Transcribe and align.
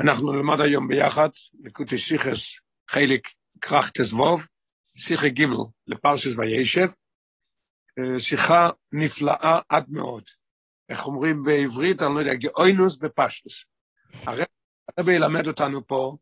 אנחנו 0.00 0.32
נלמד 0.32 0.60
היום 0.60 0.88
ביחד, 0.88 1.28
לקוטי 1.64 1.98
שיחס, 1.98 2.40
חלק 2.90 3.20
כרך 3.60 3.90
תזבוב, 3.90 4.46
שיחה 4.96 5.28
ג' 5.28 5.46
לפרשס 5.86 6.38
וישב, 6.38 6.88
שיחה 8.18 8.68
נפלאה 8.92 9.60
עד 9.68 9.84
מאוד. 9.88 10.22
איך 10.88 11.06
אומרים 11.06 11.42
בעברית, 11.42 12.02
אני 12.02 12.14
לא 12.14 12.20
יודע, 12.20 12.34
גאוינוס 12.34 12.96
בפשטוס. 12.96 13.64
הרב 14.26 15.08
ילמד 15.08 15.46
אותנו 15.46 15.86
פה 15.86 16.16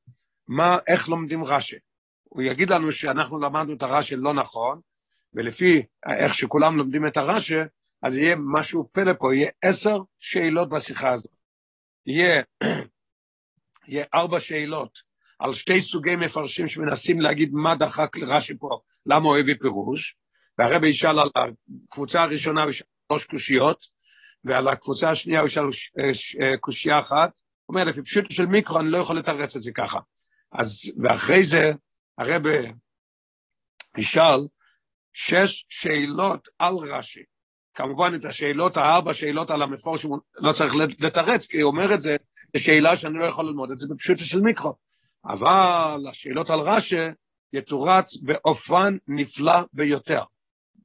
מה, 0.48 0.78
איך 0.86 1.08
לומדים 1.08 1.44
רש"י. 1.44 1.76
הוא 2.24 2.42
יגיד 2.42 2.70
לנו 2.70 2.92
שאנחנו 2.92 3.40
למדנו 3.40 3.74
את 3.74 3.82
הרש"י 3.82 4.16
לא 4.16 4.34
נכון, 4.34 4.80
ולפי 5.34 5.82
איך 6.18 6.34
שכולם 6.34 6.76
לומדים 6.76 7.06
את 7.06 7.16
הרש"י, 7.16 7.54
אז 8.02 8.16
יהיה 8.16 8.36
משהו 8.38 8.88
פלא 8.92 9.12
פה, 9.18 9.34
יהיה 9.34 9.50
עשר 9.62 9.98
שאלות 10.18 10.68
בשיחה 10.68 11.10
הזאת. 11.10 11.32
יהיה 12.06 12.42
יהיה 13.88 14.04
ארבע 14.14 14.40
שאלות 14.40 14.98
על 15.38 15.54
שתי 15.54 15.82
סוגי 15.82 16.16
מפרשים 16.16 16.68
שמנסים 16.68 17.20
להגיד 17.20 17.54
מה 17.54 17.74
דחק 17.74 18.16
לרש"י 18.16 18.58
פה, 18.58 18.80
למה 19.06 19.28
הוא 19.28 19.36
הביא 19.36 19.54
פירוש, 19.60 20.16
והרבי 20.58 20.88
ישאל 20.88 21.18
על 21.18 21.30
הקבוצה 21.84 22.22
הראשונה 22.22 22.62
שלוש 22.72 23.24
קושיות, 23.24 23.86
ועל 24.44 24.68
הקבוצה 24.68 25.10
השנייה 25.10 25.40
הוא 25.40 25.48
ישאל 25.48 25.64
אה, 26.00 26.56
קושייה 26.56 27.00
אחת, 27.00 27.40
הוא 27.64 27.74
אומר, 27.74 27.84
לפי 27.84 28.02
פשוט 28.02 28.30
של 28.30 28.46
מיקרו 28.46 28.80
אני 28.80 28.90
לא 28.90 28.98
יכול 28.98 29.18
לתרץ 29.18 29.56
את 29.56 29.62
זה 29.62 29.72
ככה. 29.72 30.00
אז, 30.52 30.92
ואחרי 31.02 31.42
זה 31.42 31.62
הרבי 32.18 32.72
ישאל 33.98 34.46
שש 35.12 35.64
שאלות 35.68 36.48
על 36.58 36.74
רש"י. 36.74 37.22
כמובן 37.74 38.14
את 38.14 38.24
השאלות, 38.24 38.76
הארבע 38.76 39.14
שאלות 39.14 39.50
על 39.50 39.62
המפורש, 39.62 40.06
לא 40.36 40.52
צריך 40.52 40.74
לתרץ, 41.00 41.46
כי 41.46 41.60
הוא 41.60 41.70
אומר 41.70 41.94
את 41.94 42.00
זה 42.00 42.16
זו 42.56 42.62
שאלה 42.62 42.96
שאני 42.96 43.18
לא 43.18 43.24
יכול 43.24 43.46
ללמוד 43.46 43.70
את 43.70 43.78
זה 43.78 43.86
בפשוטו 43.90 44.24
של 44.24 44.40
מיקרו. 44.40 44.74
אבל 45.24 46.06
השאלות 46.10 46.50
על 46.50 46.60
רש"י 46.60 46.96
יתורץ 47.52 48.16
באופן 48.16 48.96
נפלא 49.08 49.60
ביותר. 49.72 50.22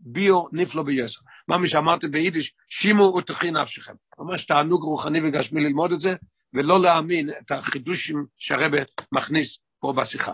ביו 0.05 0.43
נפלא 0.51 0.83
ביוסר. 0.83 1.21
מה 1.47 1.57
מי 1.57 1.67
שאמרתי 1.67 2.07
ביידיש, 2.07 2.53
שימו 2.69 3.03
ותחי 3.03 3.51
נפשכם. 3.51 3.93
ממש 4.19 4.45
תענוג 4.45 4.83
רוחני 4.83 5.19
וגשמי 5.23 5.61
ללמוד 5.61 5.91
את 5.91 5.99
זה, 5.99 6.15
ולא 6.53 6.81
להאמין 6.81 7.29
את 7.29 7.51
החידושים 7.51 8.25
שהרבא 8.37 8.77
מכניס 9.11 9.59
פה 9.79 9.93
בשיחה. 9.97 10.33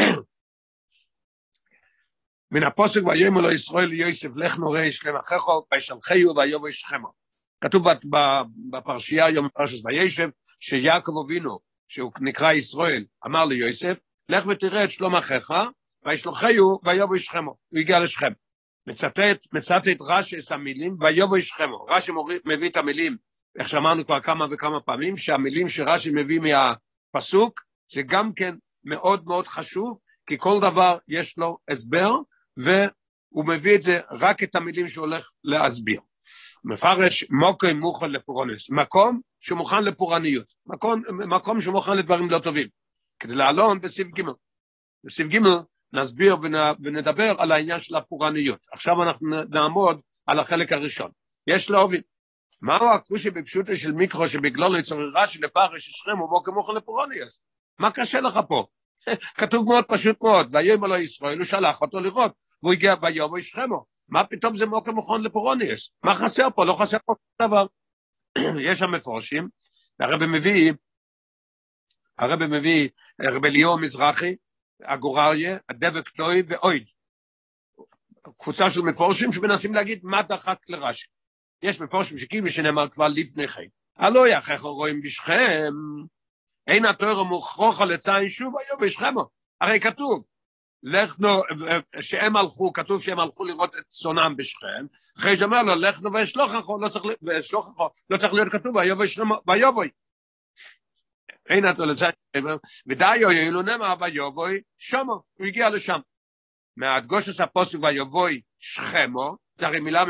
מן 2.52 2.62
הפוסק 2.62 3.00
ויאמר 3.06 3.40
לו 3.40 3.52
ישראל 3.52 3.92
יוסף 3.92 4.28
לך 4.36 4.58
נורא 4.58 4.80
ישלם 4.80 5.16
אחיכו 5.16 5.66
וישלחהו 5.72 6.36
ויובו 6.36 6.68
ישכמו. 6.68 7.12
כתוב 7.60 7.86
בפרשייה 8.70 9.26
היום 9.26 9.46
בפרשת 9.46 9.86
וישב, 9.86 10.28
שיעקב 10.60 11.12
אבינו, 11.24 11.58
שהוא 11.88 12.12
נקרא 12.20 12.52
ישראל, 12.52 13.04
אמר 13.26 13.44
ליוסף, 13.44 13.96
לך 14.28 14.46
ותראה 14.46 14.84
את 14.84 14.90
שלום 14.90 15.16
אחיך, 15.16 15.52
וישלוחהו 16.06 16.80
ויבוא 16.84 17.16
ישכמו, 17.16 17.56
הוא 17.68 17.80
הגיע 17.80 18.00
לשכם. 18.00 18.32
מצטט, 18.86 19.46
מצטט 19.52 20.00
רש"י 20.00 20.38
את 20.38 20.52
המילים, 20.52 20.96
ויבוא 21.00 21.38
ישכמו. 21.38 21.86
רש"י 21.88 22.12
מביא 22.44 22.68
את 22.68 22.76
המילים, 22.76 23.16
איך 23.58 23.68
שאמרנו 23.68 24.04
כבר 24.04 24.20
כמה 24.20 24.46
וכמה 24.50 24.80
פעמים, 24.80 25.16
שהמילים 25.16 25.68
שרש"י 25.68 26.10
מביא 26.14 26.40
מהפסוק, 26.40 27.60
זה 27.92 28.02
גם 28.02 28.32
כן 28.32 28.54
מאוד 28.84 29.24
מאוד 29.26 29.46
חשוב, 29.46 29.98
כי 30.26 30.38
כל 30.38 30.60
דבר 30.60 30.98
יש 31.08 31.38
לו 31.38 31.58
הסבר, 31.68 32.10
והוא 32.56 33.46
מביא 33.46 33.76
את 33.76 33.82
זה, 33.82 34.00
רק 34.10 34.42
את 34.42 34.54
המילים 34.54 34.88
שהוא 34.88 35.04
הולך 35.04 35.30
להסביר. 35.44 36.00
מפרש 36.64 37.24
מוקוי 37.30 37.72
מוכן 37.72 38.10
לפורענוס, 38.10 38.70
מקום 38.70 39.20
שמוכן 39.40 39.84
לפורעניות, 39.84 40.46
מקום, 40.66 41.02
מקום 41.10 41.60
שמוכן 41.60 41.96
לדברים 41.96 42.30
לא 42.30 42.38
טובים, 42.38 42.68
כדי 43.18 43.34
לעלון 43.34 43.80
בסיב 43.80 44.08
ג' 44.08 44.22
בסיב 45.04 45.28
ג' 45.28 45.38
נסביר 45.92 46.36
ונדבר 46.82 47.34
על 47.38 47.52
העניין 47.52 47.80
של 47.80 47.96
הפורעניות. 47.96 48.66
עכשיו 48.72 49.02
אנחנו 49.02 49.28
נעמוד 49.50 50.00
על 50.26 50.38
החלק 50.38 50.72
הראשון. 50.72 51.10
יש 51.46 51.70
להוביל. 51.70 52.00
מהו 52.62 52.90
הכושי 52.90 53.30
בפשוטו 53.30 53.76
של 53.76 53.92
מיקרו 53.92 54.28
שבגללו 54.28 54.76
יצוררה 54.76 55.26
שלפרש 55.26 55.88
שכם 55.90 56.20
ומוקי 56.20 56.50
מוכן 56.50 56.74
לפורעניות? 56.74 57.32
מה 57.78 57.90
קשה 57.90 58.20
לך 58.20 58.40
פה? 58.48 58.66
כתוב 59.38 59.66
מאוד 59.66 59.84
פשוט 59.88 60.22
מאוד, 60.22 60.54
ויאמר 60.54 60.88
לו 60.88 60.96
ישראל, 60.96 61.38
הוא 61.38 61.44
שלח 61.44 61.82
אותו 61.82 62.00
לראות, 62.00 62.32
והוא 62.62 62.72
הגיע 62.72 62.94
ויאמר 63.02 63.38
ישכמו. 63.38 63.84
מה 64.10 64.24
פתאום 64.24 64.56
זה 64.56 64.66
מוקר 64.66 64.92
מוכן 64.92 65.22
לפורוניאס? 65.22 65.90
מה 66.02 66.14
חסר 66.14 66.48
פה? 66.54 66.64
לא 66.64 66.72
חסר 66.80 66.98
פה 67.04 67.14
שום 67.14 67.48
דבר. 67.48 67.66
יש 68.70 68.78
שם 68.78 68.90
מפורשים, 68.90 69.48
והרבא 69.98 70.26
מביא, 70.26 70.72
הרבא 72.18 72.46
מביא, 72.46 72.88
הרבא 73.18 73.48
ליאור 73.48 73.78
מזרחי, 73.78 74.36
הגורליה, 74.84 75.58
הדבק 75.68 76.08
טוי 76.08 76.42
ואויד. 76.48 76.88
קבוצה 78.38 78.70
של 78.70 78.80
מפורשים 78.80 79.32
שמנסים 79.32 79.74
להגיד 79.74 80.00
מה 80.02 80.22
דחק 80.22 80.58
לרש"י. 80.68 81.06
יש 81.62 81.80
מפורשים 81.80 82.18
שכאילו 82.18 82.50
שנאמר 82.50 82.88
כבר 82.88 83.08
לפני 83.08 83.48
כן. 83.48 83.66
הלא 83.96 84.28
יחך 84.28 84.60
רואים 84.60 85.02
בשכם, 85.02 85.72
אין 86.66 86.84
התואר 86.84 87.22
מוכרוך 87.22 87.80
על 87.80 87.92
עצה 87.92 88.12
שוב 88.28 88.54
היום 88.58 88.80
בשכמו. 88.80 89.28
הרי 89.60 89.80
כתוב, 89.80 90.24
לכנו, 90.82 91.42
שהם 92.00 92.36
הלכו, 92.36 92.72
כתוב 92.72 93.02
שהם 93.02 93.20
הלכו 93.20 93.44
לראות 93.44 93.76
את 93.76 93.84
צונם 93.88 94.34
בשכם, 94.36 94.86
אחרי 95.18 95.36
שאומר 95.36 95.62
לו, 95.62 95.74
לכנו 95.74 96.12
ואשלוח 96.12 96.50
אחו, 96.60 96.78
לא 96.80 96.88
צריך, 96.88 97.04
ואשלוח 97.22 97.68
אחו, 97.68 97.88
לא 98.10 98.18
צריך 98.18 98.32
להיות 98.32 98.52
כתוב, 98.52 98.76
ויובוי 98.76 99.08
שלמה, 99.08 99.36
ויובוי. 99.46 99.90
אין 101.48 101.70
את 101.70 101.78
לזה, 101.78 102.06
ודי 102.86 103.16
יועילו 103.16 103.62
נאמר, 103.62 103.94
ויובוי 104.00 104.60
שומו, 104.78 105.22
הוא 105.34 105.46
הגיע 105.46 105.70
לשם. 105.70 105.98
מהדגושס 106.76 107.40
הפוסק 107.40 107.78
ויובוי 107.82 108.40
שכמו, 108.58 109.36
זה 109.58 109.66
הרי 109.66 109.80
מילה 109.80 110.04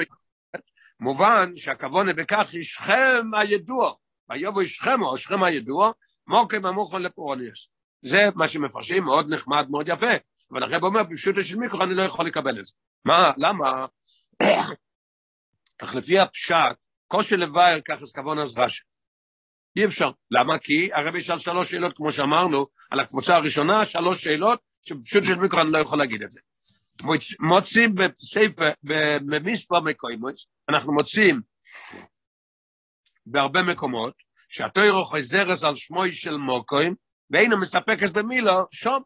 מובן 1.01 1.57
שהכוונה 1.57 2.13
בכך 2.13 2.49
היא 2.53 2.65
שכם 2.65 3.27
הידוע, 3.33 3.93
ויובוי 4.31 4.67
שכמו, 4.67 5.17
שכם 5.17 5.43
הידוע, 5.43 5.91
מוקם 6.27 6.67
המוכן 6.67 7.03
לפורוניוס. 7.03 7.69
זה 8.03 8.29
מה 8.35 8.49
שמפרשים, 8.49 9.05
מאוד 9.05 9.35
נחמד, 9.35 9.67
מאוד 9.71 9.89
יפה. 9.89 10.30
אבל 10.53 10.63
הרב 10.63 10.85
אומר, 10.85 11.03
בפשוטו 11.03 11.45
של 11.45 11.57
מיקרו 11.57 11.83
אני 11.83 11.95
לא 11.95 12.03
יכול 12.03 12.27
לקבל 12.27 12.59
את 12.59 12.65
זה. 12.65 12.73
מה, 13.05 13.33
למה? 13.37 13.87
אך 15.83 15.95
לפי 15.95 16.19
הפשט, 16.19 16.77
קושי 17.09 17.37
לבאר 17.37 17.79
כך 17.85 18.03
אז 18.03 18.59
רש"י. 18.59 18.83
אי 19.77 19.85
אפשר. 19.85 20.11
למה? 20.31 20.59
כי 20.59 20.91
הרב 20.93 21.15
ישאל 21.17 21.39
שלוש 21.39 21.71
שאלות, 21.71 21.97
כמו 21.97 22.13
שאמרנו, 22.13 22.67
על 22.91 23.01
הקבוצה 23.01 23.37
הראשונה, 23.37 23.85
שלוש 23.85 24.25
שאלות, 24.25 24.61
שבפשוט 24.83 25.25
של 25.25 25.35
מיקרו 25.35 25.61
אני 25.61 25.71
לא 25.71 25.79
יכול 25.79 25.99
להגיד 25.99 26.23
את 26.23 26.31
זה. 26.31 26.41
מוצאים 27.41 27.95
בספר, 27.95 28.71
במספר 29.27 29.81
מקומות, 29.81 30.35
אנחנו 30.69 30.93
מוצאים 30.93 31.41
בהרבה 33.27 33.63
מקומות, 33.63 34.15
שהתורה 34.49 35.05
חוזרת 35.05 35.63
על 35.63 35.75
שמו 35.75 36.13
של 36.13 36.37
מקום, 36.37 36.95
ואינה 37.31 37.61
מסתפקת 37.61 38.11
במילה, 38.11 38.53
שם. 38.73 39.03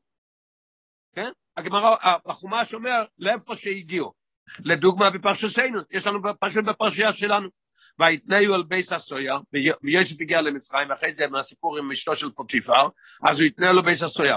כן? 1.14 1.30
הגמרא, 1.56 1.96
החומש 2.02 2.74
אומר 2.74 3.04
לאיפה 3.18 3.54
שהגיעו. 3.54 4.12
לדוגמה 4.60 5.10
בפרשתנו, 5.10 5.80
יש 5.90 6.06
לנו 6.06 6.20
פשוט 6.40 6.64
בפרשייה 6.64 7.12
שלנו. 7.12 7.48
ויתנהו 7.98 8.54
אל 8.54 8.62
בית 8.62 8.92
הסוהר, 8.92 9.38
ויוסף 9.82 10.20
הגיע 10.20 10.40
למצרים, 10.40 10.90
ואחרי 10.90 11.12
זה 11.12 11.26
מהסיפור 11.26 11.78
עם 11.78 11.92
אשתו 11.92 12.16
של 12.16 12.30
פוטיפר, 12.30 12.88
אז 13.28 13.40
ויתנהו 13.40 13.72
אל 13.72 13.82
בית 13.82 14.02
הסוהר. 14.02 14.36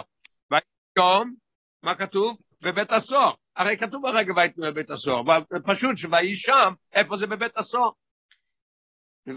ויום, 0.51 1.35
מה 1.83 1.95
כתוב? 1.95 2.37
בבית 2.61 2.91
הסוהר. 2.91 3.31
הרי 3.55 3.77
כתוב 3.77 4.05
הרגע 4.05 4.33
ויתנאו 4.35 4.67
בבית 4.67 4.89
הסוהר, 4.89 5.21
פשוט 5.65 5.97
שויהי 5.97 6.35
שם, 6.35 6.73
איפה 6.93 7.17
זה 7.17 7.27
בבית 7.27 7.57
הסוהר? 7.57 7.89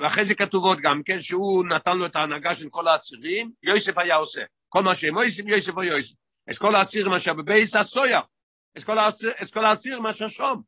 ואחרי 0.00 0.24
זה 0.24 0.34
כתוב 0.34 0.64
עוד 0.64 0.78
גם 0.80 1.02
כן, 1.02 1.20
שהוא 1.20 1.64
נתן 1.66 1.96
לו 1.96 2.06
את 2.06 2.16
ההנהגה 2.16 2.54
של 2.54 2.68
כל 2.70 2.88
האסירים, 2.88 3.50
יוסף 3.62 3.98
היה 3.98 4.16
עושה. 4.16 4.42
כל 4.68 4.82
מה 4.82 4.94
שהם 4.94 5.18
יוסף, 5.18 5.46
יוסף 5.46 5.76
או 5.76 5.82
יוסף. 5.82 6.14
את 6.50 6.58
כל 6.58 6.74
האסירים 6.74 7.12
אשר 7.12 7.34
בבייס 7.34 7.76
הסויה, 7.76 8.20
את 9.42 9.50
כל 9.52 9.64
האסירים 9.64 10.06
אשר 10.06 10.28
שום. 10.28 10.62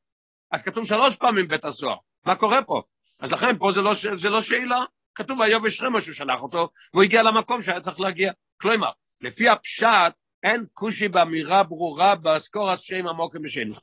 אז 0.50 0.62
כתוב 0.62 0.86
שלוש 0.86 1.16
פעמים 1.16 1.48
בית 1.48 1.64
הסוהר, 1.64 1.96
מה 2.26 2.36
קורה 2.36 2.64
פה? 2.64 2.82
אז 3.20 3.32
לכן 3.32 3.58
פה 3.58 3.72
זה 3.72 3.80
לא, 3.82 3.92
זה 4.16 4.30
לא 4.30 4.42
שאלה, 4.42 4.84
כתוב 5.14 5.40
ויוב 5.40 5.66
ישכם 5.66 6.00
שהוא 6.00 6.14
שלח 6.14 6.42
אותו, 6.42 6.68
והוא 6.92 7.02
הגיע 7.02 7.22
למקום 7.22 7.62
שהיה 7.62 7.80
צריך 7.80 8.00
להגיע. 8.00 8.32
כלומר, 8.60 8.90
לפי 9.20 9.48
הפשט, 9.48 10.12
אין 10.42 10.64
כושי 10.72 11.08
באמירה 11.08 11.62
ברורה 11.62 12.14
באסקור 12.14 12.76
שם 12.76 13.06
עמוקים 13.06 13.42
בשני. 13.42 13.74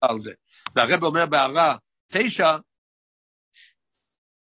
על 0.00 0.18
זה. 0.18 0.32
והרב 0.74 1.04
אומר 1.04 1.26
בהערה 1.26 1.76
תשע, 2.12 2.56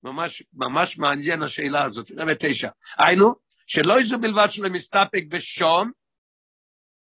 ממש, 0.02 0.42
ממש 0.52 0.98
מעניין 0.98 1.42
השאלה 1.42 1.84
הזאת, 1.84 2.10
רב 2.16 2.34
תשע. 2.34 2.68
היינו, 2.98 3.34
שלא 3.66 4.00
יזו 4.00 4.18
בלבד 4.18 4.46
שלא 4.50 4.68
מסתפק 4.68 5.24
בשום, 5.28 5.90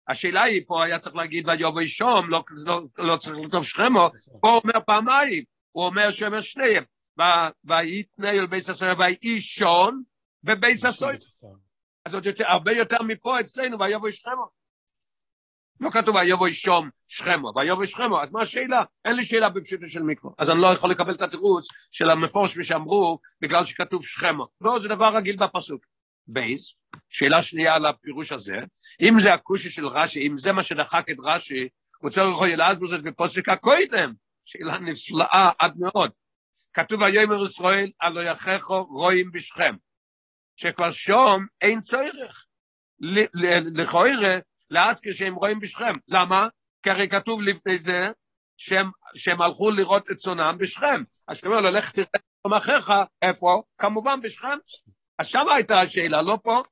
השאלה 0.09 0.43
היא, 0.43 0.61
פה 0.67 0.83
היה 0.83 0.99
צריך 0.99 1.15
להגיד 1.15 1.49
ויובוי 1.49 1.87
שום, 1.87 2.29
לא, 2.29 2.43
לא, 2.65 2.81
לא 2.97 3.17
צריך 3.17 3.37
לכתוב 3.37 3.63
שכמו, 3.63 4.09
פה 4.41 4.49
הוא 4.49 4.61
אומר 4.63 4.79
פעמיים, 4.85 5.43
הוא 5.71 5.85
אומר 5.85 6.11
שהוא 6.11 6.27
אומר 6.27 6.41
שניהם, 6.41 6.83
ויתנהו 7.63 8.39
אל 8.39 8.47
בית 8.47 8.69
הסוהר, 8.69 8.93
ויהי 8.99 9.41
שם 9.41 10.03
בבית 10.43 10.85
הסוהר. 10.85 11.15
אז 12.05 12.13
עוד 12.13 12.25
יותר, 12.25 12.47
הרבה 12.47 12.71
יותר 12.71 13.03
מפה 13.03 13.39
אצלנו, 13.39 13.79
ויבוא 13.79 14.11
שכמה. 14.11 14.45
לא 15.79 15.89
כתוב 15.89 16.15
ויבוא 16.15 16.49
שם 16.49 16.89
שכמה, 17.07 17.51
ויבוא 17.55 17.85
שכמה, 17.85 18.21
אז 18.21 18.31
מה 18.31 18.41
השאלה? 18.41 18.83
אין 19.05 19.15
לי 19.15 19.25
שאלה 19.25 19.49
בפשוטו 19.49 19.87
של 19.87 20.03
מקרא. 20.03 20.33
אז 20.37 20.49
אני 20.49 20.61
לא 20.61 20.67
יכול 20.67 20.91
לקבל 20.91 21.13
את 21.13 21.21
התירוץ 21.21 21.67
של 21.91 22.09
המפרש 22.09 22.59
שאמרו, 22.59 23.19
בגלל 23.41 23.65
שכתוב 23.65 24.05
שכמה. 24.05 24.47
לא, 24.61 24.79
זה 24.79 24.87
דבר 24.87 25.15
רגיל 25.15 25.35
בפסוק. 25.35 25.85
ב', 26.29 26.75
שאלה 27.09 27.43
שנייה 27.43 27.75
על 27.75 27.85
הפירוש 27.85 28.31
הזה, 28.31 28.57
אם 29.01 29.19
זה 29.19 29.33
הקושי 29.33 29.69
של 29.69 29.87
רש"י, 29.87 30.27
אם 30.27 30.37
זה 30.37 30.51
מה 30.51 30.63
שדחק 30.63 31.05
את 31.11 31.17
רש"י, 31.23 31.67
הוא 31.97 32.09
צריך 32.09 32.27
יכול 32.31 32.87
זה 32.87 32.97
בפסוק 32.97 33.49
הקודם, 33.49 34.13
שאלה 34.45 34.77
נפלאה 34.77 35.49
עד 35.59 35.73
מאוד. 35.77 36.11
כתוב 36.73 37.01
ויאמר 37.01 37.43
ישראל, 37.43 37.91
הלא 38.01 38.21
יככו 38.21 38.83
רואים 38.83 39.31
בשכם. 39.31 39.75
שכבר 40.55 40.91
שום 40.91 41.45
אין 41.61 41.81
צורך. 41.81 42.45
לכאורה, 43.75 44.37
להזכיר 44.69 45.13
שהם 45.13 45.35
רואים 45.35 45.59
בשכם. 45.59 45.93
למה? 46.07 46.47
כי 46.83 46.89
הרי 46.89 47.09
כתוב 47.09 47.41
לפני 47.41 47.77
זה 47.77 48.07
שהם, 48.57 48.91
שהם 49.15 49.41
הלכו 49.41 49.71
לראות 49.71 50.11
את 50.11 50.15
צונם 50.15 50.55
בשכם. 50.59 51.03
אז 51.27 51.37
אומר 51.45 51.61
לו, 51.61 51.69
לך 51.69 51.91
תראה 51.91 52.07
את 52.15 52.21
צונם 52.43 52.53
אחיך, 52.53 52.93
איפה? 53.21 53.63
כמובן 53.77 54.21
בשכם. 54.21 54.57
אז 55.19 55.27
שם 55.27 55.45
הייתה 55.55 55.81
השאלה, 55.81 56.21
לא 56.21 56.37
פה. 56.43 56.63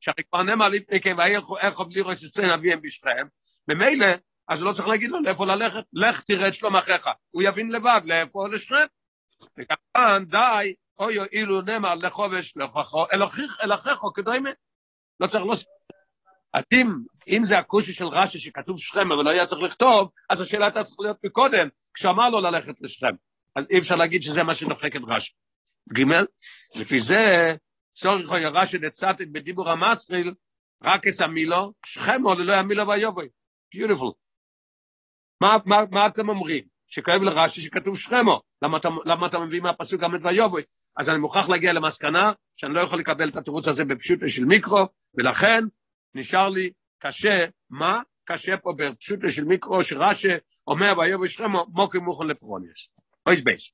שהרי 0.00 0.24
כבר 0.30 0.42
נאמר 0.42 0.68
לפני 0.68 1.00
כן, 1.00 1.16
ואיך 1.18 1.80
בלי 1.80 2.00
ראש 2.00 2.22
ישראל 2.22 2.50
אביהם 2.50 2.82
בשכם, 2.82 3.26
ממילא, 3.68 4.06
אז 4.48 4.62
לא 4.62 4.72
צריך 4.72 4.88
להגיד 4.88 5.10
לו 5.10 5.20
לאיפה 5.20 5.46
ללכת, 5.46 5.84
לך 5.92 6.22
תראה 6.22 6.48
את 6.48 6.54
שלום 6.54 6.76
אחיך, 6.76 7.10
הוא 7.30 7.42
יבין 7.42 7.70
לבד 7.70 8.00
לאיפה 8.04 8.48
לשכם. 8.48 8.86
וכמובן, 9.58 10.24
די, 10.24 10.74
אוי 10.98 11.18
אילו 11.32 11.60
נאמר 11.60 11.94
לחובש, 11.94 12.54
אל 13.12 13.72
אחיך 13.74 14.02
כדומה. 14.14 14.50
לא 15.20 15.26
צריך 15.26 15.44
לא... 15.44 15.54
אז 16.54 16.64
אם, 16.72 16.88
אם 17.28 17.42
זה 17.44 17.58
הקושי 17.58 17.92
של 17.92 18.06
רש"י 18.06 18.38
שכתוב 18.38 18.78
שכם, 18.78 19.12
אבל 19.12 19.24
לא 19.24 19.30
היה 19.30 19.46
צריך 19.46 19.62
לכתוב, 19.62 20.10
אז 20.30 20.40
השאלה 20.40 20.66
הייתה 20.66 20.84
צריכה 20.84 21.02
להיות 21.02 21.24
מקודם, 21.24 21.68
כשאמר 21.94 22.30
לו 22.30 22.40
ללכת 22.40 22.80
לשכם. 22.80 23.14
אז 23.56 23.70
אי 23.70 23.78
אפשר 23.78 23.96
להגיד 23.96 24.22
שזה 24.22 24.42
מה 24.42 24.54
שדופק 24.54 24.96
את 24.96 25.02
רש"י. 25.08 25.32
ג' 25.92 26.24
לפי 26.74 27.00
זה, 27.00 27.54
צורך 27.92 28.32
ירש"י 28.32 28.78
דצטט 28.78 29.20
בדיבור 29.32 29.70
המסריל, 29.70 30.34
רק 30.82 31.06
את 31.06 31.20
המילו, 31.20 31.72
שכם 31.86 32.26
או 32.26 32.34
ללא 32.34 32.54
המילו 32.54 32.88
ויובוי. 32.88 33.28
ביוטיפול. 33.74 34.12
מה, 35.40 35.56
מה, 35.66 35.76
מה 35.90 36.06
אתם 36.06 36.28
אומרים? 36.28 36.64
שכואב 36.86 37.22
לרש"י 37.22 37.60
שכתוב 37.60 37.98
שכמו. 37.98 38.40
למה 38.62 38.78
למה 39.04 39.26
אתה 39.26 39.38
מביא 39.38 39.60
מהפסוק 39.60 40.00
גם 40.00 40.16
את 40.16 40.20
ויובוי? 40.24 40.62
אז 40.96 41.08
אני 41.08 41.18
מוכרח 41.18 41.48
להגיע 41.48 41.72
למסקנה 41.72 42.32
שאני 42.56 42.74
לא 42.74 42.80
יכול 42.80 42.98
לקבל 42.98 43.28
את 43.28 43.36
התירוץ 43.36 43.68
הזה 43.68 43.84
בפשוטו 43.84 44.28
של 44.28 44.44
מיקרו, 44.44 44.86
ולכן 45.14 45.64
נשאר 46.14 46.48
לי 46.48 46.70
קשה, 46.98 47.44
מה? 47.70 48.02
קשה 48.24 48.56
פה 48.56 48.72
בפשוטו 48.76 49.28
של 49.28 49.44
מיקרו, 49.44 49.84
שרש"י 49.84 50.28
אומר 50.66 50.94
ויובוי 50.98 51.28
שכמו, 51.28 51.66
מוקי 51.68 51.98
מוכן 51.98 52.26
לפרוניאס. 52.26 52.88
אויס 53.26 53.40
בייס. 53.40 53.72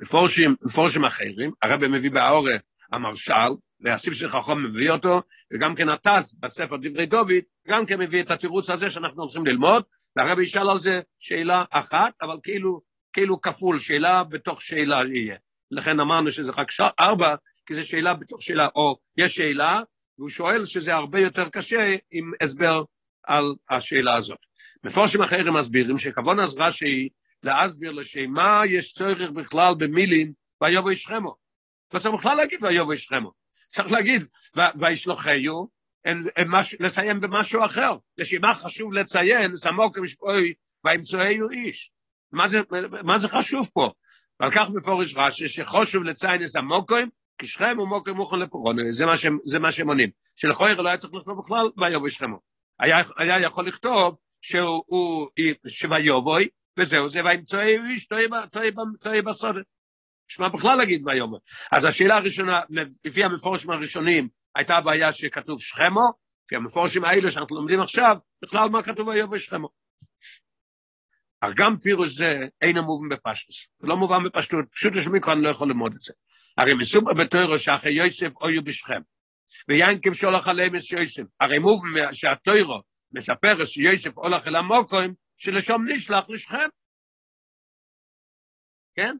מפורשים, 0.00 0.54
מפורשים 0.62 1.04
אחרים, 1.04 1.52
הרב 1.62 1.86
מביא 1.86 2.10
באורה 2.10 2.54
המרשל, 2.92 3.50
והסיב 3.80 4.14
של 4.14 4.28
חכום 4.28 4.64
מביא 4.64 4.90
אותו, 4.90 5.22
וגם 5.52 5.74
כן 5.74 5.88
הטס 5.88 6.34
בספר 6.40 6.76
דברי 6.76 7.06
דוד, 7.06 7.32
גם 7.68 7.86
כן 7.86 8.00
מביא 8.00 8.22
את 8.22 8.30
התירוץ 8.30 8.70
הזה 8.70 8.90
שאנחנו 8.90 9.22
הולכים 9.22 9.46
ללמוד, 9.46 9.84
והרב 10.16 10.38
ישאל 10.38 10.70
על 10.70 10.78
זה 10.78 11.00
שאלה 11.18 11.64
אחת, 11.70 12.12
אבל 12.22 12.36
כאילו, 12.42 12.80
כאילו 13.12 13.40
כפול, 13.40 13.78
שאלה 13.78 14.24
בתוך 14.24 14.62
שאלה 14.62 15.02
יהיה. 15.14 15.36
לכן 15.70 16.00
אמרנו 16.00 16.30
שזה 16.30 16.52
רק 16.52 16.70
ש... 16.70 16.80
ארבע, 17.00 17.34
כי 17.66 17.74
זה 17.74 17.84
שאלה 17.84 18.14
בתוך 18.14 18.42
שאלה, 18.42 18.68
או 18.74 18.96
יש 19.16 19.34
שאלה, 19.34 19.80
והוא 20.18 20.30
שואל 20.30 20.64
שזה 20.64 20.94
הרבה 20.94 21.20
יותר 21.20 21.48
קשה 21.48 21.94
עם 22.10 22.32
הסבר 22.40 22.84
על 23.26 23.54
השאלה 23.70 24.14
הזאת. 24.14 24.38
מפורשים 24.84 25.22
אחרים 25.22 25.54
מסבירים 25.54 25.98
שכבון 25.98 26.40
אז 26.40 26.56
רש"י 26.58 27.08
להסביר 27.42 27.92
לשמה 27.92 28.62
יש 28.68 28.92
צורך 28.92 29.30
בכלל 29.30 29.74
במילים 29.78 30.32
ויובו 30.62 30.90
ישכמו. 30.90 31.36
לא 31.94 31.98
צריך 31.98 32.14
בכלל 32.14 32.36
להגיד 32.36 32.64
ויובו 32.64 32.92
ישכמו. 32.92 33.32
צריך 33.68 33.92
להגיד 33.92 34.26
וישלוחהו, 34.76 35.68
לסיים 36.80 37.20
במשהו 37.20 37.64
אחר. 37.64 37.96
לשמה 38.18 38.54
חשוב 38.54 38.92
לציין, 38.92 39.56
סמוק 39.56 39.98
משפוי 39.98 40.54
וימצאהו 40.84 41.50
איש. 41.50 41.90
מה 42.32 42.48
זה, 42.48 42.60
מה 43.02 43.18
זה 43.18 43.28
חשוב 43.28 43.70
פה? 43.72 43.90
ועל 44.40 44.50
כך 44.50 44.70
מפורש 44.70 45.14
רש"י 45.16 45.48
שחשוב 45.48 46.04
לציין 46.04 46.42
את 46.44 46.56
המוקוים, 46.56 47.08
כי 47.38 47.46
שכם 47.46 47.76
הוא 47.78 47.88
מוקוים 47.88 48.16
מוכן 48.16 48.36
מה, 49.06 49.16
שהם, 49.16 49.38
זה 49.44 49.58
מה 49.58 49.72
שהם 49.72 49.88
עונים. 49.88 50.10
שלכויר 50.36 50.80
לא 50.80 50.88
היה 50.88 50.98
צריך 50.98 51.14
לכתוב 51.14 51.38
בכלל 51.38 51.70
ויובו 51.76 52.08
ישכמו. 52.08 52.40
היה, 52.78 53.02
היה 53.16 53.40
יכול 53.40 53.66
לכתוב 53.66 54.16
שהוא, 54.40 55.28
שויובוי, 55.68 56.48
וזהו 56.78 57.10
זה, 57.10 57.24
וימצאו 57.24 57.60
איש 57.60 58.06
טועה 59.00 59.22
בסודת. 59.24 59.64
שמע 60.28 60.48
בכלל 60.48 60.78
להגיד 60.78 61.02
ויאמר. 61.06 61.38
אז 61.72 61.84
השאלה 61.84 62.16
הראשונה, 62.16 62.60
לפי 63.04 63.24
המפורשים 63.24 63.70
הראשונים, 63.70 64.28
הייתה 64.56 64.76
הבעיה 64.76 65.12
שכתוב 65.12 65.60
שכמו, 65.60 66.10
לפי 66.44 66.56
המפורשים 66.56 67.04
האלה 67.04 67.30
שאנחנו 67.30 67.56
לומדים 67.56 67.80
עכשיו, 67.80 68.16
בכלל 68.42 68.68
מה 68.68 68.82
כתוב 68.82 69.08
ויאמר 69.08 69.38
שכמו. 69.38 69.68
אך 71.40 71.52
גם 71.56 71.78
פירוש 71.78 72.14
זה 72.14 72.46
אינו 72.60 72.82
מובן 72.82 73.08
בפשטוס. 73.08 73.66
לא 73.80 73.96
מובן 73.96 74.24
בפשטות, 74.24 74.64
פשוט 74.72 74.96
יש 74.96 75.06
מיקרו, 75.06 75.32
אני 75.32 75.42
לא 75.42 75.48
יכול 75.48 75.68
ללמוד 75.68 75.94
את 75.94 76.00
זה. 76.00 76.12
הרי 76.58 76.74
מסופר 76.74 77.12
בתוירו 77.12 77.58
שאחרי 77.58 77.92
יוסף 77.92 78.36
אויו 78.40 78.64
בשכם. 78.64 79.00
ויין 79.68 79.98
כבשולח 80.02 80.48
עליהם 80.48 80.76
את 80.76 80.90
יוסף. 80.90 81.22
הרי 81.40 81.58
מובן 81.58 82.12
שהתוירו 82.12 82.80
מספר 83.12 83.64
שיוסף 83.64 84.10
הולך 84.14 84.48
אל 84.48 84.56
המוקוים, 84.56 85.14
שלשום 85.42 85.88
נשלח 85.88 86.24
לשכם. 86.28 86.68
כן? 88.94 89.16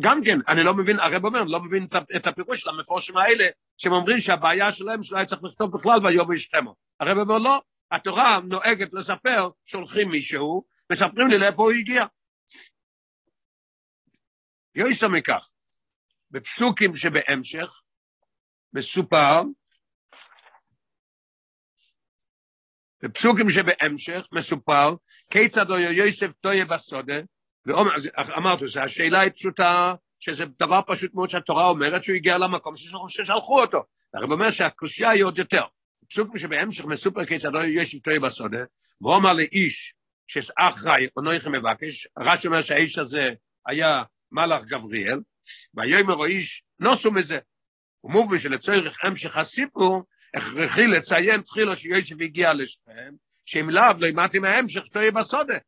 גם 0.00 0.20
כן, 0.24 0.38
אני 0.48 0.62
לא 0.62 0.74
מבין, 0.74 1.00
הרב 1.00 1.24
אומר, 1.24 1.42
לא 1.44 1.60
מבין 1.60 1.86
את 2.16 2.26
הפירוש 2.26 2.60
של 2.60 2.68
המפורשים 2.68 3.16
האלה, 3.16 3.44
שהם 3.78 3.92
אומרים 3.92 4.18
שהבעיה 4.18 4.72
שלהם 4.72 5.02
שלא 5.02 5.16
היה 5.16 5.26
צריך 5.26 5.44
לכתוב 5.44 5.72
בכלל 5.72 6.06
ויובו 6.06 6.34
ישכמו. 6.34 6.74
הרב 7.00 7.18
אומר, 7.18 7.38
לא, 7.38 7.62
התורה 7.90 8.40
נוהגת 8.44 8.94
לספר, 8.94 9.48
שולחים 9.64 10.10
מישהו, 10.10 10.64
מספרים 10.92 11.28
לי 11.28 11.38
לאיפה 11.38 11.62
הוא 11.62 11.72
הגיע. 11.72 12.04
יויסו 14.74 15.08
מכך, 15.08 15.50
בפסוקים 16.30 16.96
שבהמשך, 16.96 17.82
מסופר, 18.72 19.42
בפסוקים 23.02 23.50
שבהמשך 23.50 24.22
מסופר, 24.32 24.94
כיצד 25.30 25.68
לא 25.68 25.76
יוסף 25.76 26.26
טועה 26.40 26.64
בסודה, 26.64 27.14
ואמרתי, 27.66 28.64
השאלה 28.80 29.20
היא 29.20 29.30
פשוטה, 29.30 29.94
שזה 30.18 30.44
דבר 30.58 30.80
פשוט 30.86 31.14
מאוד 31.14 31.30
שהתורה 31.30 31.68
אומרת 31.68 32.02
שהוא 32.02 32.16
הגיע 32.16 32.38
למקום 32.38 32.74
ששלחו 33.08 33.60
אותו. 33.60 33.84
הרב 34.14 34.32
אומר 34.32 34.50
שהקושייה 34.50 35.10
היא 35.10 35.24
עוד 35.24 35.38
יותר. 35.38 35.62
פסוקים 36.10 36.38
שבהמשך 36.38 36.84
מסופר 36.84 37.24
כיצד 37.24 37.52
לא 37.52 37.58
יוסף 37.58 37.98
טועה 37.98 38.18
בסודה, 38.18 38.58
והוא 39.00 39.16
אמר 39.16 39.32
לאיש 39.32 39.94
שאחראי, 40.26 41.06
או 41.16 41.22
נויכם 41.22 41.52
מבקש, 41.52 42.08
רש"י 42.18 42.46
אומר 42.46 42.62
שהאיש 42.62 42.98
הזה 42.98 43.24
היה 43.66 44.02
מלאך 44.32 44.64
גבריאל, 44.64 45.20
ויאמר 45.74 46.22
האיש 46.22 46.62
נוסו 46.80 47.12
מזה. 47.12 47.38
ומובן 48.04 48.38
שלצורך 48.38 48.98
המשך 49.02 49.36
הסיפור, 49.36 50.02
הכרחי 50.34 50.86
לציין 50.86 51.40
תחילו 51.40 51.76
שיוסף 51.76 52.16
הגיע 52.20 52.54
לשכם, 52.54 53.14
שאם 53.44 53.70
לאו 53.70 53.84
לא 54.00 54.06
ימדתי 54.06 54.38
מההמשך 54.38 54.82
תהיה 54.92 55.10
בסודה. 55.10 55.58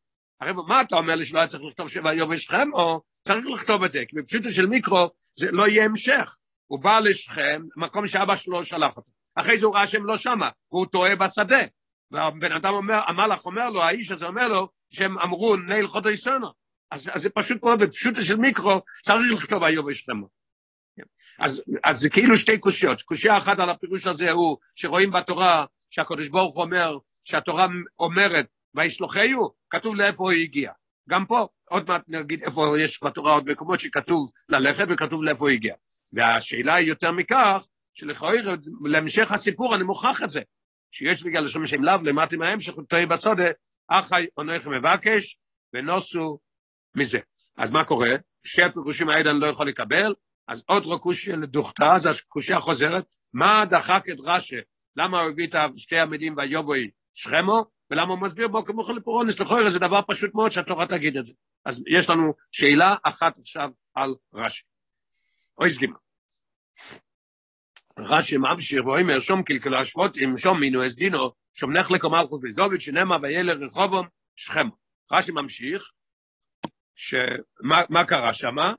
הרי 0.40 0.52
מה 0.52 0.80
אתה 0.80 0.96
אומר 0.96 1.14
לי 1.14 1.26
שלא 1.26 1.38
היה 1.38 1.48
צריך 1.48 1.62
לכתוב 1.68 1.88
שבע 1.88 2.14
יובש 2.14 2.44
שכם, 2.44 2.72
או 2.72 3.00
צריך 3.26 3.46
לכתוב 3.46 3.84
את 3.84 3.90
זה, 3.90 4.02
כי 4.08 4.16
בפשוטו 4.16 4.50
של 4.50 4.66
מיקרו 4.66 5.10
זה 5.38 5.50
לא 5.50 5.68
יהיה 5.68 5.84
המשך. 5.84 6.36
הוא 6.66 6.80
בא 6.80 6.98
לשכם, 6.98 7.62
מקום 7.76 8.06
שאבא 8.06 8.36
שלו 8.36 8.64
שלח 8.64 8.96
אותו. 8.96 9.10
אחרי 9.34 9.58
זה 9.58 9.66
הוא 9.66 9.74
ראה 9.74 9.86
שהם 9.86 10.04
לא 10.04 10.16
שמה, 10.16 10.48
והוא 10.72 10.86
טועה 10.86 11.16
בשדה. 11.16 11.60
והבן 12.10 12.52
אדם 12.52 12.72
אומר, 12.72 13.00
המלאך 13.06 13.46
אומר 13.46 13.70
לו, 13.70 13.82
האיש 13.82 14.10
הזה 14.10 14.26
אומר 14.26 14.48
לו, 14.48 14.68
שהם 14.90 15.18
אמרו 15.18 15.56
ניל 15.56 15.86
חודו 15.86 16.10
יסונו. 16.10 16.48
אז, 16.90 17.10
אז 17.12 17.22
זה 17.22 17.30
פשוט 17.30 17.62
מאוד, 17.62 17.80
בפשוטו 17.80 18.24
של 18.24 18.36
מיקרו, 18.36 18.80
צריך 19.02 19.32
לכתוב 19.32 19.64
היובש 19.64 19.98
שכם. 19.98 20.12
אז, 21.38 21.62
אז 21.84 21.98
זה 21.98 22.10
כאילו 22.10 22.38
שתי 22.38 22.58
קושיות. 22.58 23.02
קושייה 23.02 23.38
אחת 23.38 23.58
על 23.58 23.70
הפירוש 23.70 24.06
הזה 24.06 24.30
הוא 24.30 24.56
שרואים 24.74 25.10
בתורה 25.10 25.64
שהקדוש 25.90 26.28
ברוך 26.28 26.56
אומר, 26.56 26.98
שהתורה 27.24 27.66
אומרת, 27.98 28.46
וישלוחהו, 28.74 29.54
כתוב 29.70 29.96
לאיפה 29.96 30.24
הוא 30.24 30.32
הגיע. 30.32 30.72
גם 31.08 31.26
פה, 31.26 31.46
עוד 31.68 31.88
מעט 31.88 32.02
נגיד 32.08 32.42
איפה 32.42 32.80
יש 32.80 33.02
בתורה 33.02 33.32
עוד 33.32 33.50
מקומות 33.50 33.80
שכתוב 33.80 34.30
ללכת 34.48 34.86
וכתוב 34.88 35.22
לאיפה 35.22 35.44
הוא 35.44 35.50
הגיע. 35.50 35.74
והשאלה 36.12 36.74
היא 36.74 36.88
יותר 36.88 37.12
מכך, 37.12 37.66
שלכאורה, 37.94 38.34
להמשך 38.84 39.32
הסיפור 39.32 39.74
אני 39.74 39.82
מוכרח 39.82 40.22
את 40.22 40.30
זה, 40.30 40.40
שיש 40.92 41.22
בגלל 41.22 41.44
לשם 41.44 41.66
שם 41.66 41.82
לאו, 41.82 42.04
למדתי 42.04 42.36
מהם 42.36 42.60
שחוטאי 42.60 43.06
בסודה, 43.06 43.44
אחי 43.88 44.26
עונך 44.34 44.66
מבקש, 44.66 45.38
ונוסו 45.74 46.38
מזה. 46.94 47.18
אז 47.56 47.70
מה 47.70 47.84
קורה? 47.84 48.10
שפירושים 48.44 49.10
אני 49.10 49.40
לא 49.40 49.46
יכול 49.46 49.68
לקבל, 49.68 50.14
אז 50.48 50.62
עוד 50.66 51.00
קושיה 51.00 51.36
לדוכתא, 51.36 51.84
אז 51.96 52.06
הקושיה 52.06 52.60
חוזרת, 52.60 53.04
מה 53.32 53.64
דחק 53.70 54.04
את 54.12 54.16
רש"י, 54.24 54.56
למה 54.96 55.20
הוא 55.20 55.30
הביא 55.30 55.46
את 55.46 55.54
שתי 55.76 55.98
המילים 55.98 56.34
ויובוי 56.36 56.90
שכמו, 57.14 57.64
ולמה 57.90 58.12
הוא 58.12 58.22
מסביר 58.22 58.48
בו 58.48 58.64
כמו 58.64 58.92
לפורונס, 58.92 59.40
לכאורה 59.40 59.70
זה 59.70 59.78
דבר 59.78 60.00
פשוט 60.08 60.34
מאוד 60.34 60.50
שהתורה 60.50 60.86
תגיד 60.86 61.16
את 61.16 61.26
זה. 61.26 61.32
אז 61.64 61.84
יש 61.88 62.10
לנו 62.10 62.34
שאלה 62.52 62.96
אחת 63.02 63.38
עכשיו 63.38 63.70
על 63.94 64.14
רש"י. 64.34 64.62
אוי 65.60 65.70
סגימה. 65.70 65.96
רש"י 67.98 68.36
ממשיך 68.36 68.86
ואומר 68.86 69.18
שום 69.18 69.42
קלקלו 69.42 69.80
השבותים, 69.80 70.38
שום 70.38 70.60
מינו 70.60 70.86
אס 70.86 70.94
דינו, 70.94 71.32
שום 71.54 71.76
נחלק 71.76 72.04
ומלכות 72.04 72.40
בזדוביץ' 72.40 72.80
שנאמר 72.82 73.16
וילך 73.22 73.58
רחובום 73.60 74.06
שכמו. 74.36 74.76
רש"י 75.12 75.32
ממשיך, 75.32 75.90
שמה 76.94 78.04
קרה 78.08 78.34
שמה? 78.34 78.72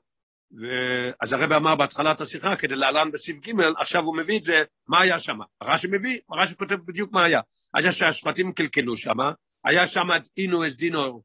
אז 1.20 1.32
הרב 1.32 1.52
אמר 1.52 1.74
בהתחלת 1.74 2.20
השיחה, 2.20 2.56
כדי 2.56 2.76
להלן 2.76 3.10
בסעיף 3.10 3.36
ג', 3.36 3.60
עכשיו 3.78 4.04
הוא 4.04 4.16
מביא 4.16 4.38
את 4.38 4.42
זה, 4.42 4.62
מה 4.88 5.00
היה 5.00 5.18
שם? 5.18 5.38
רש"י 5.62 5.86
מביא, 5.90 6.18
רש"י 6.32 6.56
כותב 6.56 6.74
בדיוק 6.74 7.12
מה 7.12 7.24
היה. 7.24 7.40
היה 7.74 7.92
שהשבטים 7.92 8.52
קלקלו 8.52 8.96
שם, 8.96 9.16
היה 9.64 9.86
שם 9.86 10.06
את 10.16 10.22
אינו 10.36 10.66
אס 10.66 10.76
דינו 10.76 11.22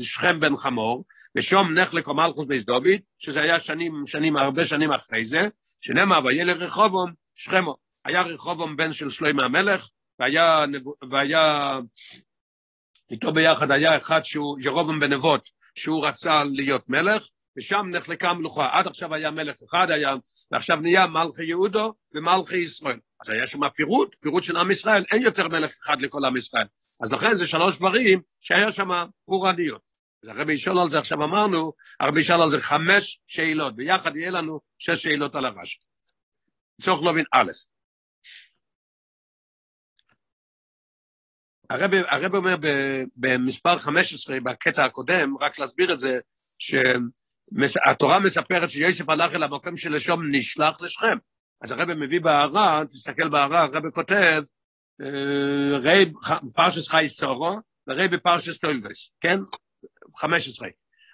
שכם 0.00 0.40
בן 0.40 0.56
חמור, 0.56 1.04
ושום 1.36 1.78
נחלק 1.78 2.08
ומלכוס 2.08 2.46
בייס 2.46 2.64
דוד, 2.64 2.86
שזה 3.18 3.40
היה 3.40 3.60
שנים, 3.60 3.92
שנים, 4.06 4.36
הרבה 4.36 4.64
שנים 4.64 4.92
אחרי 4.92 5.24
זה, 5.24 5.48
שנאמר, 5.80 6.20
והיה 6.24 6.44
לרחובום 6.44 7.12
שכמו. 7.34 7.76
היה 8.04 8.22
רחובום 8.22 8.76
בן 8.76 8.92
של 8.92 9.10
שלמה 9.10 9.44
המלך, 9.44 9.88
והיה, 10.18 10.64
והיה 11.08 11.78
איתו 13.10 13.32
ביחד 13.32 13.70
היה 13.70 13.96
אחד 13.96 14.24
שהוא 14.24 14.58
ירובום 14.60 15.00
בנבות, 15.00 15.50
שהוא 15.74 16.06
רצה 16.06 16.44
להיות 16.44 16.90
מלך, 16.90 17.28
ושם 17.56 17.86
נחלקה 17.90 18.30
המלוכה. 18.30 18.68
עד 18.72 18.86
עכשיו 18.86 19.14
היה 19.14 19.30
מלך 19.30 19.62
אחד, 19.62 19.90
היה, 19.90 20.10
ועכשיו 20.50 20.76
נהיה 20.76 21.06
מלכי 21.06 21.44
יהודו 21.44 21.94
ומלכי 22.14 22.56
ישראל. 22.56 22.98
אז 23.20 23.28
היה 23.30 23.46
שם 23.46 23.68
פירוט, 23.76 24.16
פירוט 24.20 24.42
של 24.42 24.56
עם 24.56 24.70
ישראל, 24.70 25.04
אין 25.12 25.22
יותר 25.22 25.48
מלך 25.48 25.76
אחד 25.82 26.00
לכל 26.00 26.24
עם 26.24 26.36
ישראל. 26.36 26.66
אז 27.00 27.12
לכן 27.12 27.34
זה 27.34 27.46
שלוש 27.46 27.76
דברים 27.76 28.20
שהיה 28.40 28.72
שם 28.72 28.88
פורעניות. 29.24 29.82
אז 30.22 30.28
הרבי 30.28 30.52
ישאל 30.52 30.78
על 30.78 30.88
זה, 30.88 30.98
עכשיו 30.98 31.24
אמרנו, 31.24 31.72
הרבי 32.00 32.20
ישאל 32.20 32.42
על 32.42 32.48
זה 32.48 32.60
חמש 32.60 33.20
שאלות, 33.26 33.76
ביחד 33.76 34.16
יהיה 34.16 34.30
לנו 34.30 34.60
שש 34.78 35.02
שאלות 35.02 35.34
על 35.34 35.44
הרש"י. 35.44 35.78
צורך 36.82 37.02
להבין 37.02 37.24
א', 37.32 37.50
הרב, 41.70 41.90
הרב 41.94 42.34
אומר 42.34 42.56
במספר 43.16 43.78
15, 43.78 44.40
בקטע 44.40 44.84
הקודם, 44.84 45.34
רק 45.40 45.58
להסביר 45.58 45.92
את 45.92 45.98
זה, 45.98 46.18
שהתורה 47.68 48.18
מספרת 48.18 48.70
שיוסף 48.70 49.08
הלך 49.08 49.34
אל 49.34 49.42
המקום 49.42 49.76
שלשום 49.76 50.20
נשלח 50.30 50.80
לשכם. 50.80 51.16
אז 51.62 51.72
הרב 51.72 51.92
מביא 51.92 52.20
בהערה, 52.20 52.82
תסתכל 52.88 53.28
בהערה, 53.28 53.62
הרב 53.62 53.90
כותב, 53.90 54.42
אה, 55.00 55.78
ראי 55.82 56.12
פרשס 56.54 56.88
חי 56.88 57.08
סורו, 57.08 57.58
וראי 57.86 58.08
בפרשס 58.08 58.58
טוילבס, 58.58 59.10
כן? 59.20 59.38
15. 60.16 60.68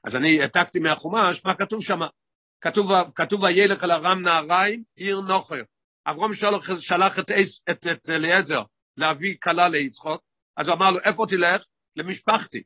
אז 0.04 0.16
אני 0.16 0.42
העתקתי 0.42 0.78
מהחומש, 0.78 1.44
מה 1.44 1.54
כתוב 1.54 1.82
שם? 1.82 2.00
כתוב, 2.60 2.92
כתוב 3.14 3.42
וילך 3.42 3.84
אל 3.84 3.92
ארם 3.92 4.22
נהריים, 4.22 4.82
עיר 4.96 5.20
נחור. 5.20 5.62
אברהם 6.06 6.34
שלח, 6.34 6.78
שלח 6.78 7.18
את, 7.18 7.30
את, 7.70 7.86
את 7.86 8.10
אליעזר 8.10 8.62
להביא 8.96 9.36
כלה 9.42 9.68
ליצחק, 9.68 10.22
אז 10.56 10.68
הוא 10.68 10.76
אמר 10.76 10.90
לו, 10.90 11.00
איפה 11.04 11.26
תלך? 11.28 11.64
למשפחתי. 11.96 12.62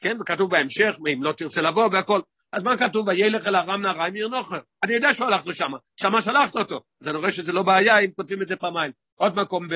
כן, 0.00 0.16
וכתוב 0.20 0.50
בהמשך, 0.50 0.94
אם 1.12 1.22
לא 1.22 1.32
תרצה 1.32 1.60
לבוא 1.62 1.88
והכל. 1.92 2.20
אז 2.56 2.62
מה 2.62 2.76
כתוב? 2.76 3.08
וילך 3.08 3.46
אל 3.46 3.56
ארם 3.56 3.82
נהריים 3.82 4.14
עיר 4.14 4.28
נחור. 4.28 4.60
אני 4.82 4.94
יודע 4.94 5.14
שהוא 5.14 5.26
הלך 5.26 5.46
לשם, 5.46 5.72
שמה 5.96 6.22
שלחת 6.22 6.56
אותו. 6.56 6.80
אז 7.00 7.08
אני 7.08 7.18
רואה 7.18 7.32
שזה 7.32 7.52
לא 7.52 7.62
בעיה 7.62 7.98
אם 7.98 8.10
כותבים 8.10 8.42
את 8.42 8.48
זה 8.48 8.56
פעמיים. 8.56 8.92
עוד 9.14 9.36
מקום 9.36 9.68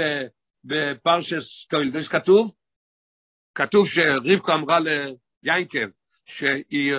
בפרשת 0.64 1.66
תולדות 1.66 2.08
כתוב, 2.08 2.52
כתוב 3.54 3.88
שרבקה 3.88 4.54
אמרה 4.54 4.78
ליינקב, 5.42 5.86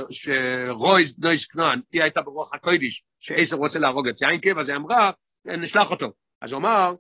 שרויז 0.09 1.19
נויס 1.19 1.45
כנען, 1.45 1.81
היא 1.91 2.01
הייתה 2.01 2.21
ברוח 2.21 2.53
הקוידיש, 2.53 3.03
שעשר 3.19 3.55
רוצה 3.55 3.79
להרוג 3.79 4.07
את 4.07 4.21
יינקב, 4.21 4.57
אז 4.57 4.69
היא 4.69 4.77
אמרה, 4.77 5.11
נשלח 5.45 5.91
אותו. 5.91 6.13
אז 6.41 6.51
הוא 6.51 6.59
אמר, 6.59 6.93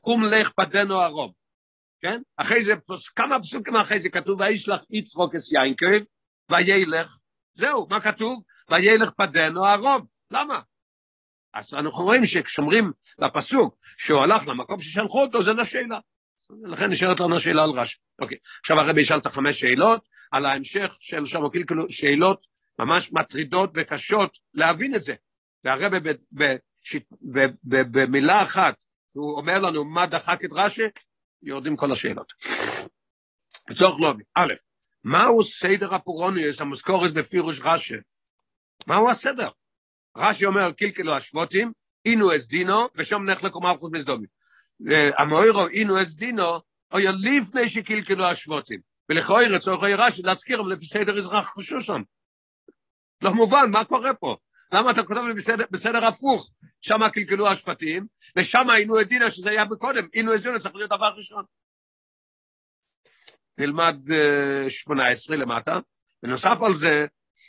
קום 0.00 0.24
לך 0.24 0.52
פדנו 0.52 0.94
הרוב. 0.94 1.32
כן? 2.00 2.22
אחרי 2.36 2.62
זה, 2.62 2.74
כמה 3.16 3.40
פסוקים 3.40 3.76
אחרי 3.76 3.98
זה 3.98 4.08
כתוב, 4.08 4.40
וישלח 4.40 4.80
יצחוק 4.90 5.34
את 5.34 5.40
יינקב, 5.58 6.04
וילך, 6.50 7.18
זהו, 7.58 7.86
מה 7.90 8.00
כתוב? 8.00 8.42
וילך 8.70 9.10
פדנו 9.10 9.66
הרוב. 9.66 10.06
למה? 10.30 10.60
אז 11.52 11.74
אנחנו 11.74 12.04
רואים 12.04 12.26
שכשאומרים 12.26 12.92
בפסוק 13.18 13.76
שהוא 13.96 14.22
הלך 14.22 14.48
למקום 14.48 14.80
ששלחו 14.80 15.22
אותו, 15.22 15.42
זה 15.42 15.52
לשאלה. 15.52 15.98
לכן 16.62 16.90
נשארת 16.90 17.20
לנו 17.20 17.40
שאלה 17.40 17.62
על 17.62 17.70
רש"י. 17.70 17.98
אוקיי, 18.18 18.38
עכשיו 18.60 18.80
הרבי 18.80 19.00
ישאל 19.00 19.18
את 19.18 19.26
החמש 19.26 19.60
שאלות, 19.60 20.08
על 20.32 20.46
ההמשך 20.46 20.96
של 21.00 21.26
שם 21.26 21.48
קלקלו, 21.52 21.90
שאלות 21.90 22.46
ממש 22.78 23.12
מטרידות 23.12 23.70
וקשות 23.74 24.38
להבין 24.54 24.94
את 24.94 25.02
זה. 25.02 25.14
והרבי 25.64 25.96
במילה 27.92 28.42
אחת, 28.42 28.84
הוא 29.12 29.36
אומר 29.36 29.58
לנו 29.58 29.84
מה 29.84 30.06
דחק 30.06 30.44
את 30.44 30.50
רש"י, 30.52 30.82
יורדים 31.42 31.76
כל 31.76 31.92
השאלות. 31.92 32.32
בצורך 33.70 34.00
לובי, 34.00 34.22
א', 34.34 34.54
מהו 35.08 35.44
סדר 35.44 35.94
הפורוניוס 35.94 36.60
המוזכורס 36.60 37.12
בפירוש 37.12 37.60
רש"י? 37.64 37.94
מהו 38.86 39.10
הסדר? 39.10 39.48
רש"י 40.16 40.46
אומר 40.46 40.72
קלקלו 40.72 41.16
השבותים, 41.16 41.72
אינו 42.04 42.36
אס 42.36 42.46
דינו, 42.46 42.88
ושם 42.94 43.22
נחלקו 43.24 43.60
מלכות 43.60 43.92
מזדומי. 43.92 44.26
המוירו 45.18 45.68
אינו 45.68 46.02
אס 46.02 46.14
דינו, 46.14 46.60
או 46.92 46.98
לפני 46.98 47.68
שקלקלו 47.68 48.24
השבותים. 48.24 48.80
ולכאורה 49.08 49.58
צורך 49.58 49.82
רש"י 49.82 50.22
להזכירם 50.22 50.72
לפי 50.72 50.86
סדר 50.86 51.18
אזרח 51.18 51.54
חשושם. 51.54 52.02
לא 53.22 53.34
מובן, 53.34 53.70
מה 53.70 53.84
קורה 53.84 54.14
פה? 54.14 54.36
למה 54.72 54.90
אתה 54.90 55.02
כותב 55.02 55.20
לי 55.20 55.34
בסדר, 55.34 55.64
בסדר 55.70 56.04
הפוך? 56.04 56.50
שם 56.80 57.08
קלקלו 57.08 57.48
השפטים, 57.48 58.06
ושם 58.36 58.70
היינו 58.70 58.96
עדינה 58.96 59.30
שזה 59.30 59.50
היה 59.50 59.64
בקודם, 59.64 60.06
היינו 60.12 60.32
עדינה 60.32 60.58
צריך 60.58 60.74
להיות 60.74 60.90
דבר 60.90 61.12
ראשון. 61.16 61.44
נלמד 63.58 63.96
uh, 64.66 64.70
18 64.70 65.36
למטה, 65.36 65.78
ונוסף 66.22 66.56
על 66.62 66.72
זה, 66.74 66.92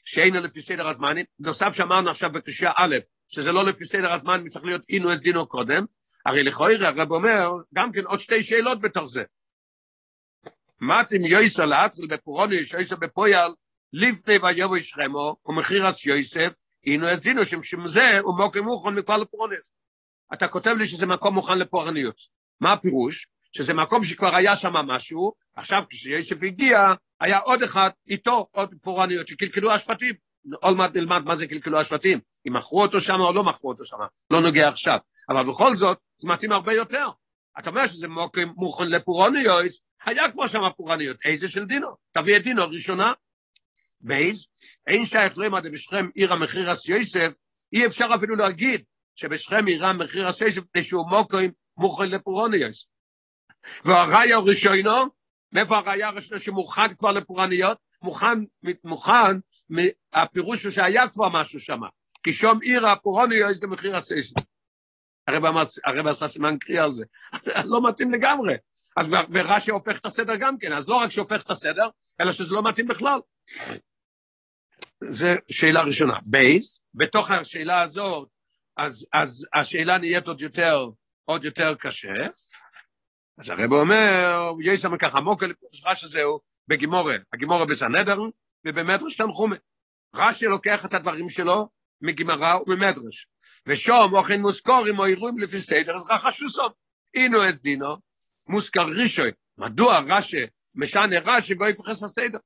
שהיינו 0.06 0.39
לפי 0.39 0.62
סדר 0.62 0.88
הזמנים, 0.88 1.25
נוסף 1.39 1.74
שאמרנו 1.74 2.10
עכשיו 2.10 2.32
בקריאה 2.32 2.72
א', 2.78 2.96
שזה 3.28 3.51
לא 3.51 3.66
לפי 3.66 3.86
סדר 3.86 4.13
הזמן, 4.13 4.48
צריך 4.48 4.66
להיות 4.66 4.82
אינו 4.89 5.10
עדינו 5.10 5.48
קודם, 5.48 5.86
הרי 6.25 6.44
לכאורה 6.44 6.74
הרב 6.80 7.12
אומר, 7.12 7.51
גם 7.74 7.92
כן 7.92 8.06
עוד 8.06 8.20
שתי 8.20 8.44
שאלות 8.44 8.82
בתוך 8.82 9.06
זה. 9.06 9.24
מתים 10.82 11.22
יויסר 11.22 11.66
להתחיל 11.66 12.08
בפורוני, 12.08 12.56
יויסר 12.74 12.96
בפויאל, 12.96 13.51
לפני 13.94 14.38
ויובו 14.42 14.80
שכמו, 14.80 15.36
ומחיר 15.46 15.88
אז 15.88 15.98
יוסף, 16.06 16.54
אינו 16.86 17.08
הזינו 17.08 17.46
שמשום 17.46 17.88
זה 17.88 18.20
הוא 18.20 18.38
מוקם 18.38 18.63
מוכן 18.63 18.94
מכלל 18.94 19.22
לפורנס. 19.22 19.72
אתה 20.34 20.48
כותב 20.48 20.75
לי 20.78 20.86
שזה 20.86 21.06
מקום 21.06 21.34
מוכן 21.34 21.58
לפורעניות. 21.58 22.16
מה 22.62 22.74
הפירוש? 22.74 23.28
שזה 23.51 23.74
מקום 23.74 24.03
שכבר 24.03 24.36
היה 24.36 24.56
שם 24.56 24.74
משהו, 24.74 25.34
עכשיו 25.56 25.84
כשיוסף 25.89 26.44
הגיע, 26.44 26.94
היה 27.20 27.39
עוד 27.39 27.63
אחד 27.63 27.89
איתו, 28.08 28.48
עוד 28.51 28.75
פורעניות, 28.82 29.27
שקלקלו 29.27 29.72
השפטים. 29.72 30.13
עוד 30.62 30.77
מעט 30.77 30.96
נלמד 30.96 31.25
מה 31.25 31.36
זה 31.36 31.48
קלקלו 31.48 31.79
השפטים, 31.79 32.20
אם 32.48 32.53
מכרו 32.53 32.82
אותו 32.82 33.01
שם 33.01 33.20
או 33.20 33.34
לא 33.34 33.44
מכרו 33.44 33.70
אותו 33.70 33.86
שם, 33.86 33.98
לא 34.32 34.41
נוגע 34.41 34.68
עכשיו. 34.68 34.98
אבל 35.29 35.48
בכל 35.50 35.75
זאת, 35.75 35.98
זה 36.18 36.27
מתאים 36.27 36.51
הרבה 36.51 36.74
יותר. 36.74 37.08
אתה 37.60 37.70
אומר 37.70 37.88
שזה 37.88 38.08
מוכן 38.56 38.88
לפורעניות, 38.88 39.65
היה 40.06 40.32
כבר 40.32 40.48
שם 40.48 40.62
פורעניות, 40.77 41.18
איזה 41.25 41.50
של 41.50 41.65
דינו? 41.65 41.88
תביא 42.12 42.38
את 42.38 42.44
דינו 42.44 42.70
ראשונה, 42.70 43.13
בייז, 44.01 44.48
אין 44.88 45.06
שייך 45.06 45.38
למה 45.38 45.62
בשכם 45.62 46.10
עיר 46.15 46.34
המחיר 46.34 46.70
יוסף, 46.88 47.29
אי 47.74 47.86
אפשר 47.86 48.06
אפילו 48.15 48.36
להגיד 48.36 48.84
שבשכם 49.15 49.65
עיר 49.65 49.86
המחיר 49.86 50.22
יוסף, 50.22 50.82
שהוא 50.82 51.10
מוקוים 51.10 51.51
מוכן 51.77 52.10
לפורעניות. 52.10 52.99
והראיה 53.86 54.36
הראשונו, 54.36 55.06
מאיפה 55.51 55.78
הראיה 55.78 56.08
הראשונה 56.08 56.39
שמוכן 56.39 56.94
כבר 56.94 57.12
לפורעניות? 57.12 57.78
מוכן, 58.01 58.39
מוכן, 58.84 59.38
הפירוש 60.13 60.63
הוא 60.63 60.72
שהיה 60.72 61.08
כבר 61.08 61.30
משהו 61.30 61.60
שם, 61.60 61.80
כי 62.24 62.34
שום 62.34 62.60
עיר 62.62 62.88
הפורעניות 62.88 63.56
זה 63.56 63.68
מחיר 63.68 63.96
יוסף. 63.96 64.16
הרב 65.28 66.08
עשה 66.08 66.28
סימן 66.28 66.58
קריאה 66.58 66.84
על 66.84 66.92
זה, 66.92 67.06
לא 67.66 67.89
מתאים 67.89 68.12
לגמרי. 68.12 68.54
אז 68.98 69.08
ורש"י 69.32 69.72
הופך 69.72 70.00
את 70.00 70.06
הסדר 70.06 70.36
גם 70.36 70.58
כן, 70.58 70.74
אז 70.74 70.89
לא 70.89 70.96
רק 70.96 71.10
שהופך 71.10 71.44
את 71.44 71.50
הסדר, 71.50 71.89
אלא 72.22 72.32
שזה 72.32 72.56
לא 72.56 72.63
מתאים 72.63 72.88
בכלל. 72.88 73.20
זה 75.04 75.36
שאלה 75.51 75.82
ראשונה. 75.82 76.18
בייס, 76.25 76.80
בתוך 76.94 77.32
השאלה 77.32 77.82
הזאת, 77.82 78.30
אז, 78.78 79.08
אז 79.13 79.48
השאלה 79.54 79.98
נהיית 79.98 80.28
עוד 80.28 80.42
יותר, 80.42 80.86
עוד 81.25 81.46
יותר 81.46 81.75
קשה. 81.75 82.28
אז 83.39 83.50
הרב 83.50 83.74
אומר, 83.74 84.51
יש 84.63 84.81
שם 84.81 84.98
ככה 84.98 85.19
לפרוש 85.19 85.84
רש"י 85.86 86.08
זהו 86.08 86.39
בגימורה, 86.67 87.15
הגימורה 87.34 87.65
בסנדר 87.65 88.17
ובמדרש 88.65 89.15
תנחומה. 89.15 89.55
רש"י 90.15 90.46
לוקח 90.46 90.86
את 90.86 90.93
הדברים 90.93 91.29
שלו 91.29 91.67
מגימרה 92.01 92.58
וממדרש. 92.67 93.27
ושום 93.65 94.15
אוכן 94.15 94.41
מוזכורים 94.41 95.00
או 95.00 95.05
אירועים 95.05 95.39
לפי 95.39 95.60
סדר, 95.60 95.93
אז 95.96 96.05
רחשו 96.10 96.50
סום. 96.50 96.72
אינו 97.13 97.50
אס 97.50 97.60
דינו, 97.60 97.96
מוזכר 98.48 98.86
רישוי, 98.86 99.31
מדוע 99.58 100.00
רשא, 100.00 100.38
משנה 100.75 101.19
רשא 101.25 101.55
בו 101.55 101.67
יפחס 101.67 102.01
לסדר. 102.01 102.38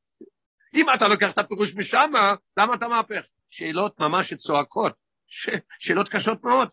אם 0.73 0.85
אתה 0.93 1.07
לוקח 1.07 1.31
את 1.31 1.37
הפירוש 1.37 1.75
משמה, 1.75 2.35
למה 2.57 2.73
אתה 2.73 2.87
מהפך? 2.87 3.25
שאלות 3.49 3.99
ממש 3.99 4.33
צועקות, 4.33 4.93
ש... 5.27 5.49
שאלות 5.79 6.09
קשות 6.09 6.43
מאוד. 6.43 6.69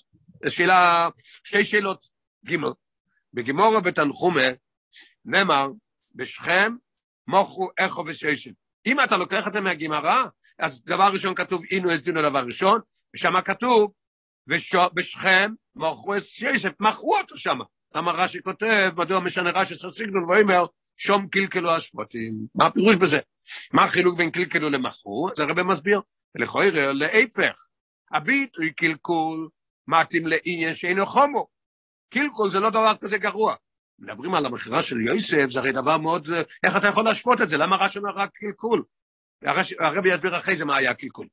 שאלה, 0.49 1.09
שתי 1.45 1.65
שאלות. 1.65 2.07
ג' 2.47 2.57
בגימורו 3.35 3.81
בתנחומה 3.81 4.49
נאמר, 5.25 5.69
בשכם 6.15 6.73
מוכו 7.29 7.69
איכו 7.79 8.05
וששת. 8.07 8.53
אם 8.87 9.05
אתה 9.05 9.17
לוקח 9.17 9.47
את 9.47 9.53
זה 9.53 9.61
מהגימרה, 9.61 10.27
אז 10.59 10.83
דבר 10.85 11.11
ראשון 11.13 11.35
כתוב 11.35 11.63
אינו 11.71 11.91
הסדינו 11.91 12.23
דבר 12.23 12.45
ראשון, 12.47 12.81
ושם 13.15 13.41
כתוב, 13.41 13.93
בשכם 14.95 15.53
מוכו 15.75 16.11
וששת, 16.17 16.73
מכרו 16.81 17.19
אותו 17.19 17.37
שם. 17.37 17.59
למה 17.95 18.13
רש"י 18.13 18.43
כותב, 18.43 18.91
מדוע 18.97 19.21
משנה 19.21 19.51
רש"י 19.51 19.75
ססיגנון 19.77 20.25
ואומר, 20.25 20.65
שום 20.97 21.29
קלקלו 21.29 21.71
השפוטים. 21.75 22.35
מה 22.55 22.67
הפירוש 22.67 22.97
בזה? 22.97 23.19
מה 23.73 23.85
החילוק 23.85 24.19
בין 24.19 24.31
קלקלו 24.31 24.71
למכרו? 24.71 25.29
זה 25.35 25.43
הרבה 25.43 25.63
מסביר. 25.63 26.01
ולכאורה, 26.35 26.93
להפך. 26.93 27.67
הביטוי 28.13 28.73
קלקול 28.73 29.49
מתאים 29.89 30.27
לעניין 30.27 30.75
שאינו 30.75 31.07
חמור. 31.07 31.47
קלקול 32.11 32.51
זה 32.51 32.61
לא 32.61 32.71
דבר 32.71 32.97
כזה 33.01 33.19
גרוע. 33.19 33.55
מדברים 33.99 34.35
על 34.35 34.47
המכירה 34.47 34.83
של 34.83 35.01
יוסף, 35.01 35.47
זה 35.51 35.59
הרי 35.59 35.73
דבר 35.73 35.99
מאוד... 35.99 36.29
איך 36.65 36.77
אתה 36.77 36.89
יכול 36.89 37.05
לשפוט 37.05 37.41
את 37.41 37.49
זה? 37.49 37.57
למה 37.57 37.77
רש"י 37.77 37.99
אומר 37.99 38.11
רק 38.11 38.31
קלקול? 38.33 38.83
הרבי 39.79 40.15
יסביר 40.15 40.39
אחרי 40.39 40.57
זה 40.57 40.65
מה 40.65 40.77
היה 40.77 40.95
קלקול. 40.95 41.27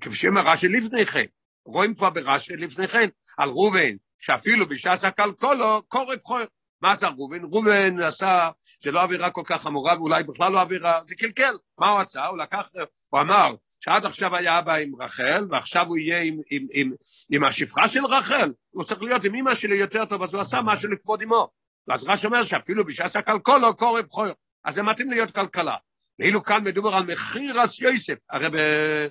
כפי 0.00 0.14
שאומר 0.14 0.40
רש"י 0.46 0.68
לפני 0.68 1.06
כן, 1.06 1.24
רואים 1.64 1.94
כבר 1.94 2.10
ברש"י 2.10 2.56
לפני 2.56 2.88
כן, 2.88 3.08
על 3.36 3.48
ראובן, 3.48 3.96
שאפילו 4.18 4.68
בשעת 4.68 5.04
הקלקלה, 5.04 5.82
קראו 5.88 6.14
בכור. 6.14 6.38
מה 6.80 6.92
עשה 6.92 7.08
ראובן? 7.08 7.42
ראובן 7.42 8.00
עשה, 8.00 8.50
זה 8.82 8.90
לא 8.90 9.02
אווירה 9.02 9.30
כל 9.30 9.42
כך 9.46 9.62
חמורה, 9.62 9.94
ואולי 9.98 10.22
בכלל 10.22 10.52
לא 10.52 10.60
אווירה, 10.60 11.00
זה 11.04 11.14
קלקל. 11.14 11.54
מה 11.78 11.88
הוא 11.88 12.00
עשה? 12.00 12.26
הוא 12.26 12.38
לקח, 12.38 12.70
הוא 13.08 13.20
אמר, 13.20 13.54
שעד 13.80 14.06
עכשיו 14.06 14.36
היה 14.36 14.58
אבא 14.58 14.74
עם 14.74 15.02
רחל, 15.02 15.46
ועכשיו 15.50 15.86
הוא 15.86 15.96
יהיה 15.96 16.22
עם, 16.22 16.34
עם, 16.50 16.66
עם, 16.72 16.92
עם 17.30 17.44
השפחה 17.44 17.88
של 17.88 18.06
רחל, 18.06 18.52
הוא 18.70 18.84
צריך 18.84 19.02
להיות 19.02 19.24
עם 19.24 19.34
אמא 19.34 19.54
שלי 19.54 19.76
יותר 19.76 20.04
טוב, 20.04 20.22
אז 20.22 20.34
הוא 20.34 20.40
עשה 20.40 20.60
משהו 20.64 20.90
לכבוד 20.90 21.22
אמו. 21.22 21.48
ואז 21.88 22.04
רש 22.04 22.24
אומר 22.24 22.44
שאפילו 22.44 22.84
בשעס 22.84 23.16
הכלכולו 23.16 23.76
קורא 23.76 24.02
בכור, 24.02 24.26
אז 24.64 24.74
זה 24.74 24.82
מתאים 24.82 25.10
להיות 25.10 25.30
כלכלה. 25.30 25.76
ואילו 26.18 26.42
כאן 26.42 26.64
מדובר 26.64 26.94
על 26.94 27.02
מחיר 27.02 27.64
אס 27.64 27.80
יוסף, 27.80 28.14
הרב 28.30 28.54
אה, 28.54 29.06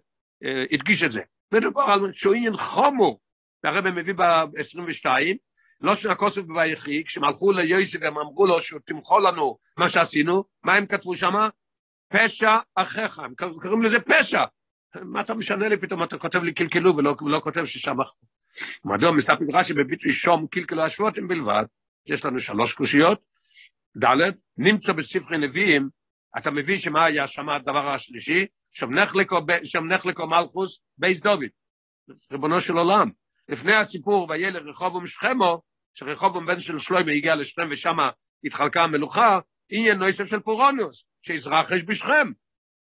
הדגיש 0.71 1.03
את 1.03 1.11
זה. 1.11 1.21
מדובר 1.51 1.81
על 1.81 2.13
שהוא 2.13 2.33
עניין 2.33 2.57
חומור, 2.57 3.19
והרב 3.63 3.89
מביא 3.89 4.13
ב-22, 4.13 5.05
לא 5.81 5.95
של 5.95 6.11
הכוסף 6.11 6.41
ביחי, 6.41 7.03
כשהם 7.03 7.23
הלכו 7.23 7.51
ליוסף 7.51 7.99
והם 8.01 8.17
אמרו 8.17 8.45
לו 8.45 8.61
שהוא 8.61 8.79
תמחול 8.85 9.27
לנו 9.27 9.57
מה 9.77 9.89
שעשינו, 9.89 10.43
מה 10.63 10.73
הם 10.73 10.85
כתבו 10.85 11.15
שם? 11.15 11.33
פשע 12.07 12.57
אחיך, 12.75 13.19
הם 13.19 13.33
קוראים 13.61 13.83
לזה 13.83 13.99
פשע. 13.99 14.41
מה 15.01 15.21
אתה 15.21 15.33
משנה 15.33 15.67
לי 15.67 15.77
פתאום, 15.77 16.03
אתה 16.03 16.17
כותב 16.17 16.43
לי 16.43 16.53
קלקלו 16.53 16.97
ולא 16.97 17.15
לא 17.21 17.39
כותב 17.39 17.65
ששם 17.65 18.01
אחו. 18.01 18.19
מדוע 18.85 19.11
מסתפק 19.11 19.45
רש"י 19.53 19.73
בביטוי 19.73 20.13
שום 20.13 20.47
קלקלו 20.47 20.83
השבועות 20.83 21.19
בלבד, 21.27 21.63
יש 22.07 22.25
לנו 22.25 22.39
שלוש 22.39 22.73
קושיות, 22.73 23.21
ד', 24.03 24.31
נמצא 24.57 24.93
בספרי 24.93 25.37
נביאים, 25.37 25.89
אתה 26.37 26.51
מבין 26.51 26.77
שמה 26.77 27.05
היה 27.05 27.27
שם 27.27 27.49
הדבר 27.49 27.89
השלישי? 27.89 28.45
שם 28.71 28.93
נחלקו 29.85 30.27
מלכות 30.27 30.81
בית 30.97 31.21
דוד, 31.21 31.49
ריבונו 32.31 32.61
של 32.61 32.73
עולם. 32.73 33.09
לפני 33.49 33.73
הסיפור 33.73 34.27
וילך 34.29 34.63
רחבעם 34.65 34.95
שכמה, 34.95 35.61
שרחבעם 35.93 36.45
בן 36.45 36.59
של 36.59 36.79
שלמה 36.79 37.11
הגיע 37.11 37.35
לשכם 37.35 37.67
ושם 37.71 37.97
התחלקה 38.45 38.83
המלוכה, 38.83 39.39
עניין 39.69 39.97
נוסף 39.97 40.25
של 40.25 40.39
פורענות, 40.39 41.05
שהתרחש 41.25 41.83
בשכם. 41.87 42.31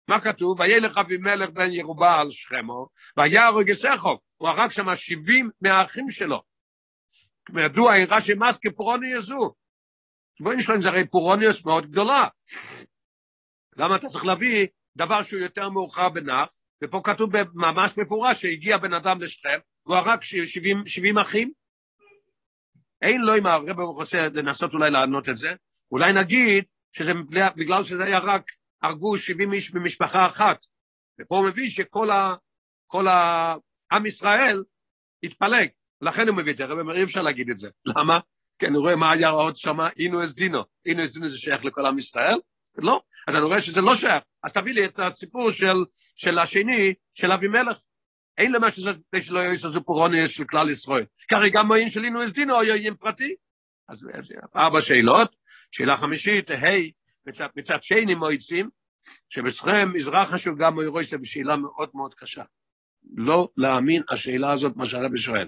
מה 0.08 0.21
כתוב? 0.21 0.60
וילך 0.60 0.97
אבימלך 0.97 1.49
בן 1.49 1.71
ירובה 1.71 2.19
על 2.19 2.32
שכמו, 2.32 2.88
והיה 3.17 3.45
הרגסכו, 3.45 4.19
הוא 4.38 4.49
הרג 4.49 4.71
שם 4.71 4.95
70 4.95 5.49
מהאחים 5.62 6.12
שלו. 6.12 6.41
מדוע 7.49 7.91
העירה 7.91 8.21
שמס 8.21 8.60
כפורוני 8.62 9.10
יזו? 9.10 9.54
בואי 10.39 10.56
נשלם, 10.56 10.82
זה 10.82 10.89
הרי 10.89 11.08
פורענות 11.08 11.65
מאוד 11.65 11.91
גדולה. 11.91 12.27
למה 13.77 13.95
אתה 13.95 14.08
צריך 14.08 14.25
להביא 14.25 14.67
דבר 14.97 15.23
שהוא 15.23 15.39
יותר 15.39 15.69
מאוחר 15.69 16.10
בנח, 16.10 16.49
ופה 16.84 17.01
כתוב 17.04 17.30
ממש 17.54 17.97
מפורש 17.97 18.41
שהגיע 18.41 18.77
בן 18.77 18.93
אדם 18.93 19.21
לשכם, 19.21 19.60
והוא 19.86 19.97
הרג 19.97 20.21
70, 20.21 20.88
70 20.88 21.17
אחים? 21.17 21.51
אין 23.01 23.21
לו 23.21 23.38
אם 23.38 23.45
הרב 23.45 23.80
רוצה 23.80 24.17
לנסות 24.17 24.73
אולי 24.73 24.91
לענות 24.91 25.30
את 25.30 25.36
זה, 25.36 25.54
אולי 25.91 26.13
נגיד 26.13 26.63
שזה 26.91 27.13
בגלל 27.56 27.84
שזה 27.84 28.04
היה 28.04 28.19
רק, 28.19 28.51
הרגו 28.82 29.17
70 29.17 29.54
איש 29.54 29.71
במשפחה 29.71 30.25
אחת, 30.25 30.65
ופה 31.21 31.38
הוא 31.38 31.47
מביא 31.47 31.69
שכל 31.69 32.10
ה, 32.10 32.36
כל 32.88 33.08
ה, 33.08 33.56
עם 33.91 34.06
ישראל 34.06 34.63
התפלג, 35.23 35.67
לכן 36.01 36.27
הוא 36.27 36.38
מביא 36.38 36.51
את 36.51 36.58
זה, 36.58 36.65
אומר 36.65 36.95
אי 36.95 37.04
אפשר 37.04 37.21
להגיד 37.21 37.49
את 37.49 37.58
זה, 37.58 37.69
למה? 37.86 38.19
כי 38.60 38.67
אני 38.67 38.77
רואה 38.77 38.95
מה 38.95 39.12
היה 39.12 39.30
עוד 39.30 39.56
שם, 39.56 39.77
אינו 39.97 40.23
אס 40.23 40.34
דינו, 40.34 40.63
אינו 40.86 41.04
אס 41.04 41.13
דינו 41.13 41.30
זה 41.30 41.38
שייך 41.38 41.65
לכל 41.65 41.86
עם 41.86 41.99
ישראל? 41.99 42.38
לא, 42.77 43.01
אז 43.27 43.36
אני 43.36 43.43
רואה 43.43 43.62
שזה 43.62 43.82
לא 43.82 43.95
שייך, 43.95 44.23
אז 44.43 44.54
תביא 44.54 44.73
לי 44.73 44.86
את 44.86 44.99
הסיפור 44.99 45.51
של, 45.51 45.75
של 46.15 46.39
השני, 46.39 46.93
של 47.13 47.32
אבימלך. 47.32 47.77
אין 48.38 48.51
למה 48.51 48.71
שזה 48.71 48.91
שלא 49.21 49.39
יהיה 49.39 49.58
פורוני 49.86 50.27
של 50.27 50.43
כלל 50.43 50.69
ישראל. 50.69 51.06
כרי 51.27 51.49
גם 51.49 51.67
מוין 51.67 51.89
של 51.89 52.04
אינו 52.04 52.23
אס 52.23 52.32
דינו 52.32 52.60
היה 52.60 52.75
עניין 52.75 52.95
פרטי. 52.95 53.36
אז 53.88 54.08
ארבע 54.56 54.82
שאלות, 54.82 55.36
שאלה 55.71 55.97
חמישית, 55.97 56.49
היי, 56.49 56.91
מצד, 57.25 57.47
מצד 57.55 57.84
שני 57.84 58.15
מועצים, 58.15 58.69
שבשכם 59.29 59.89
מזרח 59.93 60.34
חשוב 60.34 60.57
גם 60.57 60.73
מוירוי 60.73 61.03
זה 61.03 61.17
בשאלה 61.17 61.57
מאוד 61.57 61.89
מאוד 61.93 62.13
קשה. 62.13 62.43
לא 63.15 63.49
להאמין 63.57 64.03
השאלה 64.10 64.51
הזאת, 64.51 64.75
מה 64.75 64.86
שהרבי 64.86 65.17
שואל. 65.17 65.47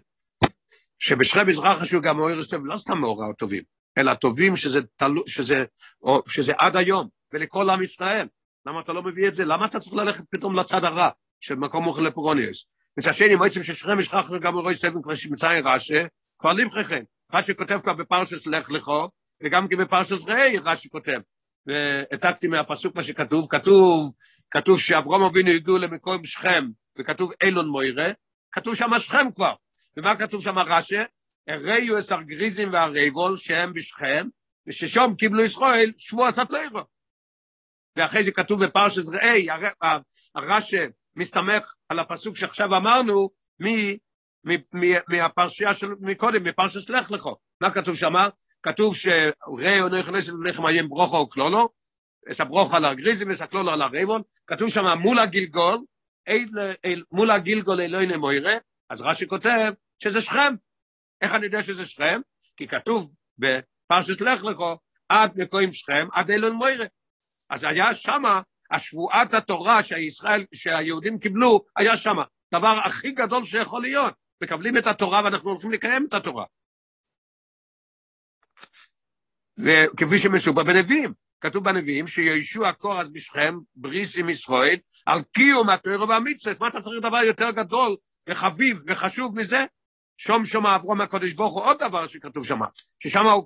שבשכם 1.00 1.48
מזרח 1.48 1.82
חשוב 1.82 2.04
גם 2.04 2.18
מוירוי 2.18 2.44
זה 2.44 2.58
לא 2.64 2.78
סתם 2.78 2.98
מאורעות 2.98 3.38
טובים, 3.38 3.64
אלא 3.98 4.14
טובים 4.14 4.58
שזה, 4.58 4.80
תלו, 4.96 5.24
שזה, 5.28 5.64
או, 6.02 6.22
שזה 6.28 6.54
עד 6.60 6.76
היום, 6.76 7.08
ולכל 7.34 7.70
עם 7.70 7.84
ישראל. 7.84 8.28
למה 8.66 8.80
אתה 8.80 8.94
לא 8.94 9.04
מביא 9.04 9.28
את 9.28 9.34
זה? 9.34 9.46
למה 9.46 9.66
אתה 9.66 9.80
צריך 9.80 9.94
ללכת 9.94 10.24
פתאום 10.30 10.60
לצד 10.60 10.84
הרע 10.84 11.10
של 11.40 11.56
מקום 11.56 11.84
מוכל 11.84 12.02
לפורוניוס? 12.02 12.66
מצד 12.98 13.14
שני, 13.14 13.36
מועצם 13.36 13.64
ששכם 13.64 13.98
משכח 13.98 14.32
גם 14.42 14.54
מוירוי 14.54 14.76
סבן 14.76 15.02
כבר 15.02 15.16
שמצאי 15.16 15.62
רשא, 15.64 16.04
כבר 16.40 16.54
לבחכם. 16.54 17.04
רש"י 17.34 17.56
כותב 17.56 17.80
כבר 17.84 17.94
בפרשס 17.94 18.48
לך 18.48 18.72
לכו, 18.72 19.10
וגם 19.44 19.68
כי 19.68 19.76
בפרשס 19.76 20.28
ראי 20.28 20.58
רש"י 20.66 20.90
כותב. 20.90 21.20
והעתקתי 21.66 22.48
מהפסוק 22.48 22.96
מה 22.96 23.04
שכתוב, 23.04 23.48
כתוב, 23.50 24.14
כתוב 24.52 24.80
שאברום 24.80 25.24
אבינו 25.24 25.50
הגיעו 25.50 25.78
למקום 25.78 26.26
שכם, 26.26 26.66
וכתוב 27.00 27.32
אילון 27.44 27.68
מוירה, 27.68 28.12
כתוב 28.52 28.76
שם 28.76 29.00
שכם 29.00 29.32
כבר. 29.36 29.54
ומה 29.98 30.16
כתוב 30.16 30.44
שם 30.44 30.60
רש"י? 30.60 30.96
הריו 31.48 32.00
את 32.00 32.12
הגריזים 32.12 32.74
והריבול 32.74 33.38
שהם 33.38 33.74
בשכם, 33.74 34.28
וששום 34.68 35.16
קיבלו 35.16 35.44
ישראל 35.44 35.92
שבוע 35.98 36.32
סטלרו. 36.32 36.82
ואחרי 37.96 38.24
זה 38.24 38.32
כתוב 38.32 38.66
בפרשס 38.66 39.10
ראי, 39.10 39.48
הרש"י 40.36 40.78
מסתמך 41.16 41.74
על 41.90 42.00
הפסוק 42.00 42.36
שעכשיו 42.36 42.78
אמרנו, 42.78 43.30
מהפרשייה 45.08 45.74
של 45.74 45.88
מקודם, 46.00 46.44
מפרשס 46.44 46.90
לך 46.90 47.12
לכו. 47.12 47.36
מה 47.62 47.72
כתוב 47.72 47.96
שם? 47.96 48.14
כתוב 48.64 48.96
שראי 48.96 49.80
לא 49.92 49.98
יכנס 49.98 50.28
ללחם 50.28 50.66
הים 50.66 50.90
ברוכו 50.90 51.18
או 51.18 51.30
קלולו, 51.30 51.70
יש 52.30 52.42
הברוכו 52.42 52.76
על 52.76 52.86
הגריזים, 52.86 53.32
יש 53.32 53.42
הקלולו 53.42 53.72
על 53.72 53.82
הרייבון, 53.82 54.22
כתוב 54.48 54.70
שם 54.70 54.86
מול 55.00 55.20
הגילגול, 55.20 55.78
מול 57.12 57.32
הגילגול 57.32 57.82
אלוהי 57.82 58.08
נמוירה, 58.08 58.54
אז 58.90 59.02
רש"י 59.02 59.28
כותב 59.28 59.74
שזה 60.00 60.22
שכם. 60.22 60.54
איך 61.22 61.36
אני 61.36 61.46
יודע 61.46 61.64
שזה 61.64 61.86
שכם? 61.86 62.22
כי 62.58 62.68
כתוב 62.68 63.12
בפרשס 63.38 64.22
לך 64.22 64.44
לכו, 64.44 64.78
עד 65.10 65.42
מקוים 65.42 65.74
שכם, 65.74 66.08
עד 66.14 66.32
אלוהי 66.32 66.54
מוירה. 66.54 66.86
אז 67.50 67.64
היה 67.64 67.94
שמה, 67.94 68.42
השבועת 68.72 69.34
התורה 69.34 69.84
שהישראל, 69.84 70.46
שהיהודים 70.54 71.20
קיבלו, 71.20 71.66
היה 71.76 71.98
שמה. 71.98 72.24
דבר 72.54 72.80
הכי 72.86 73.12
גדול 73.12 73.44
שיכול 73.44 73.82
להיות. 73.82 74.14
מקבלים 74.44 74.78
את 74.78 74.88
התורה 74.88 75.22
ואנחנו 75.24 75.50
הולכים 75.50 75.72
לקיים 75.72 76.06
את 76.06 76.14
התורה. 76.14 76.46
וכפי 79.58 80.20
שמסובר 80.20 80.64
בנביאים, 80.64 81.14
כתוב 81.42 81.64
בנביאים 81.64 82.08
שישוע 82.08 82.72
קורס 82.72 83.08
בשכם, 83.08 83.58
בריס 83.76 84.18
עם 84.18 84.30
ישראל, 84.30 84.76
על 85.06 85.22
קיום 85.22 85.70
התוירו 85.70 86.08
והמצווה, 86.08 86.54
מה 86.62 86.68
אתה 86.68 86.82
צריך 86.82 87.02
דבר 87.02 87.18
יותר 87.18 87.52
גדול 87.52 87.96
וחביב 88.30 88.78
וחשוב 88.88 89.40
מזה? 89.40 89.60
שום 90.18 90.46
שום 90.46 90.68
אברום 90.68 91.02
הקודש 91.02 91.34
ברוך 91.34 91.54
הוא 91.54 91.64
עוד 91.64 91.78
דבר 91.80 92.08
שכתוב 92.08 92.46
שם, 92.46 92.60
ששם 93.00 93.26
הוא 93.26 93.46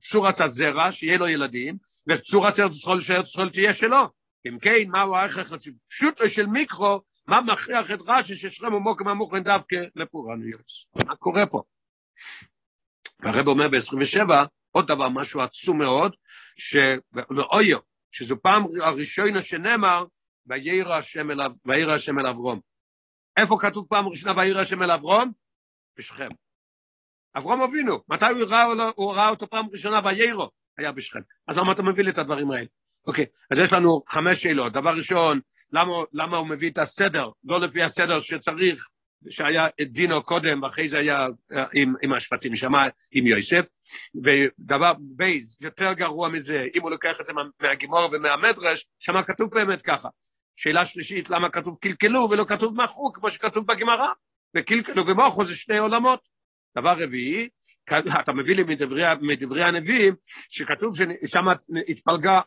צור 0.00 0.26
עשה 0.26 0.46
זרע, 0.46 0.92
שיהיה 0.92 1.18
לו 1.18 1.28
ילדים, 1.28 1.76
וצור 2.08 2.46
עשה 2.46 2.68
זכול 2.68 3.00
שארץ 3.00 3.26
זכול 3.26 3.50
תהיה 3.50 3.74
שלו. 3.74 4.08
אם 4.48 4.58
כן, 4.58 4.88
מהו 4.88 5.14
ההכרח 5.14 5.52
פשוט 5.88 6.20
של 6.26 6.46
מיקרו, 6.46 7.00
מה 7.26 7.40
מכריח 7.40 7.90
את 7.90 7.98
רש"י 8.06 8.36
ששכם 8.36 8.74
ומוקם 8.74 9.08
המוכן 9.08 9.42
דווקא 9.42 9.76
לפורעניות? 9.96 10.64
מה 11.06 11.16
קורה 11.16 11.46
פה? 11.46 11.62
הרב 13.22 13.48
אומר 13.48 13.68
ב-27, 13.68 14.30
עוד 14.72 14.86
דבר, 14.86 15.08
משהו 15.08 15.40
עצום 15.40 15.78
מאוד, 15.78 16.16
שלאויו, 16.56 17.78
שזו 18.10 18.36
פעם 18.42 18.62
הראשונה 18.82 19.42
שנאמר, 19.42 20.04
וירא 20.46 20.94
השם 20.94 21.28
וירא 21.64 21.94
השם 21.94 22.18
אל 22.18 22.26
אברום. 22.26 22.60
איפה 23.36 23.58
כתוב 23.60 23.86
פעם 23.88 24.08
ראשונה 24.08 24.32
וירא 24.36 24.60
השם 24.60 24.82
אל 24.82 24.90
אברום? 24.90 25.32
בשכם. 25.98 26.28
אברום 27.36 27.62
אבינו, 27.62 27.98
מתי 28.08 28.24
הוא 28.24 28.48
ראה, 28.48 28.64
הוא 28.96 29.14
ראה 29.14 29.28
אותו 29.28 29.50
פעם 29.50 29.66
ראשונה 29.72 30.00
ויירו? 30.04 30.50
היה 30.78 30.92
בשכם. 30.92 31.20
אז 31.48 31.58
למה 31.58 31.72
אתה 31.72 31.82
מביא 31.82 32.04
לי 32.04 32.10
את 32.10 32.18
הדברים 32.18 32.50
האלה? 32.50 32.66
אוקיי, 33.06 33.26
אז 33.50 33.58
יש 33.58 33.72
לנו 33.72 34.02
חמש 34.08 34.42
שאלות. 34.42 34.72
דבר 34.72 34.96
ראשון, 34.96 35.40
למה, 35.72 35.92
למה 36.12 36.36
הוא 36.36 36.48
מביא 36.48 36.70
את 36.70 36.78
הסדר, 36.78 37.30
לא 37.44 37.60
לפי 37.60 37.82
הסדר 37.82 38.20
שצריך, 38.20 38.88
שהיה 39.30 39.66
דינו 39.86 40.22
קודם, 40.22 40.62
ואחרי 40.62 40.88
זה 40.88 40.98
היה 40.98 41.26
אה, 41.52 41.64
עם, 41.74 41.94
עם 42.02 42.12
השפטים 42.12 42.56
שם, 42.56 42.72
עם 43.12 43.26
יוסף. 43.26 43.64
ודבר 44.24 44.92
בייז, 45.00 45.56
יותר 45.60 45.92
גרוע 45.92 46.28
מזה, 46.28 46.64
אם 46.74 46.82
הוא 46.82 46.90
לוקח 46.90 47.20
את 47.20 47.26
זה 47.26 47.32
מהגימור 47.62 48.08
ומהמדרש, 48.12 48.86
שם 48.98 49.22
כתוב 49.22 49.50
באמת 49.50 49.82
ככה. 49.82 50.08
שאלה 50.56 50.86
שלישית, 50.86 51.30
למה 51.30 51.48
כתוב 51.48 51.78
קלקלו 51.80 52.28
ולא 52.30 52.44
כתוב 52.44 52.82
מחו, 52.82 53.12
כמו 53.12 53.30
שכתוב 53.30 53.66
בגמרא? 53.66 54.08
וקלקלו 54.56 55.06
ומוחו 55.06 55.44
זה 55.44 55.54
שני 55.54 55.78
עולמות. 55.78 56.28
דבר 56.78 56.94
רביעי, 56.98 57.48
אתה 58.20 58.32
מביא 58.32 58.56
לי 58.56 58.62
מדברי, 58.62 59.02
מדברי 59.20 59.64
הנביאים, 59.64 60.14
שכתוב 60.50 60.96
ששם 60.96 61.44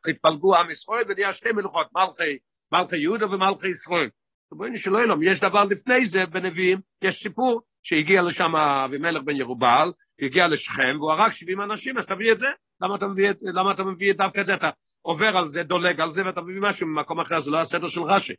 התפלגו 0.10 0.56
עם 0.56 0.72
ישראל 0.72 1.04
ונהיה 1.08 1.34
שתי 1.34 1.52
מלוכות, 1.52 1.88
מלכי, 1.96 2.38
מלכי 2.72 2.98
יהודה 2.98 3.26
ומלכי 3.26 3.68
ישראל. 3.68 4.10
בואי 4.52 4.70
נשאלו 4.70 5.00
אלום, 5.00 5.24
יש 5.24 5.40
דבר 5.40 5.64
לפני 5.64 6.06
זה 6.06 6.26
בנביאים, 6.26 6.78
יש 7.02 7.24
סיפור 7.24 7.62
שהגיע 7.84 8.22
לשם 8.22 8.56
אבימלך 8.56 9.24
בן 9.24 9.36
ירובל, 9.36 9.92
הגיע 10.22 10.48
לשכם 10.48 10.96
והוא 11.00 11.12
הרג 11.12 11.32
70 11.32 11.62
אנשים, 11.62 11.98
אז 11.98 12.06
תביא 12.06 12.32
את 12.32 12.38
זה. 12.38 12.48
למה 12.82 12.96
אתה 12.96 13.08
מביא, 13.08 13.30
למה 13.42 13.72
אתה 13.72 13.84
מביא 13.84 14.14
דווקא 14.14 14.42
את 14.42 14.46
זה? 14.46 14.54
אתה 14.54 14.70
עובר 15.02 15.38
על 15.38 15.48
זה, 15.48 15.64
דולג 15.64 16.02
על 16.02 16.12
זה, 16.12 16.26
ואתה 16.26 16.42
מביא 16.42 16.62
משהו 16.62 16.88
ממקום 16.88 17.20
אחר, 17.20 17.40
זה 17.40 17.52
לא 17.52 17.62
הסדר 17.62 17.88
של 17.88 18.02
רש"י. 18.02 18.34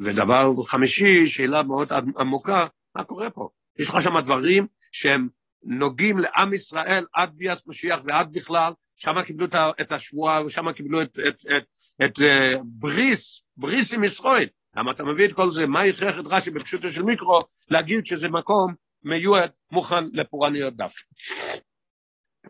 ודבר 0.00 0.50
חמישי, 0.66 1.26
שאלה 1.26 1.62
מאוד 1.62 1.92
עמוקה, 2.18 2.66
מה 2.96 3.04
קורה 3.04 3.30
פה? 3.30 3.48
יש 3.78 3.88
לך 3.88 4.02
שם 4.02 4.20
דברים 4.20 4.66
שהם 4.92 5.28
נוגעים 5.64 6.18
לעם 6.18 6.54
ישראל 6.54 7.04
עד 7.14 7.32
ביאס 7.34 7.62
משיח 7.66 8.00
ועד 8.04 8.32
בכלל, 8.32 8.72
שם 8.96 9.22
קיבלו 9.22 9.46
את 9.80 9.92
השבועה, 9.92 10.46
ושם 10.46 10.72
קיבלו 10.72 11.02
את, 11.02 11.18
את, 11.28 11.46
את, 11.56 11.64
את 12.04 12.18
uh, 12.18 12.58
בריס, 12.64 13.42
בריס 13.56 13.92
עם 13.92 14.04
ישראל. 14.04 14.48
למה 14.76 14.92
אתה 14.92 15.04
מביא 15.04 15.28
את 15.28 15.32
כל 15.32 15.50
זה? 15.50 15.66
מה 15.66 15.86
יכרח 15.86 16.14
את 16.20 16.24
רש"י 16.26 16.50
בפשוטו 16.50 16.90
של 16.90 17.02
מיקרו 17.02 17.40
להגיד 17.68 18.06
שזה 18.06 18.28
מקום 18.28 18.74
מיועד, 19.02 19.50
מוכן 19.70 20.04
לפורעניות 20.12 20.76
דווקא. 20.76 21.02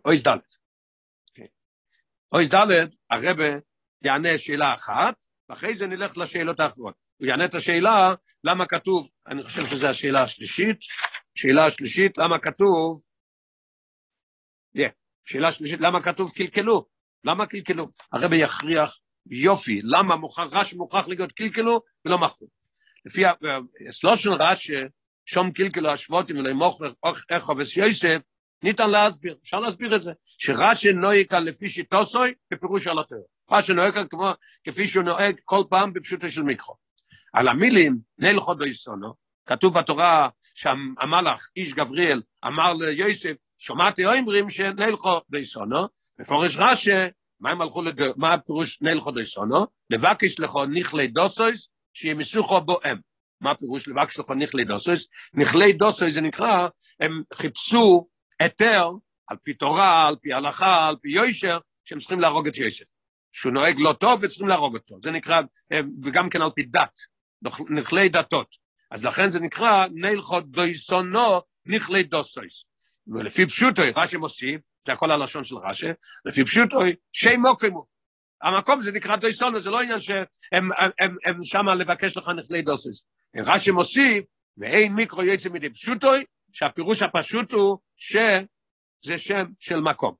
אויס 0.05 0.27
ד' 0.27 0.39
אויס 2.33 2.49
ד' 2.55 2.89
הרבה 3.11 3.45
יענה 4.03 4.39
שאלה 4.39 4.75
אחת, 4.75 5.15
ואחרי 5.49 5.75
זה 5.75 5.87
נלך 5.87 6.19
לשאלות 6.19 6.61
האחרות. 6.61 6.95
הוא 7.17 7.27
יענה 7.27 7.45
את 7.45 7.55
השאלה, 7.55 8.15
למה 8.45 8.67
כתוב, 8.67 9.11
אני 9.27 9.43
חושב 9.43 9.67
שזו 9.67 9.87
השאלה 9.87 10.23
השלישית, 10.23 10.77
שאלה 11.35 11.67
השלישית, 11.67 12.19
למה 12.19 12.39
כתוב, 12.39 13.03
yeah, 14.79 14.91
שאלה 15.25 15.53
שלישית, 15.53 15.81
למה 15.81 16.03
כתוב 16.03 16.33
קלקלו? 16.33 16.87
למה 17.25 17.47
קלקלו? 17.47 17.89
הרבי 18.13 18.37
יכריח 18.37 18.99
יופי, 19.31 19.81
למה 19.83 20.17
מוכרח, 20.17 20.53
רש"י 20.53 20.77
מוכרח 20.77 21.09
להיות 21.09 21.33
קלקלו 21.33 21.81
ולא 22.05 22.19
מכרו. 22.19 22.47
לפי 23.05 23.23
הסלוט 23.89 24.19
של 24.19 24.33
רש"י, 24.33 24.75
שום 25.27 25.51
קלקלו 25.51 25.91
השבותים 25.91 26.39
ולא 26.39 26.55
מוכר 26.55 26.93
איך 27.31 27.43
חובס 27.43 27.77
יוסף, 27.77 28.19
ניתן 28.63 28.91
להסביר, 28.91 29.37
אפשר 29.43 29.61
להסביר 29.61 29.97
את 29.97 30.01
זה, 30.01 30.13
שרש"י 30.39 30.93
נוהג 30.93 31.27
כאן 31.27 31.45
לפי 31.45 31.71
שיטוסוי 31.71 32.35
בפירוש 32.51 32.87
על 32.87 32.95
התיאור. 33.01 33.27
רש"י 33.51 33.73
נוהג 33.73 33.95
כאן 33.95 34.07
כמו, 34.11 34.31
כפי 34.65 34.87
שהוא 34.87 35.05
נוהג 35.05 35.41
כל 35.45 35.65
פעם 35.71 35.93
בפשוטו 35.93 36.31
של 36.31 36.43
מיקרו. 36.43 36.75
על 37.33 37.49
המילים, 37.49 37.99
נלכו 38.19 38.55
דויסונו, 38.55 39.15
כתוב 39.47 39.79
בתורה 39.79 40.29
שהמלאך, 40.55 41.51
איש 41.57 41.73
גבריאל, 41.73 42.23
אמר 42.47 42.75
ליוסף, 42.75 43.33
שומעתי 43.59 44.07
אומרים 44.07 44.51
שנלכו 44.51 45.21
דויסונו, 45.31 45.87
מפורש 46.19 46.57
רש"י, 46.59 46.91
מה 47.43 47.51
הם 47.51 47.63
הלכו, 47.63 47.83
לד... 47.83 48.01
מה 48.17 48.35
הפירוש 48.35 48.83
נלכו 48.83 49.11
דויסונו? 49.11 49.67
לבקש 49.91 50.41
לכו 50.41 50.67
נכלי 50.67 51.07
דוסויס, 51.07 51.71
שימסוכו 51.95 52.61
בוהם. 52.61 52.99
מה 53.41 53.51
הפירוש 53.51 53.89
לבקש 53.89 54.19
לכו 54.19 54.35
נכלי 54.35 54.65
דוסויס? 54.65 55.09
נכלי 55.35 55.73
דוסויס 55.73 56.15
זה 56.15 56.21
נקרא, 56.21 56.69
הם 57.01 57.23
חיפשו 57.35 58.09
היתר, 58.41 58.91
על 59.27 59.37
פי 59.43 59.55
תורה, 59.55 60.09
על 60.09 60.17
פי 60.17 60.33
הלכה, 60.33 60.89
על 60.89 60.97
פי 61.03 61.09
יוישר, 61.09 61.59
שהם 61.85 61.99
צריכים 61.99 62.21
להרוג 62.21 62.47
את 62.47 62.57
יוסף. 62.57 62.85
שהוא 63.33 63.53
נוהג 63.53 63.77
לא 63.79 63.93
טוב 63.93 64.21
וצריכים 64.23 64.49
להרוג 64.49 64.77
אותו. 64.77 64.99
זה 65.03 65.11
נקרא, 65.11 65.41
וגם 66.03 66.31
כן 66.31 66.43
על 66.43 66.51
פי 66.55 66.63
דת, 66.63 66.99
נכלי 67.71 68.09
דתות. 68.09 68.57
אז 68.91 69.05
לכן 69.05 69.29
זה 69.29 69.41
נקרא 69.41 69.87
נלכות 69.93 70.51
דויסונו 70.51 71.41
נכלי 71.67 72.03
דוסויס. 72.03 72.65
ולפי 73.07 73.47
פשוטוי, 73.47 73.91
רש"י 73.97 74.17
מוסיף, 74.17 74.61
זה 74.87 74.93
הכל 74.93 75.11
הלשון 75.11 75.45
של 75.45 75.57
רש"י, 75.57 75.87
לפי 76.25 76.45
פשוטוי, 76.45 76.95
שי 77.13 77.37
מוקמו. 77.37 77.87
המקום 78.43 78.83
זה 78.83 78.93
נקרא 78.93 79.17
דויסונו, 79.17 79.61
זה 79.61 79.71
לא 79.71 79.81
עניין 79.81 79.99
שהם 79.99 80.25
הם, 80.53 81.17
הם, 81.25 81.37
שמה 81.43 81.75
לבקש 81.75 82.17
לך 82.17 82.29
נכלי 82.29 82.63
דוסויס. 82.63 83.07
רש"י 83.37 83.71
מוסיף, 83.71 84.25
ואין 84.57 84.93
מיקרו 84.93 85.23
יצא 85.23 85.49
מדי 85.49 85.71
פשוטוי, 85.71 86.25
שהפירוש 86.53 87.03
הפשוט 87.03 87.53
הוא 87.53 87.79
שזה 87.97 89.19
שם 89.19 89.45
של 89.59 89.81
מקום. 89.81 90.15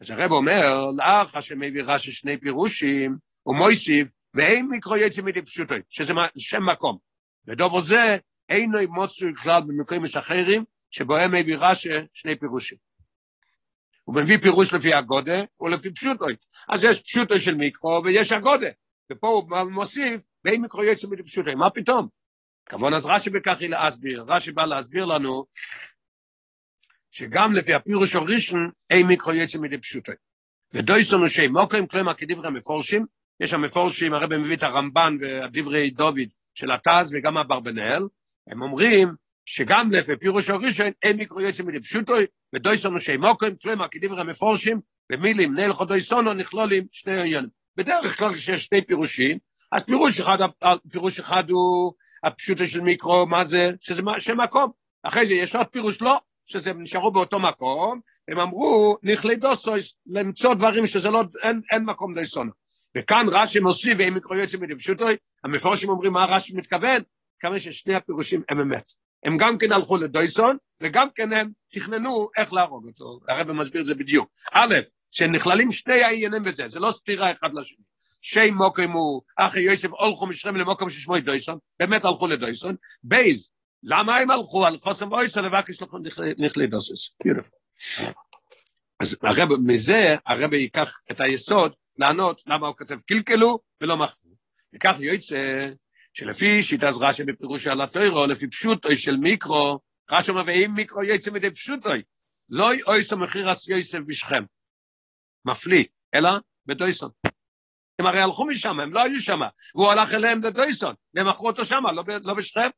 אז 0.00 0.10
הרב 0.10 0.32
אומר, 0.32 0.90
לאחר 0.96 1.40
שמביא 1.40 1.82
רש"י 1.86 2.12
שני 2.12 2.40
פירושים, 2.40 3.16
הוא 3.42 3.56
מויסיף, 3.56 4.08
ואין 4.34 4.66
מיקרו 4.70 4.96
יצא 4.96 5.22
מדי 5.22 5.42
פשוטו, 5.42 5.74
שזה 5.88 6.12
שם 6.38 6.66
מקום. 6.66 6.98
ודובו 7.46 7.80
זה, 7.80 8.16
אינו 8.48 8.78
מוצאו 8.88 9.28
כלל 9.42 9.62
במקרים 9.66 10.02
אחרים, 10.18 10.64
שבהם 10.90 11.34
מביא 11.34 11.56
רש"י 11.58 11.88
שני 12.12 12.38
פירושים. 12.38 12.78
הוא 14.04 14.16
מביא 14.16 14.38
פירוש 14.38 14.72
לפי 14.72 14.94
הגודה 14.94 15.42
ולפי 15.60 15.94
פשוטו. 15.94 16.24
אז 16.68 16.84
יש 16.84 17.02
פשוטו 17.02 17.38
של 17.38 17.54
מיקרו 17.54 18.02
ויש 18.04 18.32
הגודה. 18.32 18.68
ופה 19.12 19.28
הוא 19.28 19.70
מוסיף, 19.70 20.20
ואין 20.44 20.62
מיקרו 20.62 20.82
מדי 21.10 21.22
פשוטו. 21.22 21.50
מה 21.56 21.70
פתאום? 21.70 22.08
כמובן 22.66 22.94
אז 22.94 23.06
רש"י 23.06 23.30
בכך 23.30 23.60
היא 23.60 23.68
להסביר. 23.68 24.24
רש"י 24.28 24.52
בא 24.52 24.64
להסביר 24.64 25.04
לנו 25.04 25.46
שגם 27.10 27.52
לפי 27.52 27.74
הפירוש 27.74 28.14
הראשון, 28.14 28.70
אין 28.90 29.06
מיקרו 29.06 29.32
יצא 29.32 29.58
מדי 29.58 29.78
פשוטו. 29.78 30.12
ודויסונו 30.72 31.28
שי 31.28 31.46
מוקרים, 31.46 31.86
כלומר 31.86 32.14
כדברי 32.14 32.46
המפורשים, 32.46 33.06
יש 33.40 33.50
שם 33.50 33.60
מפורשים, 33.60 34.14
הרב 34.14 34.36
מביא 34.36 34.56
את 34.56 34.62
הרמב"ן 34.62 35.16
והדברי 35.20 35.90
דוד 35.90 36.28
של 36.54 36.72
התז 36.72 37.14
וגם 37.14 37.38
אברבנאל, 37.38 38.02
הם 38.46 38.62
אומרים 38.62 39.08
שגם 39.46 39.90
לפי 39.90 40.16
פירוש 40.16 40.50
הראשון 40.50 40.86
אין 41.02 41.16
מיקרו 41.16 41.40
יצא 41.40 41.62
מדי 41.62 41.80
פשוטו, 41.80 42.14
ודויסונו 42.54 43.00
שי 43.00 43.16
מוקרים, 43.16 43.56
כלומר 43.62 43.88
כדברי 43.90 44.20
המפורשים, 44.20 44.80
במילים 45.10 45.54
נלכו 45.54 45.84
דויסונו 45.84 46.34
נכלולים 46.34 46.86
שני 46.92 47.20
עניינים. 47.20 47.48
בדרך 47.76 48.18
כלל 48.18 48.34
כשיש 48.34 48.64
שני 48.64 48.86
פירושים, 48.86 49.38
אז 49.72 49.84
פירוש 49.84 50.20
אחד, 50.20 50.38
פירוש 50.90 51.20
אחד 51.20 51.50
הוא 51.50 51.92
הפשוטו 52.24 52.66
של 52.66 52.80
מיקרו, 52.80 53.26
מה 53.26 53.44
זה? 53.44 53.72
שזה 53.80 54.02
שם 54.18 54.40
מקום. 54.40 54.70
אחרי 55.02 55.26
זה 55.26 55.34
יש 55.34 55.54
עוד 55.54 55.66
פירוש 55.66 56.02
לא, 56.02 56.20
שזה 56.46 56.72
נשארו 56.72 57.10
באותו 57.10 57.38
מקום, 57.38 58.00
הם 58.28 58.38
אמרו, 58.40 58.96
נכלי 59.02 59.36
דוסויס, 59.36 59.94
למצוא 60.06 60.54
דברים 60.54 60.86
שזה 60.86 61.10
לא, 61.10 61.22
אין, 61.42 61.60
אין 61.72 61.84
מקום 61.84 62.14
דויסונו. 62.14 62.50
וכאן 62.96 63.26
רש"י 63.30 63.60
מוסיף, 63.60 63.96
ואם 63.98 64.16
יקראו 64.16 64.36
יוצא 64.36 64.58
מדפשוטוי, 64.58 65.16
המפורשים 65.44 65.88
אומרים 65.88 66.12
מה 66.12 66.24
רש"י 66.24 66.56
מתכוון, 66.56 67.02
כמה 67.40 67.60
ששני 67.60 67.94
הפירושים 67.94 68.42
הם 68.48 68.60
אמת. 68.60 68.84
הם 69.24 69.36
גם 69.36 69.58
כן 69.58 69.72
הלכו 69.72 69.96
לדויסון, 69.96 70.56
וגם 70.80 71.08
כן 71.14 71.32
הם 71.32 71.50
תכננו 71.70 72.28
איך 72.36 72.52
להרוג 72.52 72.86
אותו. 72.86 73.20
הרב 73.28 73.52
מסביר 73.52 73.80
את 73.80 73.86
זה 73.86 73.94
בדיוק. 73.94 74.30
א', 74.52 74.74
שנכללים 75.10 75.72
שני 75.72 76.02
העניינים 76.02 76.44
בזה, 76.44 76.68
זה 76.68 76.80
לא 76.80 76.92
סתירה 76.92 77.32
אחד 77.32 77.54
לשני. 77.54 77.84
שי 78.20 78.50
מוקם 78.50 78.90
הוא, 78.90 79.22
אחי 79.36 79.60
יוסף 79.60 79.88
הולכו 79.90 80.26
משכם 80.26 80.56
למוקם 80.56 80.90
ששמו 80.90 81.18
דויסון, 81.18 81.58
באמת 81.78 82.04
הלכו 82.04 82.26
לדויסון. 82.26 82.76
בייז, 83.02 83.50
למה 83.82 84.16
הם 84.16 84.30
הלכו 84.30 84.66
על 84.66 84.78
חוסם 84.78 85.12
אויסון 85.12 85.44
לבקש 85.44 85.82
לכם 85.82 85.96
נכלי 86.38 86.66
דוסס? 86.66 87.10
אז 89.00 89.18
הרב, 89.22 89.48
מזה 89.66 90.16
הרב 90.26 90.52
ייקח 90.52 91.00
את 91.10 91.20
היסוד 91.20 91.72
לענות 91.98 92.42
למה 92.46 92.66
הוא 92.66 92.76
כותב 92.76 92.98
קלקלו 93.06 93.58
ולא 93.80 93.96
מכרו. 93.96 94.30
וכך 94.74 94.96
יוצא 95.00 95.70
שלפי 96.12 96.62
שיטה 96.62 96.92
זרה 96.92 97.12
שבפירוש 97.12 97.66
על 97.66 97.80
התוירו, 97.80 98.26
לפי 98.26 98.48
פשוטוי 98.48 98.96
של 98.96 99.16
מיקרו, 99.16 99.78
רש"י 100.10 100.30
אומר, 100.30 100.42
ואם 100.46 100.70
מיקרו 100.74 101.02
יוצא 101.02 101.30
מדי 101.30 101.50
פשוטוי, 101.50 102.02
לא 102.50 102.70
אויסו 102.86 103.16
מחיר 103.16 103.52
אס 103.52 103.68
יוסף 103.68 103.98
בשכם. 104.06 104.44
מפליא, 105.44 105.84
אלא 106.14 106.30
בדויסון. 106.66 107.10
הם 107.98 108.06
הרי 108.06 108.20
הלכו 108.20 108.46
משם, 108.46 108.80
הם 108.80 108.92
לא 108.92 109.02
היו 109.02 109.20
שם, 109.20 109.40
והוא 109.74 109.90
הלך 109.90 110.14
אליהם 110.14 110.42
לדויסון, 110.42 110.94
והם 111.14 111.28
מכרו 111.28 111.46
אותו 111.46 111.64
שם, 111.64 111.82
לא, 111.94 112.04
לא 112.22 112.34
בשכם. 112.34 112.68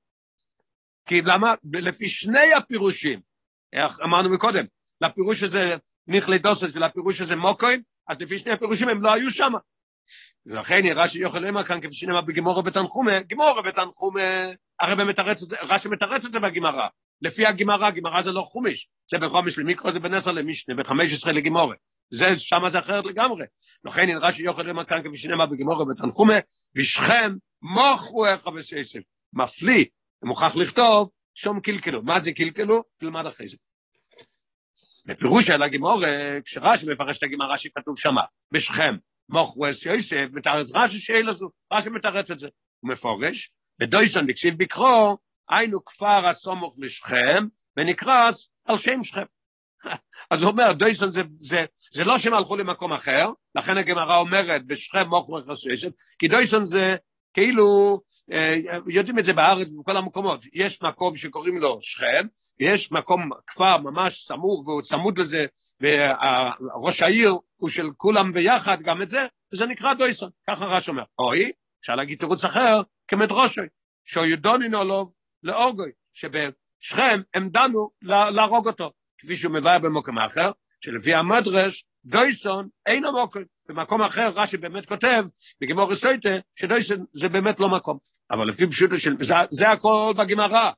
כי 1.07 1.23
למה? 1.23 1.55
לפי 1.73 2.09
שני 2.09 2.55
הפירושים, 2.55 3.21
איך 3.73 4.01
אמרנו 4.01 4.35
מקודם, 4.35 4.65
לפירוש 5.01 5.43
הזה 5.43 5.75
נכלי 6.07 6.39
דוסות 6.39 6.71
ולפירוש 6.75 7.21
הזה 7.21 7.37
מוקוין, 7.37 7.83
אז 8.09 8.21
לפי 8.21 8.39
שני 8.39 8.53
הפירושים 8.53 8.89
הם 8.89 9.03
לא 9.03 9.13
היו 9.13 9.31
שם. 9.31 9.53
ולכן 10.47 10.83
נראה 10.83 11.09
שיוכל 11.09 11.39
למה 11.39 11.65
כאן 11.65 11.81
כפי 11.81 11.95
שנאמר 11.95 12.21
בגמורה 12.21 12.63
בתנחומה, 12.63 13.21
גמורה 13.21 13.63
בתנחומה, 13.63 14.21
הרב 14.81 15.03
מתרץ 15.03 15.43
את 15.43 15.49
זה, 15.49 15.57
רש"י 15.63 15.89
מתרץ 15.89 16.25
את 16.25 16.33
זה 16.33 16.41
בגמרא. 16.41 16.89
לפי 17.23 17.47
הגמרא, 17.47 17.91
גמרא 17.91 18.23
זה 18.23 18.33
לא 18.33 18.43
חומש, 18.43 18.89
זה 19.11 19.19
בחומש 19.19 19.59
למיקרו, 19.59 19.93
זה 19.93 20.01
בנסר 20.01 20.33
למשנה, 20.33 20.75
בחמש 20.75 21.13
עשרה 21.13 21.33
לגמורה. 21.33 21.77
זה, 22.11 22.39
שמה 22.39 22.71
זה 22.71 22.79
אחרת 22.79 23.07
לגמרי. 23.07 23.45
לכן 23.85 24.07
נראה 24.07 24.33
שיוכל 24.33 24.63
למה 24.63 24.85
כאן 24.85 25.03
כפי 25.03 25.17
שנאמר 25.17 25.47
בגמורה 25.47 25.85
בתנחומה, 25.85 26.35
ושכם 26.77 27.33
מוכו 27.63 28.27
איך 28.27 28.47
וסייסם. 28.47 29.01
מפליא, 29.33 29.85
מוכרח 30.23 30.57
לכתוב, 30.57 31.11
שום 31.35 31.61
קלקלו. 31.61 32.03
מה 32.03 32.21
זה 32.21 32.33
קלקלו? 32.33 32.83
תלמד 32.99 33.27
אחרי 33.27 33.47
זה. 33.47 33.57
בפירוש 35.07 35.47
של 35.47 35.63
הגמורה, 35.63 36.41
כשרש"י 36.45 36.87
מפרש 36.93 37.19
את 37.19 37.23
הגמרא 37.23 37.57
שכתוב 37.57 37.99
שמה, 37.99 38.21
בשכם, 38.53 38.95
מוכו 39.33 39.71
אס 39.71 39.87
יוסף, 39.87 40.17
מתרץ 40.33 40.71
רש"י 40.75 40.99
שאלה 40.99 41.33
זו, 41.33 41.51
רש"י 41.73 41.91
מתרץ 41.91 42.31
את 42.31 42.39
זה. 42.39 42.49
הוא 42.81 42.91
מפורש, 42.91 43.51
ודויסון 43.81 44.27
בקסיב 44.27 44.55
בקרו, 44.59 45.19
היינו 45.51 45.85
כפר 45.85 46.27
הסומוך 46.27 46.77
לשכם, 46.79 47.47
ונקרס 47.77 48.51
על 48.65 48.79
שם 48.79 49.05
שכם. 49.05 49.23
אז 50.31 50.43
הוא 50.43 50.51
אומר, 50.51 50.73
דויסון 50.73 51.11
זה, 51.11 51.23
זה, 51.37 51.59
זה 51.93 52.05
לא 52.05 52.19
שהם 52.19 52.35
הלכו 52.35 52.57
למקום 52.57 52.93
אחר, 52.93 53.29
לכן 53.55 53.79
הגמרא 53.79 54.17
אומרת, 54.17 54.67
בשכם 54.67 55.15
אס 55.15 55.65
יוסף, 55.67 55.89
כי 56.19 56.29
דויסון 56.29 56.65
זה 56.65 56.81
כאילו, 57.35 58.01
אה, 58.33 58.57
יודעים 58.87 59.19
את 59.19 59.25
זה 59.25 59.33
בארץ 59.33 59.71
בכל 59.71 59.97
המקומות, 59.97 60.41
יש 60.53 60.83
מקום 60.83 61.17
שקוראים 61.17 61.59
לו 61.59 61.79
שכם, 61.81 62.27
ויש 62.61 62.93
מקום, 62.93 63.31
כפר 63.47 63.79
ממש 63.79 64.25
סמוך 64.27 64.69
והוא 64.69 64.83
צמוד 64.83 65.19
לזה, 65.19 65.47
וראש 65.81 67.03
העיר 67.03 67.35
הוא 67.57 67.69
של 67.69 67.87
כולם 67.97 68.33
ביחד, 68.33 68.83
גם 68.83 69.03
את 69.03 69.09
זה, 69.09 69.21
וזה 69.53 69.67
נקרא 69.67 69.95
דויסון, 69.95 70.31
ככה 70.51 70.65
רש 70.65 70.89
אומר. 70.89 71.03
אוי, 71.19 71.53
אפשר 71.81 71.95
להגיד 71.95 72.19
תירוץ 72.19 72.45
אחר, 72.45 72.81
כמדרושוי, 73.09 73.67
שיודונינו 74.05 74.85
לו 74.85 75.07
לאורגוי, 75.43 75.91
שבשכם 76.13 77.21
הם 77.35 77.49
דנו 77.49 77.91
להרוג 78.03 78.67
אותו, 78.67 78.91
כפי 79.19 79.37
שהוא 79.37 79.53
מבאר 79.53 79.79
במקום 79.79 80.19
אחר, 80.19 80.51
שלפי 80.81 81.15
המדרש, 81.15 81.85
דויסון 82.05 82.69
אין 82.87 83.05
המוקר. 83.05 83.41
במקום 83.69 84.03
אחר 84.03 84.31
רש"י 84.35 84.57
באמת 84.57 84.87
כותב, 84.87 85.25
בגמור 85.61 85.95
סויטה, 85.95 86.29
שדויסון 86.57 87.05
זה 87.13 87.29
באמת 87.29 87.61
לא 87.61 87.69
מקום. 87.69 87.99
אבל 88.31 88.49
לפי 88.49 88.67
פשוטו 88.67 88.99
של, 88.99 89.17
זה, 89.21 89.35
זה 89.51 89.71
הכל 89.71 90.13
בגמרא, 90.17 90.71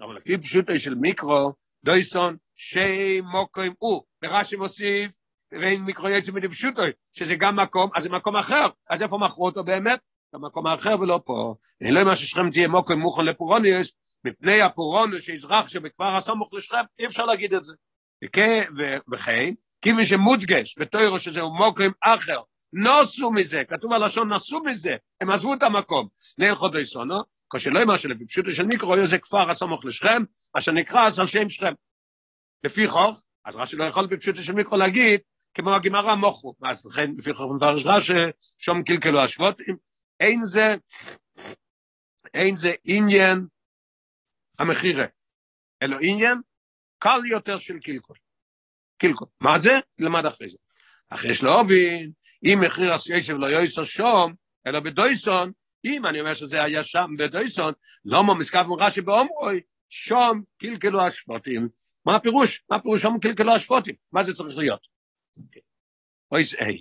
אבל 0.00 0.16
לפי 0.16 0.38
פשוטו 0.38 0.78
של 0.78 0.94
מיקרו, 0.94 1.52
דויסון, 1.84 2.36
שי 2.56 3.20
מוקרים 3.32 3.72
הוא, 3.78 4.02
ורש"י 4.24 4.56
מוסיף, 4.56 5.12
ואין 5.52 5.80
מיקרו 5.80 6.08
יצא 6.08 6.32
מדי 6.32 6.48
פשוטו, 6.48 6.82
שזה 7.12 7.34
גם 7.34 7.56
מקום, 7.56 7.90
אז 7.94 8.02
זה 8.02 8.10
מקום 8.10 8.36
אחר, 8.36 8.66
אז 8.90 9.02
איפה 9.02 9.18
מכרו 9.18 9.46
אותו 9.46 9.64
באמת? 9.64 10.00
במקום 10.32 10.66
האחר 10.66 11.00
ולא 11.00 11.20
פה. 11.24 11.54
אין 11.80 11.94
לו 11.94 12.04
מה 12.04 12.16
ששכם 12.16 12.50
תהיה 12.50 12.68
מוקרים 12.68 12.98
מוכן 12.98 13.24
לפורוניוס, 13.24 13.92
מפני 14.24 14.62
הפורוניוס 14.62 15.22
שיזרח 15.22 15.68
שבכפר 15.68 16.16
הסמוך 16.16 16.54
לשכם, 16.54 16.84
אי 16.98 17.06
אפשר 17.06 17.24
להגיד 17.24 17.54
את 17.54 17.62
זה. 17.62 17.74
וכן, 19.12 19.54
כיוון 19.82 20.04
שמודגש 20.04 20.78
בתוירו 20.78 21.20
שזהו 21.20 21.54
מוקרים 21.54 21.92
אחר, 22.00 22.40
נוסו 22.72 23.30
מזה, 23.30 23.62
כתוב 23.68 23.92
הלשון 23.92 24.32
נסו 24.32 24.60
מזה, 24.60 24.96
הם 25.20 25.30
עזבו 25.30 25.54
את 25.54 25.62
המקום, 25.62 26.08
ליל 26.38 26.54
חודוי 26.54 26.86
סונו, 26.86 27.22
כשלא 27.54 27.78
יאמר 27.78 27.96
שלפי 27.96 28.24
של 28.52 28.66
מיקרו, 28.66 29.06
זה 29.06 29.18
כפר 29.18 29.50
הסמוך 29.50 29.84
לשכם, 29.84 30.22
אשר 30.52 30.72
נקרא 30.72 31.04
על 31.04 31.26
שם 31.26 31.48
שכם. 31.48 31.72
לפי 32.64 32.88
חוך, 32.88 33.24
אז 33.44 33.56
רש"י 33.56 33.76
לא 33.76 33.84
יכול 33.84 34.06
בפשוטו 34.06 34.42
של 34.42 34.52
מיקרו 34.52 34.76
להגיד, 34.76 35.20
כמו 35.54 35.74
הגמרא 35.74 36.14
מוכו, 36.14 36.54
אז 36.62 36.86
לכן 36.86 37.10
לפי 37.18 37.34
חוך 37.34 37.52
מפרש 37.56 37.82
רש"י, 37.86 38.12
שום 38.58 38.82
קלקלו 38.82 39.20
השבותים, 39.20 39.76
אין 40.20 40.44
זה, 40.44 40.74
אין 42.34 42.54
זה 42.54 42.72
עניין 42.84 43.46
המחירה, 44.58 45.04
אלא 45.82 45.96
עניין 46.00 46.38
קל 46.98 47.20
יותר 47.30 47.58
של 47.58 47.78
קלקול. 47.78 48.16
קילקול. 48.98 49.28
מה 49.40 49.58
זה? 49.58 49.72
למד 49.98 50.26
אחרי 50.26 50.48
זה. 50.48 50.58
אחרי 51.08 51.34
שלהובין, 51.34 52.12
אם 52.44 52.58
מחיר 52.66 52.92
הסיישב 52.92 53.34
לא 53.34 53.46
יויסו 53.46 53.86
שום, 53.86 54.34
אלא 54.66 54.80
בדויסון, 54.80 55.52
אם 55.84 56.06
אני 56.06 56.20
אומר 56.20 56.34
שזה 56.34 56.62
היה 56.62 56.82
שם 56.82 57.06
בדויסון, 57.18 57.72
לא 58.04 58.38
מזכב 58.38 58.62
מרש"י 58.62 59.00
באומרוי, 59.00 59.60
שום 59.88 60.42
קלקלו 60.58 61.06
השפוטים. 61.06 61.68
מה 62.04 62.16
הפירוש? 62.16 62.64
מה 62.70 62.76
הפירוש 62.76 63.02
שום 63.02 63.20
קלקלו 63.20 63.54
השפוטים? 63.54 63.94
מה 64.12 64.22
זה 64.22 64.34
צריך 64.34 64.56
להיות? 64.56 64.80
אוי 66.32 66.44
זה 66.44 66.56
היי. 66.60 66.80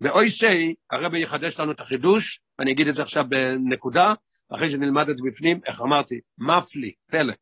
ואוי 0.00 0.28
שי, 0.30 0.74
הרבי 0.90 1.22
יחדש 1.22 1.60
לנו 1.60 1.72
את 1.72 1.80
החידוש, 1.80 2.40
ואני 2.58 2.72
אגיד 2.72 2.88
את 2.88 2.94
זה 2.94 3.02
עכשיו 3.02 3.24
בנקודה, 3.28 4.14
אחרי 4.48 4.70
שנלמד 4.70 5.08
את 5.08 5.16
זה 5.16 5.22
בפנים, 5.26 5.60
איך 5.66 5.80
אמרתי, 5.80 6.20
מפלי, 6.38 6.92
פלא. 7.06 7.32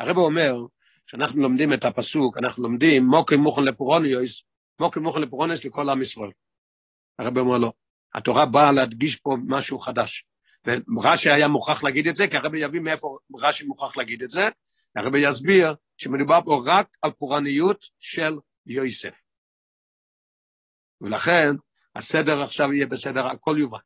הרב 0.00 0.16
אומר, 0.16 0.54
כשאנחנו 1.06 1.42
לומדים 1.42 1.72
את 1.72 1.84
הפסוק, 1.84 2.38
אנחנו 2.38 2.62
לומדים 2.62 3.06
מוקי 3.06 3.36
מוכן 3.36 3.62
לפורוניוס, 3.62 4.44
מוקי 4.80 5.00
מוכן 5.00 5.20
לפורוניוס 5.20 5.64
לכל 5.64 5.90
עם 5.90 6.02
ישראל. 6.02 6.30
הרב 7.18 7.38
אומר 7.38 7.58
לו, 7.58 7.72
התורה 8.14 8.46
באה 8.46 8.72
להדגיש 8.72 9.16
פה 9.16 9.36
משהו 9.46 9.78
חדש. 9.78 10.24
ורש"י 10.66 11.30
היה 11.30 11.48
מוכרח 11.48 11.84
להגיד 11.84 12.08
את 12.08 12.16
זה, 12.16 12.28
כי 12.28 12.36
הרב 12.36 12.54
יביא 12.54 12.80
מאיפה 12.80 13.18
רש"י 13.38 13.64
מוכרח 13.64 13.96
להגיד 13.96 14.22
את 14.22 14.30
זה, 14.30 14.48
הרב 14.96 15.14
יסביר 15.14 15.74
שמדובר 15.96 16.40
פה 16.44 16.62
רק 16.66 16.96
על 17.02 17.10
פורעניות 17.10 17.84
של 17.98 18.32
יוסף. 18.66 19.22
ולכן 21.00 21.50
הסדר 21.96 22.42
עכשיו 22.42 22.72
יהיה 22.72 22.86
בסדר, 22.86 23.26
הכל 23.26 23.56
יובן. 23.60 23.78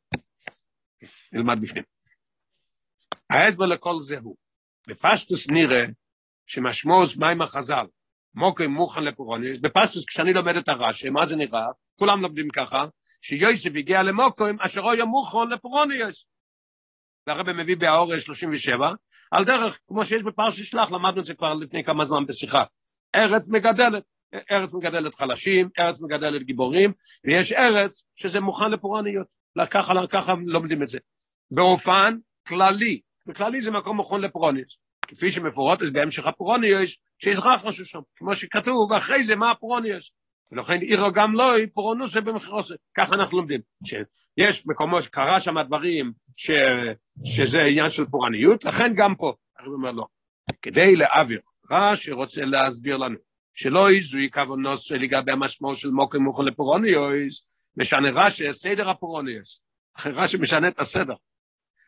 נלמד 1.33 1.57
בפנים. 1.61 1.83
ההסבר 3.29 3.65
לכל 3.65 3.99
זה 3.99 4.17
הוא, 4.17 4.35
בפשטוס 4.87 5.49
נראה 5.49 5.85
שמשמעוס 6.45 7.17
מים 7.17 7.41
החז"ל, 7.41 7.85
מוקר 8.35 8.67
מוכן 8.67 9.03
לפורוניוס, 9.03 9.59
בפשטוס 9.59 10.05
כשאני 10.05 10.33
לומד 10.33 10.55
את 10.55 10.69
הרש"י, 10.69 11.09
מה 11.09 11.25
זה 11.25 11.35
נראה? 11.35 11.67
כולם 11.99 12.21
לומדים 12.21 12.49
ככה, 12.49 12.85
שיוסף 13.21 13.69
הגיע 13.75 14.03
למוקרים 14.03 14.57
אשר 14.59 14.89
היה 14.89 15.05
מוכן 15.05 15.47
לפורוניוס. 15.51 16.25
והרבא 17.27 17.53
מביא 17.53 17.77
באור 17.77 18.19
37, 18.19 18.91
על 19.31 19.45
דרך, 19.45 19.79
כמו 19.87 20.05
שיש 20.05 20.23
בפרשי 20.23 20.63
שלח, 20.63 20.91
למדנו 20.91 21.19
את 21.19 21.25
זה 21.25 21.33
כבר 21.33 21.53
לפני 21.53 21.83
כמה 21.83 22.05
זמן 22.05 22.25
בשיחה. 22.25 22.63
ארץ 23.15 23.49
מגדלת, 23.49 24.03
ארץ 24.51 24.73
מגדלת 24.73 25.15
חלשים, 25.15 25.69
ארץ 25.79 26.01
מגדלת 26.01 26.43
גיבורים, 26.43 26.93
ויש 27.25 27.51
ארץ 27.51 28.05
שזה 28.15 28.39
מוכן 28.39 28.71
לפורענות. 28.71 29.27
ככה, 29.69 29.93
ככה 30.09 30.33
לומדים 30.45 30.83
את 30.83 30.87
זה. 30.87 30.99
באופן 31.51 32.17
כללי, 32.47 33.01
בכללי 33.25 33.61
זה 33.61 33.71
מקום 33.71 33.99
מוכן 33.99 34.21
לפורענות. 34.21 34.77
כפי 35.11 35.31
שמפורט 35.31 35.81
אז 35.81 35.91
בהמשך 35.91 36.25
הפורענות, 36.25 36.97
שהתרחשה 37.19 37.85
שם, 37.85 37.99
כמו 38.15 38.35
שכתוב, 38.35 38.93
אחרי 38.93 39.23
זה 39.23 39.35
מה 39.35 39.51
הפורענות. 39.51 40.11
ולכן 40.51 40.79
עירו 40.81 41.11
גם 41.11 41.33
לא, 41.33 41.53
פורענות 41.73 42.17
במכירות, 42.17 42.71
ככה 42.97 43.15
אנחנו 43.15 43.37
לומדים. 43.37 43.61
שיש 43.85 44.67
מקומות 44.67 45.03
שקרה 45.03 45.39
שם 45.39 45.61
דברים 45.61 46.11
ש... 46.35 46.51
שזה 47.23 47.57
עניין 47.61 47.89
של 47.89 48.05
פורעניות, 48.05 48.63
לכן 48.63 48.93
גם 48.95 49.15
פה, 49.15 49.33
אני 49.59 49.67
אומר 49.67 49.91
לא. 49.91 50.05
כדי 50.61 50.95
להעביר, 50.95 51.39
רש"י 51.71 52.11
רוצה 52.11 52.41
להסביר 52.41 52.97
לנו, 52.97 53.15
שלא 53.53 53.91
יזוי 53.91 54.29
כוונוס 54.33 54.91
לגבי 54.91 55.31
המשמעות 55.31 55.77
של 55.77 55.89
מוקר 55.89 56.19
מוכן 56.19 56.43
לפורוניוס, 56.45 57.57
משנה 57.77 58.09
רש"י 58.13 58.53
סדר 58.53 58.89
הפורוניוס. 58.89 59.63
אחרי 59.97 60.11
רש"י 60.11 60.37
משנה 60.37 60.67
את 60.67 60.79
הסדר. 60.79 61.13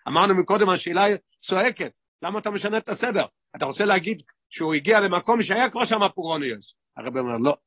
אמרנו 0.08 0.42
מקודם, 0.42 0.70
השאלה 0.70 1.06
צועקת, 1.42 2.00
למה 2.24 2.40
אתה 2.40 2.50
משנה 2.50 2.78
את 2.78 2.90
הסדר? 2.90 3.26
אתה 3.56 3.66
רוצה 3.66 3.86
להגיד 3.86 4.22
שהוא 4.50 4.74
הגיע 4.74 5.00
למקום 5.00 5.42
שהיה 5.42 5.70
כבר 5.70 5.86
שם 5.86 6.04
הפורוניוס. 6.04 6.76
הרב 6.98 7.18
אומר, 7.18 7.38
לא. 7.38 7.58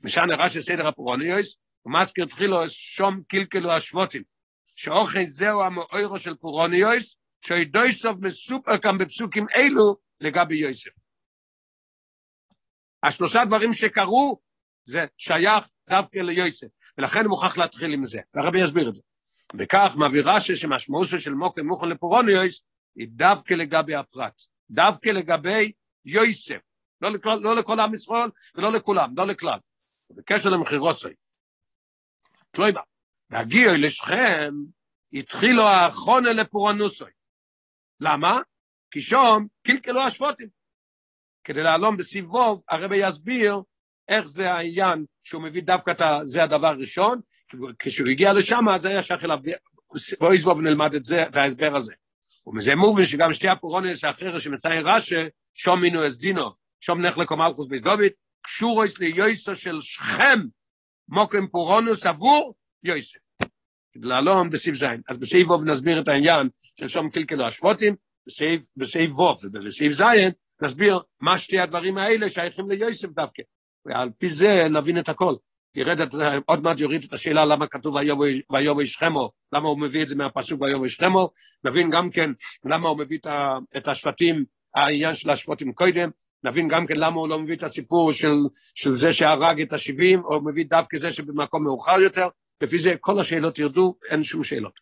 משנה 0.00 0.34
רש"י 0.34 0.62
סדר 0.62 0.86
הפורוניוס, 0.86 1.58
הוא 1.82 1.92
מזכיר 1.92 2.26
תחילו 2.26 2.68
שום 2.68 3.22
קלקלו 3.28 3.72
השבותים, 3.72 4.22
שאוכי 4.74 5.26
זהו 5.26 5.62
המאוירו 5.62 6.18
של 6.18 6.34
פורוניוס, 6.34 7.18
סוף 7.90 8.16
מסופר 8.20 8.78
כאן 8.78 8.98
בפסוקים 8.98 9.46
אלו 9.54 9.96
לגבי 10.20 10.56
יוסף. 10.56 10.90
השלושה 13.02 13.44
דברים 13.44 13.72
שקרו, 13.72 14.40
זה 14.84 15.06
שייך 15.16 15.64
דווקא 15.90 16.18
ליוסף, 16.18 16.66
ולכן 16.98 17.20
הוא 17.20 17.30
מוכרח 17.30 17.58
להתחיל 17.58 17.92
עם 17.92 18.04
זה, 18.04 18.20
והרבי 18.34 18.64
יסביר 18.64 18.88
את 18.88 18.94
זה. 18.94 19.02
וכך 19.58 19.94
מעביר 19.98 20.30
רש"י 20.30 20.56
שמשמעותו 20.56 21.20
של 21.20 21.34
מוקר 21.34 21.62
מוכן 21.62 21.88
לפורוניוס 21.88 22.64
היא 22.96 23.08
דווקא 23.10 23.54
לגבי 23.54 23.94
הפרט, 23.94 24.42
דווקא 24.70 25.08
לגבי 25.08 25.72
יויסף, 26.04 26.58
לא 27.00 27.10
לכל, 27.10 27.34
לא 27.34 27.56
לכל 27.56 27.80
עם 27.80 27.94
ישראל 27.94 28.30
ולא 28.54 28.72
לכולם, 28.72 29.14
לא 29.16 29.26
לכלל. 29.26 29.58
בקשר 30.10 30.48
למחירוסוי. 30.48 31.14
תלוי 32.50 32.72
בה. 32.72 32.80
והגיעו 33.30 33.74
לשכם, 33.76 34.54
התחילו 35.12 35.62
האחרונה 35.62 36.32
לפורנוסוי. 36.32 37.10
למה? 38.00 38.40
כי 38.90 39.02
שום 39.02 39.46
קלקלו 39.62 40.00
השפוטים. 40.00 40.48
כדי 41.44 41.62
להלום 41.62 41.96
בסיב 41.96 42.30
ווב, 42.30 42.62
הרבי 42.68 42.96
יסביר 42.96 43.56
איך 44.08 44.26
זה 44.26 44.50
העניין 44.50 45.04
שהוא 45.22 45.42
מביא 45.42 45.62
דווקא 45.62 45.90
את 45.90 46.00
זה 46.22 46.42
הדבר 46.42 46.66
הראשון, 46.66 47.20
כשהוא 47.78 48.08
הגיע 48.08 48.32
לשם 48.32 48.68
אז 48.74 48.84
היה 48.84 49.02
שייך 49.02 49.24
אליו, 49.24 49.38
בואי 50.20 50.38
נלמד 50.62 50.94
את 50.94 51.04
זה, 51.04 51.22
את 51.28 51.36
ההסבר 51.36 51.76
הזה. 51.76 51.94
ומזה 52.46 52.74
מובן 52.74 53.04
שגם 53.04 53.32
שתי 53.32 53.48
הפורונס 53.48 54.04
האחרת 54.04 54.40
שמצייר 54.40 54.88
רש"י, 54.88 55.14
שום 55.54 55.80
מינו 55.80 56.08
אס 56.08 56.18
דינו, 56.18 56.50
שום 56.80 57.00
נחלק 57.00 57.30
ומלכוס 57.30 57.68
ביסדובית, 57.68 58.12
קשור 58.42 58.84
יש 58.84 58.98
ליוסו 58.98 59.56
של 59.56 59.80
שכם, 59.80 60.38
מוקם 61.08 61.46
פורונוס 61.46 62.06
עבור 62.06 62.54
יוסף. 62.84 63.18
להלום 63.94 64.50
בסיב 64.50 64.74
זין. 64.74 65.00
אז 65.08 65.18
בסעיף 65.18 65.48
ווב 65.48 65.64
נסביר 65.64 66.00
את 66.00 66.08
העניין 66.08 66.48
של 66.80 66.88
שום 66.88 67.10
קלקלו 67.10 67.46
השבוטים, 67.46 67.96
בסעיף 68.76 69.12
ווב 69.12 69.38
ובסעיף 69.44 69.92
זין 69.92 70.30
נסביר 70.62 70.98
מה 71.20 71.38
שתי 71.38 71.60
הדברים 71.60 71.98
האלה 71.98 72.30
שייכים 72.30 72.70
ליוסף 72.70 73.08
דווקא. 73.08 73.42
ועל 73.86 74.10
פי 74.18 74.28
זה 74.28 74.68
נבין 74.70 74.98
את 74.98 75.08
הכל. 75.08 75.34
ירד 75.74 76.00
עוד 76.46 76.62
מעט 76.62 76.80
יוריד 76.80 77.04
את 77.04 77.12
השאלה 77.12 77.44
למה 77.44 77.66
כתוב 77.66 77.94
ויובא 78.52 78.84
שכמו, 78.84 79.30
למה 79.52 79.68
הוא 79.68 79.78
מביא 79.78 80.02
את 80.02 80.08
זה 80.08 80.16
מהפסוק 80.16 80.60
ויובא 80.60 80.88
שכמו, 80.88 81.30
נבין 81.64 81.90
גם 81.90 82.10
כן 82.10 82.30
למה 82.64 82.88
הוא 82.88 82.98
מביא 82.98 83.18
את 83.76 83.88
השבטים, 83.88 84.44
העניין 84.76 85.14
של 85.14 85.30
השבטים 85.30 85.72
קודם, 85.72 86.10
נבין 86.44 86.68
גם 86.68 86.86
כן 86.86 86.96
למה 86.96 87.16
הוא 87.16 87.28
לא 87.28 87.38
מביא 87.38 87.56
את 87.56 87.62
הסיפור 87.62 88.12
של, 88.12 88.32
של 88.74 88.94
זה 88.94 89.12
שהרג 89.12 89.60
את 89.60 89.72
השבעים, 89.72 90.24
או 90.24 90.44
מביא 90.44 90.64
דווקא 90.68 90.98
זה 90.98 91.12
שבמקום 91.12 91.64
מאוחר 91.64 92.00
יותר, 92.00 92.28
לפי 92.60 92.78
זה 92.78 92.94
כל 93.00 93.20
השאלות 93.20 93.58
ירדו, 93.58 93.94
אין 94.10 94.24
שום 94.24 94.44
שאלות. 94.44 94.80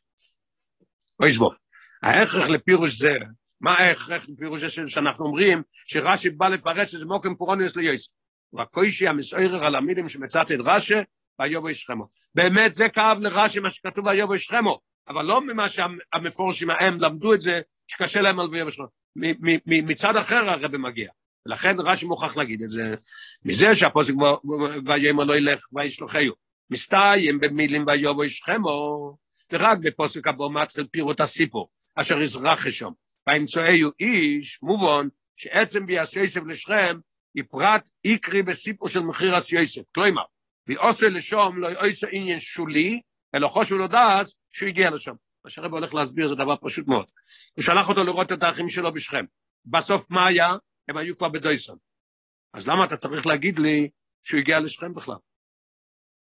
אוי 1.20 1.32
זבוב, 1.32 1.54
ההכרח 2.02 2.48
לפירוש 2.48 2.98
זה, 2.98 3.12
מה 3.60 3.72
ההכרח 3.72 4.28
לפירוש 4.28 4.60
זה 4.60 4.86
שאנחנו 4.86 5.24
אומרים, 5.24 5.62
שרש"י 5.86 6.30
בא 6.30 6.48
לפרש 6.48 6.90
שזה 6.90 7.06
מוקם 7.06 7.34
פורוניוס 7.34 7.76
ליוסף. 7.76 8.19
והקוישי 8.52 9.08
המסערר 9.08 9.66
על 9.66 9.74
המילים 9.74 10.08
שמצאת 10.08 10.52
את 10.52 10.58
רש"י, 10.64 10.94
ויובו 11.40 11.70
ישכמו. 11.70 12.08
באמת 12.34 12.74
זה 12.74 12.88
כאב 12.88 13.18
לרש"י 13.20 13.60
מה 13.60 13.70
שכתוב 13.70 14.06
ויובו 14.06 14.34
ישכמו, 14.34 14.80
אבל 15.08 15.24
לא 15.24 15.40
ממה 15.40 15.68
שהמפורשים 15.68 16.70
ההם 16.70 17.00
למדו 17.00 17.34
את 17.34 17.40
זה, 17.40 17.60
שקשה 17.86 18.20
להם 18.20 18.40
על 18.40 18.46
ויובו 18.50 18.68
ישכמו. 18.68 18.86
מצד 19.66 20.16
אחר 20.16 20.50
הרבי 20.50 20.78
מגיע. 20.78 21.10
ולכן 21.46 21.76
רש"י 21.78 22.06
מוכרח 22.06 22.36
להגיד 22.36 22.62
את 22.62 22.70
זה, 22.70 22.94
מזה 23.44 23.74
שהפוסק 23.74 24.14
ויאמר 24.84 25.24
לא 25.24 25.36
ילך 25.36 25.66
וישלוחהו. 25.72 26.34
מסתיים 26.70 27.40
במילים 27.40 27.84
ויובו 27.86 28.24
ישכמו, 28.24 29.16
ורק 29.52 29.78
בפוסק 29.78 30.26
הבא 30.26 30.44
מתחיל 30.52 30.86
פירוט 30.90 31.20
הסיפור, 31.20 31.68
אשר 31.94 32.20
יזרח 32.20 32.70
שם. 32.70 32.90
וימצאהו 33.28 33.90
איש, 34.00 34.58
מובן, 34.62 35.08
שעצם 35.36 35.86
ביעשי 35.86 36.20
יוסף 36.20 36.40
לשכם, 36.46 36.98
היא 37.34 37.44
פרט 37.50 37.88
איקרי 38.04 38.42
בסיפור 38.42 38.88
של 38.88 39.00
מחיר 39.00 39.38
אס 39.38 39.52
יוסף. 39.52 39.82
כלומר, 39.94 40.22
ועושה 40.66 41.08
לשום 41.08 41.58
לא 41.58 41.68
יעשה 41.68 42.06
עניין 42.12 42.40
שולי, 42.40 43.00
אלא 43.34 43.48
חושו 43.48 43.78
לו 43.78 43.88
דעס 43.88 44.34
שהוא 44.52 44.68
הגיע 44.68 44.90
לשם. 44.90 45.14
מה 45.44 45.50
שהרב 45.50 45.72
הולך 45.72 45.94
להסביר 45.94 46.28
זה 46.28 46.34
דבר 46.34 46.54
פשוט 46.60 46.88
מאוד. 46.88 47.06
הוא 47.56 47.62
שלח 47.62 47.88
אותו 47.88 48.04
לראות 48.04 48.32
את 48.32 48.42
האחים 48.42 48.68
שלו 48.68 48.92
בשכם. 48.92 49.24
בסוף 49.64 50.10
מה 50.10 50.26
היה? 50.26 50.52
הם 50.88 50.96
היו 50.96 51.16
כבר 51.16 51.28
בדויסון. 51.28 51.76
אז 52.52 52.68
למה 52.68 52.84
אתה 52.84 52.96
צריך 52.96 53.26
להגיד 53.26 53.58
לי 53.58 53.88
שהוא 54.22 54.40
הגיע 54.40 54.60
לשכם 54.60 54.94
בכלל? 54.94 55.16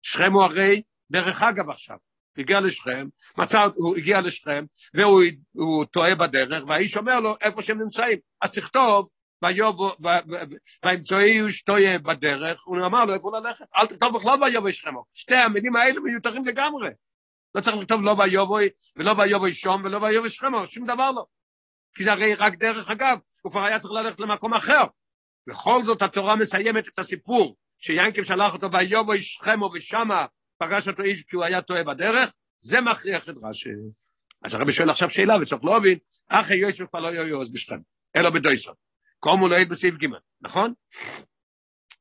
שכם 0.03 0.33
הוא 0.33 0.43
הרי 0.43 0.83
דרך 1.11 1.43
אגב 1.43 1.71
עכשיו. 1.71 1.97
הגיע 2.39 2.61
לשכם, 2.61 3.09
מצא, 3.39 3.67
הוא 3.75 3.97
הגיע 3.97 4.21
לשכם, 4.21 4.65
והוא 4.95 5.85
טועה 5.85 6.15
בדרך, 6.15 6.65
והאיש 6.69 6.97
אומר 6.97 7.21
לו 7.21 7.37
איפה 7.41 7.63
שהם 7.63 7.83
נמצאים. 7.83 8.19
אז 8.43 8.51
תכתוב 8.51 9.11
וימצאי 10.85 11.53
שטויה 11.53 11.99
בדרך, 11.99 12.63
הוא 12.65 12.87
אמר 12.87 13.05
לו 13.05 13.15
איפה 13.15 13.39
ללכת, 13.39 13.65
אל 13.77 13.87
תכתוב 13.87 14.17
בכלל 14.17 14.43
ויובוי 14.43 14.73
שכמו, 14.73 15.05
שתי 15.15 15.35
המילים 15.35 15.77
האלה 15.77 16.01
מיותרים 16.01 16.45
לגמרי, 16.45 16.91
לא 17.55 17.61
צריך 17.61 17.77
לכתוב 17.77 18.03
לא 18.03 18.17
ויובוי 18.19 18.69
ולא 18.97 19.15
ויובוי 19.19 19.53
שום 19.53 19.85
ולא 19.85 19.99
ויובוי 19.99 20.31
שכמו, 20.31 20.69
שום 20.69 20.87
דבר 20.87 21.11
לא, 21.11 21.25
כי 21.95 22.03
זה 22.03 22.13
הרי 22.13 22.35
רק 22.35 22.55
דרך 22.55 22.91
אגב, 22.91 23.19
הוא 23.43 23.53
כבר 23.53 23.65
היה 23.65 23.79
צריך 23.79 23.93
ללכת 23.93 24.21
למקום 24.21 24.55
אחר, 24.55 24.83
בכל 25.47 25.83
זאת 25.83 26.03
התורה 26.03 26.37
מסיימת 26.37 26.89
את 26.89 26.99
הסיפור, 26.99 27.57
שיינקב 27.79 28.23
שלח 28.23 28.53
אותו 28.53 28.73
ויובוי 28.73 29.23
שכמו 29.23 29.71
ושמה 29.75 30.27
פגש 30.59 30.89
אותו 30.89 31.03
איש 31.03 31.23
כי 31.23 31.37
הוא 31.37 31.45
היה 31.45 31.63
טועה 31.63 31.85
בדרך, 31.85 32.33
זה 32.61 32.81
מכריח 32.81 33.29
את 33.29 33.35
רש"י. 33.43 33.71
אז 34.45 34.55
הרבי 34.55 34.73
שואל 34.73 34.91
עכשיו 34.91 35.11
שאלה 35.11 35.37
וצריך 35.43 35.65
להבין, 35.65 35.99
אחי 36.29 36.55
יוסף 36.55 36.85
כבר 36.91 37.01
לא 37.01 37.09
יויוז 37.09 37.53
בשכם, 37.53 37.79
אלא 38.17 38.31
בדויסון. 38.31 38.75
קומו 39.21 39.49
לא 39.49 39.65
בסעיף 39.65 39.95
ג', 39.95 40.07
נכון? 40.41 40.73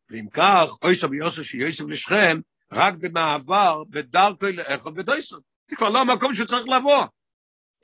ואם 0.10 0.26
כך, 0.34 0.70
אוי 0.84 0.96
סבי 0.96 1.18
יוסף 1.18 1.42
שיוסף 1.42 1.84
לשכם, 1.88 2.40
רק 2.72 2.94
במעבר, 2.94 3.84
בדרכו 3.90 4.46
לאכול 4.46 4.94
בדויסון. 4.94 5.40
זה 5.70 5.76
כבר 5.76 5.90
לא 5.90 6.02
המקום 6.02 6.34
שצריך 6.34 6.70
לבוא. 6.70 7.06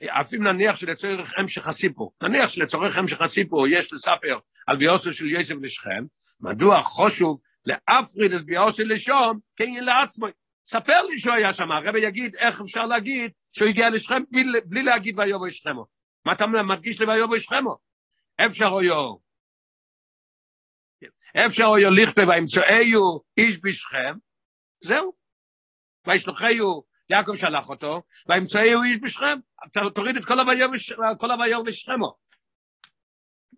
אף 0.08 0.34
אם 0.34 0.42
נניח 0.42 0.76
שלצורך 0.76 1.32
המשך 1.36 1.68
הסיפור, 1.68 2.12
נניח 2.22 2.50
שלצורך 2.50 2.96
המשך 2.96 3.20
הסיפור 3.20 3.68
יש 3.68 3.92
לספר 3.92 4.38
על 4.66 4.76
ביוסף 4.76 5.10
של 5.12 5.26
יוסף 5.26 5.54
לשכם, 5.62 6.04
מדוע 6.40 6.82
חושוב 6.82 7.38
לאפריד 7.66 8.32
את 8.32 8.44
ביוסף 8.44 8.82
לשום, 8.86 9.38
כן 9.56 9.84
לעצמו. 9.84 10.26
ספר 10.68 11.02
לי 11.02 11.18
שהוא 11.18 11.34
היה 11.34 11.52
שם, 11.52 11.72
הרבי 11.72 12.00
יגיד 12.00 12.36
איך 12.36 12.60
אפשר 12.60 12.86
להגיד 12.86 13.30
שהוא 13.52 13.68
הגיע 13.68 13.90
לשכם 13.90 14.22
בלי, 14.30 14.60
בלי 14.64 14.82
להגיד 14.82 15.18
ויובו 15.18 15.46
ישכמו. 15.46 15.86
מה 16.24 16.32
אתה 16.32 16.46
מדגיש 16.46 17.00
לי 17.00 17.06
ויובו 17.06 17.36
ישכמו? 17.36 17.76
אפשר 18.46 18.66
או 18.66 18.82
אפשר 21.46 21.64
אויו 21.64 21.90
לכתב 21.90 22.30
האמצעיו 22.30 23.00
איש 23.36 23.58
בשכם, 23.62 24.14
זהו. 24.80 25.12
וישלוחהו, 26.06 26.84
יעקב 27.10 27.36
שלח 27.36 27.68
אותו, 27.68 28.02
והאמצעיו 28.26 28.82
איש 28.82 28.98
בשכם, 29.02 29.38
תוריד 29.94 30.16
את 30.16 30.24
כל 31.18 31.30
הוויור 31.30 31.64
לשכמו. 31.66 32.16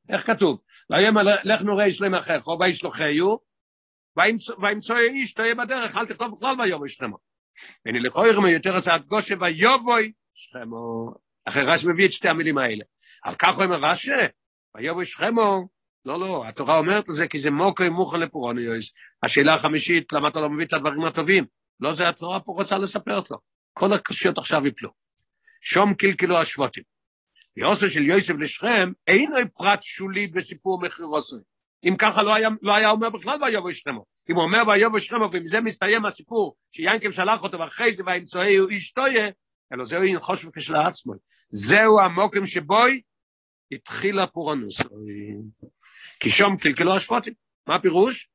איך 0.09 0.27
כתוב? 0.27 0.61
ויאמר 0.90 1.22
לך 1.44 1.62
נורא 1.62 1.90
שלם 1.90 2.14
אחיך, 2.14 2.46
וישלוחהו, 2.48 3.38
וימצאו 4.62 4.96
איש 4.96 5.33
תהיה 5.33 5.55
בדרך, 5.55 5.96
אל 5.96 6.07
תכתוב 6.07 6.35
בכלל 6.37 6.61
ויובו 6.61 6.88
שכמו. 6.88 7.18
הנה 7.87 7.98
מיותר 8.42 8.77
עשה 8.77 8.96
את 8.96 9.07
גושה 9.07 9.35
ויובוי 9.40 10.12
שכמו. 10.35 11.14
אחרי 11.44 11.62
רש"י 11.62 11.87
מביא 11.88 12.07
את 12.07 12.12
שתי 12.12 12.29
המילים 12.29 12.59
האלה. 12.59 12.85
על 13.22 13.35
כך 13.35 13.61
אומר 13.61 13.79
רש"י, 13.83 14.11
ויובוי 14.74 15.07
שכמו, 15.07 15.68
לא, 16.05 16.21
לא, 16.21 16.49
התורה 16.49 16.79
אומרת 16.79 17.09
לזה 17.09 17.29
כי 17.29 17.39
זה 17.39 17.51
מוקר 17.51 17.91
מוכן 17.91 18.21
לפורוניוס. 18.21 18.93
השאלה 19.23 19.55
החמישית, 19.55 20.13
למה 20.13 20.29
אתה 20.29 20.41
לא 20.41 20.51
מביא 20.51 20.67
את 20.67 20.73
הדברים 20.73 21.05
הטובים? 21.05 21.45
לא 21.81 21.93
זה 21.93 22.09
התורה 22.09 22.41
פה 22.41 22.53
רוצה 22.53 22.79
לספר 22.79 23.17
אותו. 23.17 23.39
כל 23.73 23.93
הקשיות 23.93 24.39
עכשיו 24.39 24.67
יפלו. 24.67 24.91
שום 25.61 25.95
קלקלו 25.95 26.39
השבטים. 26.39 26.83
יוסף 27.57 27.89
של 27.89 28.03
יוסף 28.03 28.35
לשכם 28.39 28.93
אינו 29.07 29.37
פרט 29.55 29.83
שולי 29.83 30.27
בסיפור 30.27 30.81
מחירוסי. 30.83 31.37
אם 31.85 31.95
ככה 31.99 32.23
לא 32.23 32.35
היה, 32.35 32.49
לא 32.63 32.75
היה 32.75 32.91
אומר 32.91 33.11
בכלל 33.11 33.43
ויובו 33.43 33.73
שכמו. 33.73 34.05
אם 34.31 34.35
הוא 34.35 34.45
אומר 34.45 34.63
ויובו 34.67 35.01
שכמו 35.01 35.29
ומזה 35.33 35.61
מסתיים 35.61 36.07
הסיפור 36.07 36.57
שיינקב 36.73 37.11
שלח 37.11 37.43
אותו 37.43 37.59
ואחרי 37.59 37.93
זה 37.93 38.03
וימצאי 38.07 38.57
הוא 38.57 38.71
איש 38.71 38.93
טויה, 38.93 39.29
אלא 39.73 39.85
זהו 39.85 40.03
אין 40.03 40.21
חושב 40.21 40.51
כשלעצמו. 40.51 41.15
זהו 41.51 42.01
המוקם 42.01 42.47
שבוי 42.47 43.01
התחילה 43.73 44.27
פורנוס. 44.27 44.81
כי 46.21 46.31
שם 46.31 46.57
קלקלו 46.61 46.97
השפוטים. 46.97 47.33
מה 47.67 47.75
הפירוש? 47.75 48.29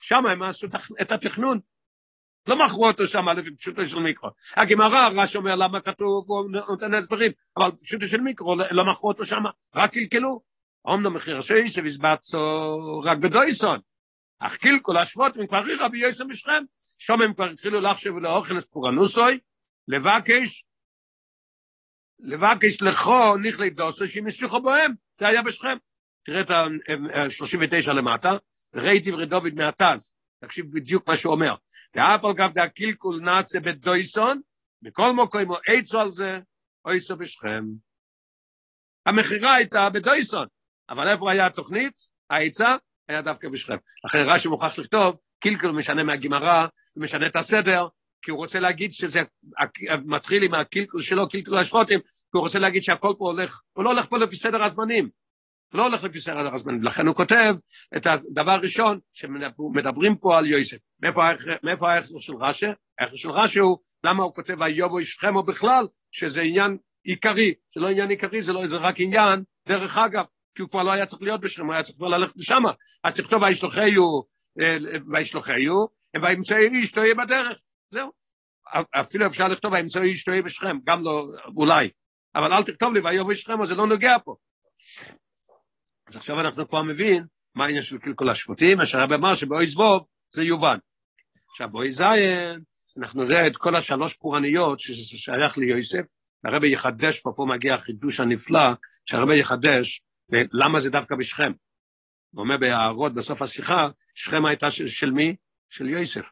שם 0.00 0.26
הם 0.26 0.42
עשו 0.42 0.66
את 1.00 1.12
התכנון. 1.12 1.60
לא 2.46 2.64
מכרו 2.64 2.86
אותו 2.86 3.06
שם 3.06 3.28
לפי 3.28 3.56
פשוטו 3.56 3.86
של 3.86 3.98
מיקרו. 3.98 4.30
הגמרא, 4.56 5.08
רש 5.08 5.36
אומר 5.36 5.54
למה 5.54 5.80
כתוב, 5.80 6.24
הוא 6.28 6.50
נותן 6.68 6.94
הסברים, 6.94 7.32
אבל 7.56 7.70
פשוטו 7.70 8.06
של 8.06 8.20
מיקרו, 8.20 8.56
לא 8.70 8.90
מכרו 8.90 9.08
אותו 9.08 9.26
שם, 9.26 9.42
רק 9.74 9.92
קלקלו. 9.92 10.40
אומנם 10.84 11.14
מחיר 11.14 11.40
שייסב 11.40 11.86
הסבצו 11.86 12.38
רק 13.04 13.18
בדויסון. 13.18 13.78
אך 14.38 14.56
קלקול 14.56 14.96
השפוטים 14.96 15.46
כבר 15.46 15.58
ריחה 15.58 15.88
ביוסם 15.88 16.28
בשכם. 16.28 16.64
שם 16.98 17.22
הם 17.22 17.34
כבר 17.34 17.44
התחילו 17.44 17.80
לחשב 17.80 18.10
לאוכל 18.10 18.60
ספורנוסוי, 18.60 19.38
לבקש, 19.88 20.64
לבקש 22.18 22.82
לכו 22.82 23.36
נכלי 23.36 23.70
דוסו 23.70 24.06
שימשיכו 24.06 24.62
בהם, 24.62 24.92
זה 25.20 25.28
היה 25.28 25.42
בשכם. 25.42 25.76
תראה 26.26 26.40
את 26.40 26.50
ה-39 26.50 27.92
למטה, 27.92 28.36
ראי 28.74 29.00
דברי 29.00 29.26
דוד 29.26 29.52
מהתז, 29.56 30.12
תקשיב 30.44 30.66
בדיוק 30.72 31.08
מה 31.08 31.16
שהוא 31.16 31.34
אומר. 31.34 31.54
ואף 31.94 32.24
על 32.24 32.32
גב 32.32 32.52
דהקילקול 32.52 33.20
נעשה 33.20 33.60
בדויסון, 33.60 34.40
בכל 34.82 35.12
מקום 35.12 35.42
עצו 35.66 36.00
על 36.00 36.10
זה, 36.10 36.40
אויסו 36.84 37.16
בשכם. 37.16 37.64
המכירה 39.06 39.54
הייתה 39.54 39.88
בדויסון, 39.94 40.46
אבל 40.88 41.08
איפה 41.08 41.32
היה 41.32 41.46
התוכנית? 41.46 41.92
העצה 42.30 42.76
היה 43.08 43.22
דווקא 43.22 43.48
בשכם. 43.48 43.76
לכן 44.04 44.18
רש"י 44.18 44.48
מוכרח 44.48 44.78
לכתוב 44.78 45.16
קילקל 45.40 45.70
משנה 45.70 46.02
מהגמרא, 46.02 46.66
משנה 46.96 47.26
את 47.26 47.36
הסדר, 47.36 47.86
כי 48.22 48.30
הוא 48.30 48.38
רוצה 48.38 48.60
להגיד 48.60 48.92
שזה 48.92 49.20
מתחיל 50.04 50.42
עם 50.42 50.54
הקילקל 50.54 51.00
שלו, 51.00 51.28
קילקל 51.28 51.58
השפוטים, 51.58 52.00
כי 52.00 52.30
הוא 52.32 52.42
רוצה 52.42 52.58
להגיד 52.58 52.82
שהכל 52.82 53.14
פה 53.18 53.24
הולך, 53.24 53.60
הוא 53.72 53.84
לא 53.84 53.90
הולך 53.90 54.06
פה 54.06 54.18
לפי 54.18 54.36
סדר 54.36 54.64
הזמנים. 54.64 55.08
לא 55.76 55.82
הולך 55.82 56.04
לפי 56.04 56.20
סדר 56.20 56.54
הזמנים, 56.54 56.82
לכן 56.82 57.06
הוא 57.06 57.14
כותב 57.14 57.54
את 57.96 58.06
הדבר 58.06 58.50
הראשון 58.50 58.98
שמדברים 59.12 60.16
פה 60.16 60.38
על 60.38 60.46
יוסף. 60.46 60.76
מאיפה 61.62 61.92
הערך 61.92 62.06
של 62.18 62.32
רש"י? 62.40 62.66
הערך 62.98 63.18
של 63.18 63.30
רש"י 63.30 63.58
הוא, 63.58 63.78
למה 64.04 64.22
הוא 64.22 64.34
כותב 64.34 64.62
איובו 64.62 64.98
אישכמו 64.98 65.42
בכלל, 65.42 65.86
שזה 66.12 66.42
עניין 66.42 66.76
עיקרי, 67.04 67.54
זה 67.74 67.80
לא 67.80 67.88
עניין 67.88 68.10
עיקרי, 68.10 68.42
זה, 68.42 68.52
לא, 68.52 68.66
זה 68.66 68.76
רק 68.76 68.94
עניין, 68.98 69.42
דרך 69.68 69.98
אגב, 69.98 70.24
כי 70.54 70.62
הוא 70.62 70.70
כבר 70.70 70.82
לא 70.82 70.92
היה 70.92 71.06
צריך 71.06 71.22
להיות 71.22 71.40
בשם, 71.40 71.66
הוא 71.66 71.74
היה 71.74 71.82
צריך 71.82 71.96
כבר 71.96 72.08
ללכת 72.08 72.36
לשם, 72.36 72.62
אז 73.04 73.14
תכתוב 73.14 73.42
וישלוחהו, 73.42 74.26
אה, 74.60 74.76
וישלוחהו, 75.12 75.88
וימצאי 76.22 76.68
איש 76.68 76.92
יהיה 76.96 77.14
בדרך, 77.14 77.60
זהו. 77.90 78.10
אפילו 79.00 79.26
אפשר 79.26 79.48
לכתוב 79.48 79.72
וימצאי 79.72 80.02
איש 80.02 80.26
יהיה 80.28 80.42
בשכם, 80.42 80.78
גם 80.84 81.04
לא, 81.04 81.26
אולי, 81.56 81.88
אבל 82.34 82.52
אל 82.52 82.62
תכתוב 82.62 82.94
לי 82.94 83.00
ויובו 83.00 83.30
אישכם, 83.30 83.64
זה 83.64 83.74
לא 83.74 83.86
נוגע 83.86 84.16
פה. 84.24 84.36
אז 86.08 86.16
עכשיו 86.16 86.40
אנחנו 86.40 86.68
כבר 86.68 86.82
מבין 86.82 87.24
מה 87.54 87.64
העניין 87.64 87.82
של 87.82 87.98
קלקול 87.98 88.30
השפוטים, 88.30 88.80
אשר 88.80 89.00
הרבה 89.00 89.14
אמר 89.14 89.34
שבאוי 89.34 89.66
זבוב 89.66 90.06
זה 90.30 90.42
יובן. 90.42 90.78
עכשיו 91.50 91.68
באוי 91.70 91.92
זין, 91.92 92.60
אנחנו 92.98 93.24
נראה 93.24 93.46
את 93.46 93.56
כל 93.56 93.76
השלוש 93.76 94.14
פורעניות 94.14 94.80
שזה 94.80 95.18
שייך 95.18 95.58
ליוסף, 95.58 96.02
הרבי 96.44 96.72
יחדש 96.72 97.20
פה, 97.20 97.32
פה 97.36 97.46
מגיע 97.48 97.74
החידוש 97.74 98.20
הנפלא, 98.20 98.68
שהרבי 99.04 99.38
יחדש, 99.38 100.02
ולמה 100.30 100.80
זה 100.80 100.90
דווקא 100.90 101.14
בשכם. 101.16 101.52
הוא 102.34 102.42
אומר 102.42 102.56
בהערות 102.56 103.14
בסוף 103.14 103.42
השיחה, 103.42 103.88
שכם 104.14 104.46
הייתה 104.46 104.70
של, 104.70 104.88
של 104.88 105.10
מי? 105.10 105.36
של 105.70 105.88
יוסף. 105.88 106.24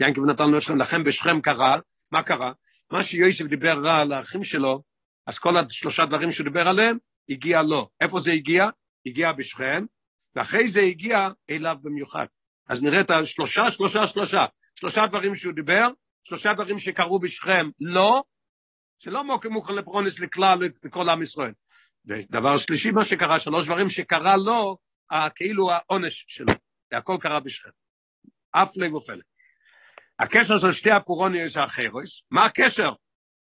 ינקב 0.00 0.20
נתן 0.30 0.50
לו 0.50 0.60
שכם, 0.60 0.78
לכן 0.78 1.04
בשכם 1.04 1.40
קרה, 1.40 1.76
מה 2.12 2.22
קרה? 2.22 2.52
מה 2.92 3.04
שיוסף 3.04 3.44
דיבר 3.44 3.78
רע 3.84 4.00
על 4.00 4.12
האחים 4.12 4.44
שלו, 4.44 4.82
אז 5.26 5.38
כל 5.38 5.56
השלושה 5.56 6.06
דברים 6.06 6.32
שהוא 6.32 6.44
דיבר 6.44 6.68
עליהם, 6.68 6.96
הגיע 7.28 7.62
לו. 7.62 7.90
איפה 8.00 8.20
זה 8.20 8.32
הגיע? 8.32 8.68
הגיע 9.06 9.32
בשכם, 9.32 9.84
ואחרי 10.34 10.68
זה 10.68 10.80
הגיע 10.80 11.28
אליו 11.50 11.76
במיוחד. 11.82 12.26
אז 12.68 12.82
נראה 12.82 13.00
את 13.00 13.10
השלושה, 13.10 13.70
שלושה, 13.70 14.06
שלושה. 14.06 14.44
שלושה 14.74 15.06
דברים 15.06 15.36
שהוא 15.36 15.54
דיבר, 15.54 15.88
שלושה 16.24 16.52
דברים 16.52 16.78
שקרו 16.78 17.18
בשכם 17.18 17.70
לא, 17.80 18.22
זה 19.02 19.10
לא 19.10 19.24
מוקר 19.24 19.48
מוכן 19.48 19.74
לפרונס 19.74 20.20
לכלל, 20.20 20.58
לכל 20.84 21.08
עם 21.08 21.22
ישראל. 21.22 21.52
ודבר 22.06 22.58
שלישי, 22.58 22.90
מה 22.90 23.04
שקרה, 23.04 23.40
שלוש 23.40 23.66
דברים 23.66 23.90
שקרה 23.90 24.36
לו, 24.36 24.76
כאילו 25.34 25.70
העונש 25.72 26.24
שלו. 26.28 26.52
זה 26.90 26.96
הכל 26.98 27.16
קרה 27.20 27.40
בשכם. 27.40 27.70
לב 28.76 28.94
ופלא. 28.94 29.22
הקשר 30.18 30.58
של 30.58 30.72
שתי 30.72 30.90
הפורוניות 30.90 31.56
האחרוס, 31.56 32.22
מה 32.30 32.44
הקשר? 32.44 32.90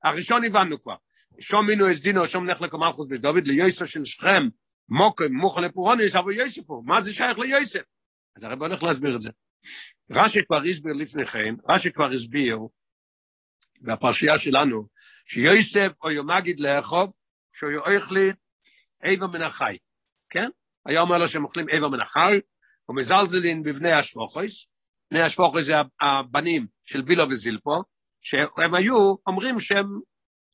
הראשון 0.04 0.46
הבנו 0.46 0.84
כבר. 0.84 0.96
שום 1.40 1.68
מינו 1.68 1.92
אסדינו, 1.92 2.28
שום 2.28 2.46
נלך 2.46 2.62
לקומלכוס 2.62 3.08
בדוד, 3.08 3.48
ליוסף 3.48 3.86
של 3.86 4.06
שכם, 4.06 4.44
מוקם, 4.90 5.34
מוכן 5.34 5.64
לפורוניות, 5.64 6.16
אבל 6.16 6.34
יוסף 6.34 6.62
הוא. 6.70 6.86
מה 6.86 7.02
זה 7.02 7.14
שייך 7.14 7.40
ליוסף? 7.40 7.82
אז 8.38 8.44
הרב 8.44 8.62
הולך 8.62 8.84
להסביר 8.84 9.16
את 9.16 9.22
זה. 9.22 9.30
רש"י 10.12 10.40
כבר 10.48 10.60
הסביר 10.70 10.94
לפני 10.94 11.26
כן, 11.26 11.56
רש"י 11.70 11.92
כבר 11.92 12.12
הסביר, 12.12 12.58
והפרשייה 13.82 14.38
שלנו, 14.38 14.88
שיוסף 15.26 15.92
או 16.04 16.12
יומגיד 16.12 16.60
לאכוב, 16.60 17.14
שהוא 17.54 17.94
יאכלי 17.94 18.32
איבר 19.04 19.28
מן 19.28 19.42
החי, 19.42 19.78
כן? 20.30 20.50
היה 20.86 21.02
אומר 21.02 21.18
לו 21.18 21.30
שהם 21.30 21.44
אוכלים 21.44 21.70
איבר 21.70 21.90
מן 21.90 22.02
החי, 22.02 22.40
ומזלזלין 22.90 23.64
בבני 23.64 23.92
השפוכויס, 23.92 24.68
בני 25.12 25.22
השפוכויס 25.22 25.66
זה 25.66 25.74
הבנים 26.02 26.68
של 26.84 27.02
בילו 27.02 27.30
וזילפו, 27.30 27.84
שהם 28.22 28.74
היו 28.74 29.16
אומרים 29.28 29.60
שהם 29.60 29.86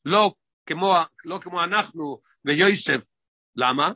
לא 0.06 0.34
כמו, 0.66 0.96
לא 1.26 1.40
כמו 1.44 1.64
אנחנו 1.64 2.18
ויוסף, 2.46 3.08
למה? 3.56 3.92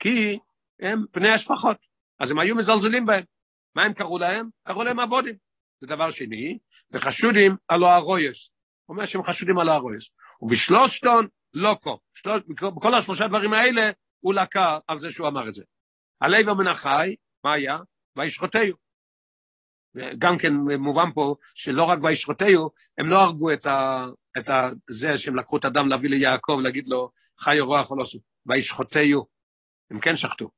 כי 0.00 0.38
הם 0.80 1.04
בני 1.14 1.28
השפחות, 1.28 1.76
אז 2.18 2.30
הם 2.30 2.38
היו 2.38 2.56
מזלזלים 2.56 3.06
בהם. 3.06 3.24
מה 3.74 3.82
הם 3.82 3.92
קראו 3.92 4.18
להם? 4.18 4.48
קראו 4.66 4.84
להם 4.84 5.00
אבודים. 5.00 5.34
זה 5.80 5.86
דבר 5.86 6.10
שני, 6.10 6.58
וחשודים 6.90 7.56
על 7.68 7.84
הרויוס. 7.84 8.50
הוא 8.86 8.94
אומר 8.94 9.06
שהם 9.06 9.22
חשודים 9.22 9.58
על 9.58 9.68
הרויוס. 9.68 10.10
ובשלושתון, 10.40 11.26
לא 11.54 11.76
כה. 11.82 11.90
שלוש, 12.14 12.42
בכל 12.76 12.94
השלושה 12.94 13.28
דברים 13.28 13.52
האלה, 13.52 13.90
הוא 14.20 14.34
לקה 14.34 14.78
על 14.86 14.98
זה 14.98 15.10
שהוא 15.10 15.28
אמר 15.28 15.48
את 15.48 15.52
זה. 15.52 15.64
הלב 16.20 16.48
המנחי, 16.48 17.16
מה 17.44 17.52
היה? 17.52 17.78
וישחוטהו. 18.16 18.76
גם 20.18 20.38
כן 20.38 20.54
מובן 20.78 21.12
פה 21.14 21.34
שלא 21.54 21.84
רק 21.84 21.98
וישחוטהו, 22.02 22.70
הם 22.98 23.08
לא 23.08 23.20
הרגו 23.20 23.52
את, 23.52 23.66
ה, 23.66 24.06
את 24.38 24.48
ה, 24.48 24.68
זה 24.90 25.18
שהם 25.18 25.36
לקחו 25.36 25.56
את 25.56 25.64
הדם 25.64 25.88
להביא 25.88 26.10
ליעקב, 26.10 26.60
להגיד 26.62 26.88
לו, 26.88 27.10
חי 27.38 27.60
או 27.60 27.66
רוח 27.66 27.90
או 27.90 27.96
לא 27.96 28.04
סוף. 28.04 28.22
וישחוטהו. 28.46 29.39
הם 29.90 30.00
כן 30.00 30.16
שחטו. 30.16 30.50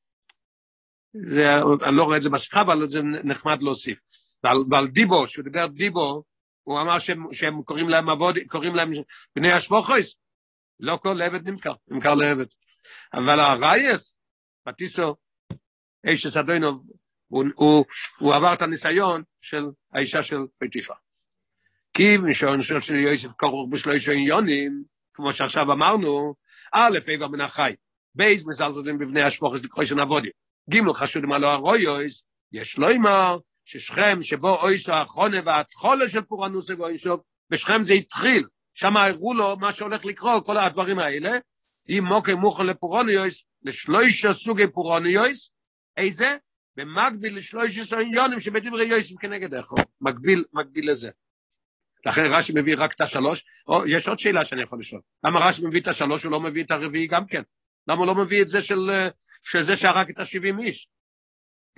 זה, 1.12 1.62
אני 1.86 1.96
לא 1.96 2.04
רואה 2.04 2.16
את 2.16 2.22
זה 2.22 2.30
בשיחה, 2.30 2.60
אבל 2.60 2.86
זה 2.86 3.02
נחמד 3.02 3.62
להוסיף. 3.62 3.98
ועל, 4.44 4.56
ועל 4.70 4.88
דיבו, 4.88 5.28
שהוא 5.28 5.44
דיבר 5.44 5.66
דיבו, 5.66 6.22
הוא 6.62 6.80
אמר 6.80 6.98
שהם, 6.98 7.32
שהם 7.32 7.62
קוראים 7.62 7.88
להם 7.88 8.08
עבוד, 8.08 8.38
קוראים 8.48 8.74
להם 8.74 8.90
בני 9.36 9.52
השבוכויס. 9.52 10.14
לא 10.80 10.98
כל 11.02 11.22
עבד 11.22 11.48
נמכר, 11.48 11.72
נמכר 11.88 12.14
לעבד. 12.14 12.46
אבל 13.14 13.40
הרייס, 13.40 14.16
בטיסו, 14.66 15.16
איש 16.06 16.26
אסדוינוב, 16.26 16.86
הוא, 17.28 17.44
הוא, 17.54 17.84
הוא 18.18 18.34
עבר 18.34 18.54
את 18.54 18.62
הניסיון 18.62 19.22
של 19.40 19.64
האישה 19.92 20.22
של 20.22 20.36
פטיפה. 20.58 20.94
כי 21.94 22.16
משעון 22.16 22.62
של 22.62 22.94
יוסף 22.94 23.28
כרוך 23.38 23.68
בשלושה 23.70 24.12
עניונים, 24.12 24.84
כמו 25.14 25.32
שעכשיו 25.32 25.62
אמרנו, 25.62 26.34
א', 26.72 26.98
איבר 27.08 27.28
מן 27.28 27.40
החי, 27.40 27.72
בייז 28.14 28.46
מזלזלים 28.46 28.98
בבני 28.98 29.22
השפוכס 29.22 29.64
לקרוא 29.64 29.84
של 29.84 30.00
עבודים. 30.00 30.30
גימל 30.70 30.94
חשוד 30.94 31.26
מה 31.26 31.38
לא 31.38 31.52
הרויויס, 31.52 32.24
יש 32.52 32.78
לא 32.78 32.92
אמר 32.92 33.38
ששכם 33.64 34.22
שבו 34.22 34.56
אויס 34.56 34.88
האחרונה 34.88 35.36
והתחולה 35.44 36.08
של 36.08 36.22
פורענוס 36.22 36.70
ואוישוב, 36.70 37.20
בשכם 37.50 37.82
זה 37.82 37.92
התחיל, 37.92 38.44
שם 38.74 38.96
הראו 38.96 39.34
לו 39.34 39.56
מה 39.56 39.72
שהולך 39.72 40.04
לקרות, 40.04 40.46
כל 40.46 40.56
הדברים 40.58 40.98
האלה, 40.98 41.30
אם 41.88 42.04
מוקי 42.06 42.34
מוכן 42.34 42.66
לפורענויס, 42.66 43.44
לשלושה 43.62 44.32
סוגי 44.32 44.66
פורענויס, 44.72 45.50
איזה? 45.96 46.36
במקביל 46.76 47.36
לשלושה 47.36 48.00
עניונים 48.00 48.40
שבדברי 48.40 48.84
יויסים 48.84 49.16
כנגד 49.16 49.54
איך, 49.54 49.66
מקביל, 50.00 50.44
מקביל 50.52 50.90
לזה. 50.90 51.10
לכן 52.06 52.22
רש"י 52.26 52.52
מביא 52.56 52.74
רק 52.78 52.92
את 52.92 53.00
השלוש, 53.00 53.44
או 53.68 53.86
יש 53.86 54.08
עוד 54.08 54.18
שאלה 54.18 54.44
שאני 54.44 54.62
יכול 54.62 54.80
לשאול, 54.80 55.00
למה 55.24 55.48
רש"י 55.48 55.66
מביא 55.66 55.80
את 55.80 55.88
השלוש, 55.88 56.24
הוא 56.24 56.32
לא 56.32 56.40
מביא 56.40 56.64
את 56.64 56.70
הרביעי 56.70 57.06
גם 57.06 57.26
כן? 57.26 57.42
למה 57.88 57.98
הוא 57.98 58.06
לא 58.06 58.14
מביא 58.14 58.42
את 58.42 58.48
זה 58.48 58.60
של, 58.60 58.90
של 59.42 59.62
זה 59.62 59.76
שהרג 59.76 60.10
את 60.10 60.18
השבעים 60.18 60.60
איש? 60.60 60.88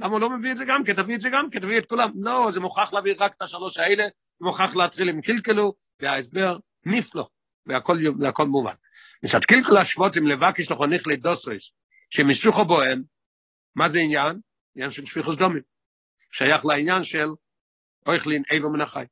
למה 0.00 0.12
הוא 0.12 0.20
לא 0.20 0.30
מביא 0.30 0.52
את 0.52 0.56
זה 0.56 0.64
גם 0.68 0.84
כן? 0.84 0.94
תביא 0.94 1.14
את 1.14 1.20
זה 1.20 1.28
גם 1.32 1.50
כן, 1.50 1.60
תביא 1.60 1.78
את 1.78 1.86
כולם. 1.86 2.10
לא, 2.14 2.48
זה 2.52 2.60
מוכרח 2.60 2.92
להביא 2.92 3.14
רק 3.18 3.34
את 3.36 3.42
השלוש 3.42 3.78
האלה, 3.78 4.04
מוכרח 4.40 4.76
להתחיל 4.76 5.08
עם 5.08 5.20
קלקלו, 5.20 5.74
וההסבר 6.00 6.56
נפלא, 6.86 7.26
והכל, 7.66 7.98
והכל 8.20 8.46
מובן. 8.46 8.74
מצד 9.22 9.44
קלקלו 9.44 9.78
השבוטים 9.78 10.26
לבקש 10.26 10.70
לחוניך 10.70 11.06
לדוסויס, 11.06 11.72
שמשוכו 12.10 12.64
בוהם, 12.64 13.02
מה 13.76 13.88
זה 13.88 13.98
עניין? 13.98 14.40
עניין 14.76 14.90
של 14.90 15.06
שפיכוס 15.06 15.36
דומים. 15.36 15.62
שייך 16.32 16.66
לעניין 16.66 17.04
של 17.04 17.26
אויכלין 18.06 18.42
איבר 18.52 18.68
מן 18.68 18.80
החי. 18.80 19.04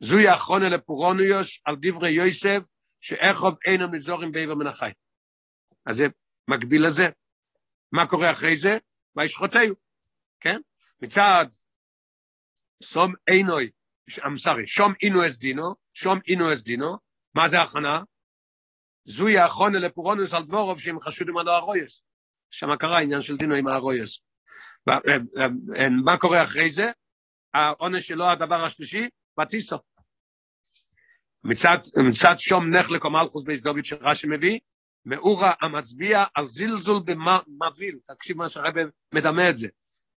זוהי 0.00 0.28
האחרונה 0.28 0.68
לפורונויוס 0.68 1.60
על 1.64 1.76
דברי 1.80 2.10
יוסף, 2.10 2.68
שאיכוב 3.00 3.54
אינו 3.66 3.90
מזורים 3.90 4.32
באיבר 4.32 4.54
מן 4.54 4.66
החי. 4.66 4.90
אז 5.86 5.96
זה 5.96 6.06
מקביל 6.48 6.86
לזה. 6.86 7.06
מה 7.92 8.06
קורה 8.06 8.30
אחרי 8.30 8.56
זה? 8.56 8.78
וישחוטהו, 9.16 9.74
כן? 10.40 10.60
מצד 11.02 11.46
סום 12.82 13.14
אינוי, 13.28 13.70
I'm 14.10 14.66
שום 14.66 14.92
אינו 15.02 15.26
אס 15.26 15.38
דינו, 15.38 15.74
שום 15.94 16.18
אינו 16.28 16.52
אס 16.52 16.62
דינו, 16.62 16.96
מה 17.34 17.48
זה 17.48 17.62
הכנה? 17.62 18.00
זוהי 19.04 19.38
האחרונה 19.38 19.78
לפורונוס 19.78 20.34
על 20.34 20.44
דבורוב 20.44 20.80
שהם 20.80 21.00
חשודים 21.00 21.38
על 21.38 21.48
הרויס. 21.48 22.02
שם 22.50 22.76
קרה 22.76 23.00
עניין 23.00 23.22
של 23.22 23.36
דינו 23.36 23.54
עם 23.54 23.68
הרויס. 23.68 24.22
מה 26.04 26.18
קורה 26.20 26.42
אחרי 26.42 26.70
זה? 26.70 26.86
העונש 27.54 28.08
שלו, 28.08 28.30
הדבר 28.30 28.64
השלישי, 28.64 29.08
בטיסו. 29.38 29.76
מצד, 31.44 31.76
מצד 32.08 32.34
שום 32.38 32.70
נחלק 32.70 33.04
או 33.04 33.10
מלכוס 33.10 33.44
בייס 33.44 33.60
דוד 33.60 33.84
שרש"י 33.84 34.26
מביא, 34.26 34.58
מאורה 35.06 35.52
המצביע 35.60 36.24
על 36.34 36.46
זלזול 36.46 37.02
במביא, 37.04 37.92
תקשיב 38.04 38.36
מה 38.36 38.48
שהרבא 38.48 38.80
מדמה 39.14 39.50
את 39.50 39.56
זה, 39.56 39.68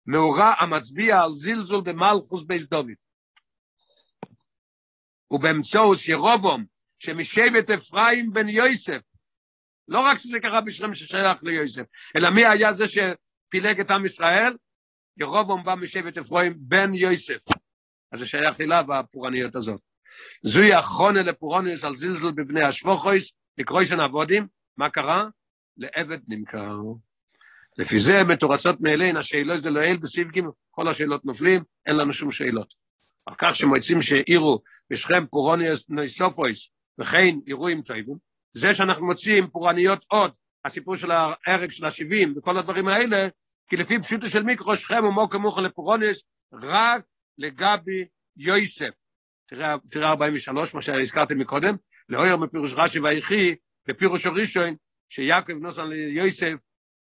מאורה 0.07 0.55
המצביע 0.59 1.21
על 1.21 1.35
זלזול 1.35 1.81
במלכוס 1.81 2.45
בייס 2.45 2.69
דוד. 2.69 2.93
ובאמצעוס 5.31 6.09
ירובום, 6.09 6.65
שמשבט 6.99 7.71
אפרים 7.71 8.33
בן 8.33 8.49
יוסף, 8.49 9.01
לא 9.89 10.01
רק 10.01 10.19
שזה 10.19 10.41
קרה 10.41 10.61
בשכם 10.61 10.95
ששייך 10.95 11.45
ליוסף, 11.45 11.83
אלא 12.17 12.31
מי 12.31 12.47
היה 12.47 12.73
זה 12.73 12.85
שפילג 12.89 13.81
את 13.81 13.91
עם 13.91 14.07
ישראל? 14.07 14.57
ירובום 15.17 15.65
בא 15.65 15.75
משבט 15.75 16.19
אפרים 16.19 16.55
בן 16.59 16.95
יוסף. 16.95 17.45
אז 18.13 18.19
זה 18.19 18.27
שייך 18.27 18.61
אליו 18.61 18.85
הפורעניות 18.95 19.55
הזאת. 19.57 19.81
זוהי 20.43 20.75
החונה 20.75 21.23
לפורעניות 21.23 21.85
על 21.85 21.95
זלזל 21.95 22.31
בבני 22.31 22.63
השבוכויס, 22.63 23.33
לקרוא 23.59 23.85
של 23.85 24.01
עבודים, 24.01 24.47
מה 24.79 24.91
קרה? 24.91 25.29
לעבד 25.77 26.19
נמכר. 26.29 26.77
לפי 27.79 28.01
זה 28.01 28.25
מתורצות 28.25 28.81
מאליהן 28.81 29.17
השאלות 29.17 29.59
זה 29.59 29.71
לא 29.71 29.81
אל 29.81 29.97
בסעיף 29.97 30.29
ג' 30.29 30.41
כל 30.71 30.89
השאלות 30.89 31.25
נופלים, 31.25 31.63
אין 31.87 31.97
לנו 31.97 32.13
שום 32.13 32.33
שאלות. 32.33 32.75
על 33.27 33.35
כך 33.39 33.55
שמועצים 33.55 34.03
שהעירו 34.03 34.63
בשכם 34.91 35.27
פורוניוס 35.27 35.89
נויסופויס 35.89 36.71
וכן 36.99 37.37
אירועים 37.47 37.83
טובים, 37.83 38.17
זה 38.55 38.75
שאנחנו 38.75 39.07
מוצאים 39.07 39.51
פורעניות 39.51 40.05
עוד, 40.09 40.31
הסיפור 40.65 40.97
של 40.97 41.11
ההרג 41.11 41.71
של 41.71 41.87
השבעים 41.87 42.35
וכל 42.37 42.59
הדברים 42.59 42.89
האלה, 42.89 43.29
כי 43.69 43.77
לפי 43.77 43.99
פשוטו 43.99 44.27
של 44.27 44.43
מיקרו 44.43 44.77
שכם 44.77 45.05
ומוקר 45.05 45.39
מוכר 45.39 45.61
לפורוניוס, 45.61 46.25
רק 46.53 47.03
לגבי 47.39 48.05
יויסף. 48.37 48.91
תראה, 49.47 49.75
תראה 49.91 50.11
43, 50.11 50.75
מה 50.75 50.83
שהזכרתי 50.83 51.35
מקודם, 51.35 51.77
לאויר 52.09 52.37
מפירוש 52.37 52.75
רש"י 52.77 53.01
ויחי, 53.01 53.55
בפירוש 53.89 54.27
הראשון, 54.27 54.75
שיעקב 55.09 55.53
נוסן 55.53 55.87
ליוסף, 55.87 56.55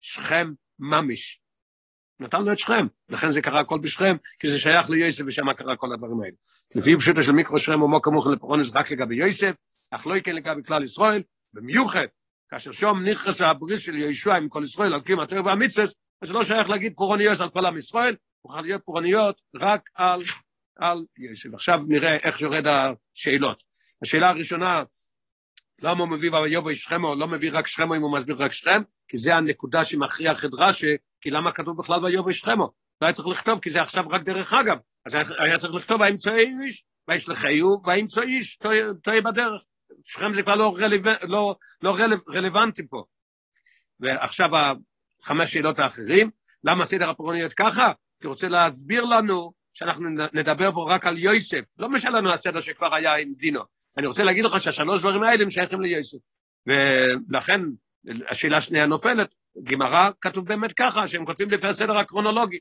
שכם 0.00 0.52
ממש. 0.78 1.40
נתן 2.20 2.42
לו 2.42 2.52
את 2.52 2.58
שכם, 2.58 2.86
לכן 3.08 3.30
זה 3.30 3.42
קרה 3.42 3.60
הכל 3.60 3.78
בשכם, 3.78 4.16
כי 4.38 4.48
זה 4.48 4.58
שייך 4.58 4.90
ליוסף 4.90 5.24
ושם 5.26 5.52
קרה 5.52 5.76
כל 5.76 5.92
הדברים 5.92 6.20
האלה. 6.20 6.34
לפי 6.74 6.96
פשוטו 6.96 7.22
של 7.22 7.32
מיקרו 7.32 7.58
שכם 7.58 7.82
ומוקר 7.82 8.10
מוכר 8.10 8.30
לפורוניוס 8.30 8.70
רק 8.74 8.90
לגבי 8.90 9.16
יוסף, 9.16 9.54
אך 9.90 10.06
לא 10.06 10.16
יקן 10.16 10.32
לגבי 10.32 10.62
כלל 10.62 10.82
ישראל, 10.82 11.22
במיוחד, 11.52 12.06
כאשר 12.48 12.72
שום 12.72 13.02
נכנס 13.02 13.40
הבריס 13.40 13.80
של 13.80 13.96
ישוע 13.96 14.36
עם 14.36 14.48
כל 14.48 14.62
ישראל, 14.64 14.94
על 14.94 15.00
קיום 15.00 15.20
התורה 15.20 15.42
והמצווה, 15.44 15.84
אז 16.22 16.30
לא 16.30 16.44
שייך 16.44 16.70
להגיד 16.70 16.92
פורעניות 16.96 17.40
על 17.40 17.50
כל 17.50 17.66
עם 17.66 17.76
ישראל, 17.76 18.14
הוא 18.40 18.52
יכול 18.52 18.62
להיות 18.62 18.82
פורעניות 18.84 19.40
רק 19.54 19.90
על, 19.94 20.22
על 20.76 21.04
ישו. 21.18 21.48
עכשיו 21.54 21.78
נראה 21.88 22.16
איך 22.16 22.40
יורד 22.40 22.64
השאלות. 22.66 23.62
השאלה 24.02 24.28
הראשונה, 24.28 24.82
למה 25.82 26.00
הוא 26.00 26.08
מביא 26.08 26.32
ויובו 26.32 26.74
שכמו, 26.74 27.14
לא 27.14 27.28
מביא 27.28 27.50
רק 27.52 27.66
שכמו 27.66 27.94
אם 27.94 28.02
הוא 28.02 28.16
מסביר 28.16 28.36
רק 28.38 28.52
שכם, 28.52 28.82
כי 29.08 29.16
זה 29.16 29.34
הנקודה 29.34 29.84
שמכריח 29.84 30.44
את 30.44 30.50
רש"י, 30.58 30.96
כי 31.20 31.30
למה 31.30 31.52
כתוב 31.52 31.78
בכלל 31.78 32.04
ויובו 32.04 32.32
שכמו? 32.32 32.72
לא 33.00 33.06
היה 33.06 33.12
צריך 33.12 33.28
לכתוב, 33.28 33.60
כי 33.60 33.70
זה 33.70 33.82
עכשיו 33.82 34.04
רק 34.08 34.22
דרך 34.22 34.52
אגב. 34.52 34.78
אז 35.06 35.14
היה 35.14 35.58
צריך 35.58 35.74
לכתוב, 35.74 36.02
האמצעי 36.02 36.50
איש, 36.64 36.84
וישלחהו, 37.08 37.82
והאמצעי 37.84 38.36
איש, 38.36 38.58
טועה 39.02 39.20
בדרך. 39.20 39.62
שכם 40.04 40.32
זה 40.32 40.42
כבר 40.42 40.54
לא, 40.54 40.74
רלו... 40.78 40.96
לא, 41.22 41.54
לא 41.82 41.96
רלו... 41.96 42.16
רלוונטי 42.28 42.88
פה. 42.88 43.04
ועכשיו 44.00 44.48
החמש 45.22 45.52
שאלות 45.52 45.78
האחרים, 45.78 46.30
למה 46.64 46.84
סדר 46.84 47.10
הפורעניות 47.10 47.52
ככה? 47.52 47.92
כי 48.20 48.26
רוצה 48.26 48.48
להסביר 48.48 49.04
לנו 49.04 49.52
שאנחנו 49.74 50.08
נדבר 50.32 50.72
פה 50.72 50.86
רק 50.94 51.06
על 51.06 51.18
יוסף, 51.18 51.60
לא 51.78 51.88
משנה 51.88 52.10
לנו 52.10 52.32
הסדר 52.32 52.60
שכבר 52.60 52.94
היה 52.94 53.16
עם 53.16 53.32
דינו. 53.36 53.77
אני 53.98 54.06
רוצה 54.06 54.24
להגיד 54.24 54.44
לך 54.44 54.62
שהשלוש 54.62 55.00
דברים 55.00 55.22
האלה 55.22 55.42
הם 55.42 55.50
שייכים 55.50 55.80
ליוסף. 55.80 56.18
ולכן 56.66 57.60
השאלה 58.30 58.56
השנייה 58.56 58.86
נופלת, 58.86 59.34
גמרא 59.62 60.10
כתוב 60.20 60.46
באמת 60.46 60.72
ככה, 60.72 61.08
שהם 61.08 61.26
כותבים 61.26 61.50
לפי 61.50 61.66
הסדר 61.66 61.98
הקרונולוגי. 61.98 62.58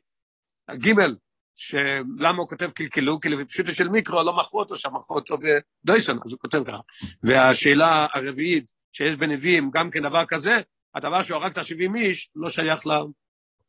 גימל, 0.72 1.16
שלמה 1.56 2.38
הוא 2.38 2.48
כותב 2.48 2.70
קלקלו, 2.72 3.20
כי 3.20 3.30
לפי 3.30 3.46
פשוטו 3.46 3.72
של 3.72 3.90
מיקרו 3.90 4.24
לא 4.24 4.38
מכרו 4.38 4.60
אותו 4.60 4.76
שם, 4.76 4.94
מכרו 4.94 5.16
אותו 5.16 5.38
בדויסון, 5.38 6.20
אז 6.26 6.32
הוא 6.32 6.40
כותב 6.40 6.64
ככה. 6.68 6.80
והשאלה 7.24 8.08
הרביעית, 8.14 8.74
שיש 8.94 9.16
בנביאים 9.16 9.72
גם 9.72 9.90
כן 9.90 10.04
דבר 10.04 10.26
כזה, 10.26 10.56
הדבר 10.96 11.24
שהוא 11.24 11.38
הרג 11.38 11.52
את 11.52 11.58
השבעים 11.58 11.96
איש 11.96 12.30
לא 12.36 12.50
שייך 12.50 12.82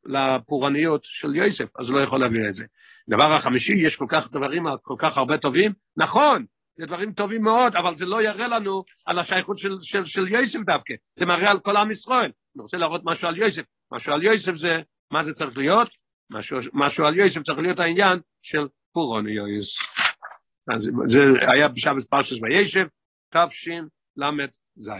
לפורעניות 0.05 1.05
של 1.05 1.37
יוסף, 1.37 1.69
אז 1.79 1.91
הוא 1.91 1.99
לא 1.99 2.05
יכול 2.05 2.21
להביא 2.21 2.41
את 2.49 2.55
זה. 2.55 2.67
דבר 3.11 3.33
החמישי, 3.33 3.77
יש 3.87 3.97
כל 3.97 4.07
כך 4.09 4.33
דברים, 4.33 4.65
כל 4.83 4.95
כך 4.99 5.19
הרבה 5.19 5.39
טובים, 5.39 5.73
נכון, 5.97 6.45
זה 6.79 6.87
דברים 6.87 7.13
טובים 7.13 7.43
מאוד, 7.43 7.77
אבל 7.77 7.95
זה 7.95 8.07
לא 8.07 8.23
יראה 8.23 8.49
לנו 8.49 8.85
על 9.07 9.19
השייכות 9.19 9.59
של, 9.59 9.77
של, 9.81 10.05
של 10.05 10.29
יוסף 10.29 10.59
דווקא, 10.59 10.95
זה 11.13 11.27
מראה 11.27 11.51
על 11.51 11.61
כל 11.61 11.77
עם 11.77 11.91
ישראל. 11.91 12.31
אני 12.57 12.63
רוצה 12.63 12.77
להראות 12.77 13.03
משהו 13.05 13.29
על 13.29 13.37
יוסף, 13.39 13.63
משהו 13.93 14.13
על 14.13 14.23
יוסף 14.23 14.55
זה, 14.55 14.69
מה 15.11 15.23
זה 15.23 15.33
צריך 15.33 15.59
להיות? 15.59 15.89
משהו, 16.31 16.59
משהו 16.73 17.07
על 17.07 17.19
יוסף 17.19 17.43
צריך 17.43 17.59
להיות 17.59 17.81
העניין 17.81 18.19
של 18.43 18.67
פורעניות. 18.93 19.49
אז 20.75 20.91
זה 21.05 21.21
היה 21.53 21.69
בשבס 21.69 22.07
פרשס 22.07 22.37
וישב, 22.43 22.87
תשל"ז. 23.31 24.91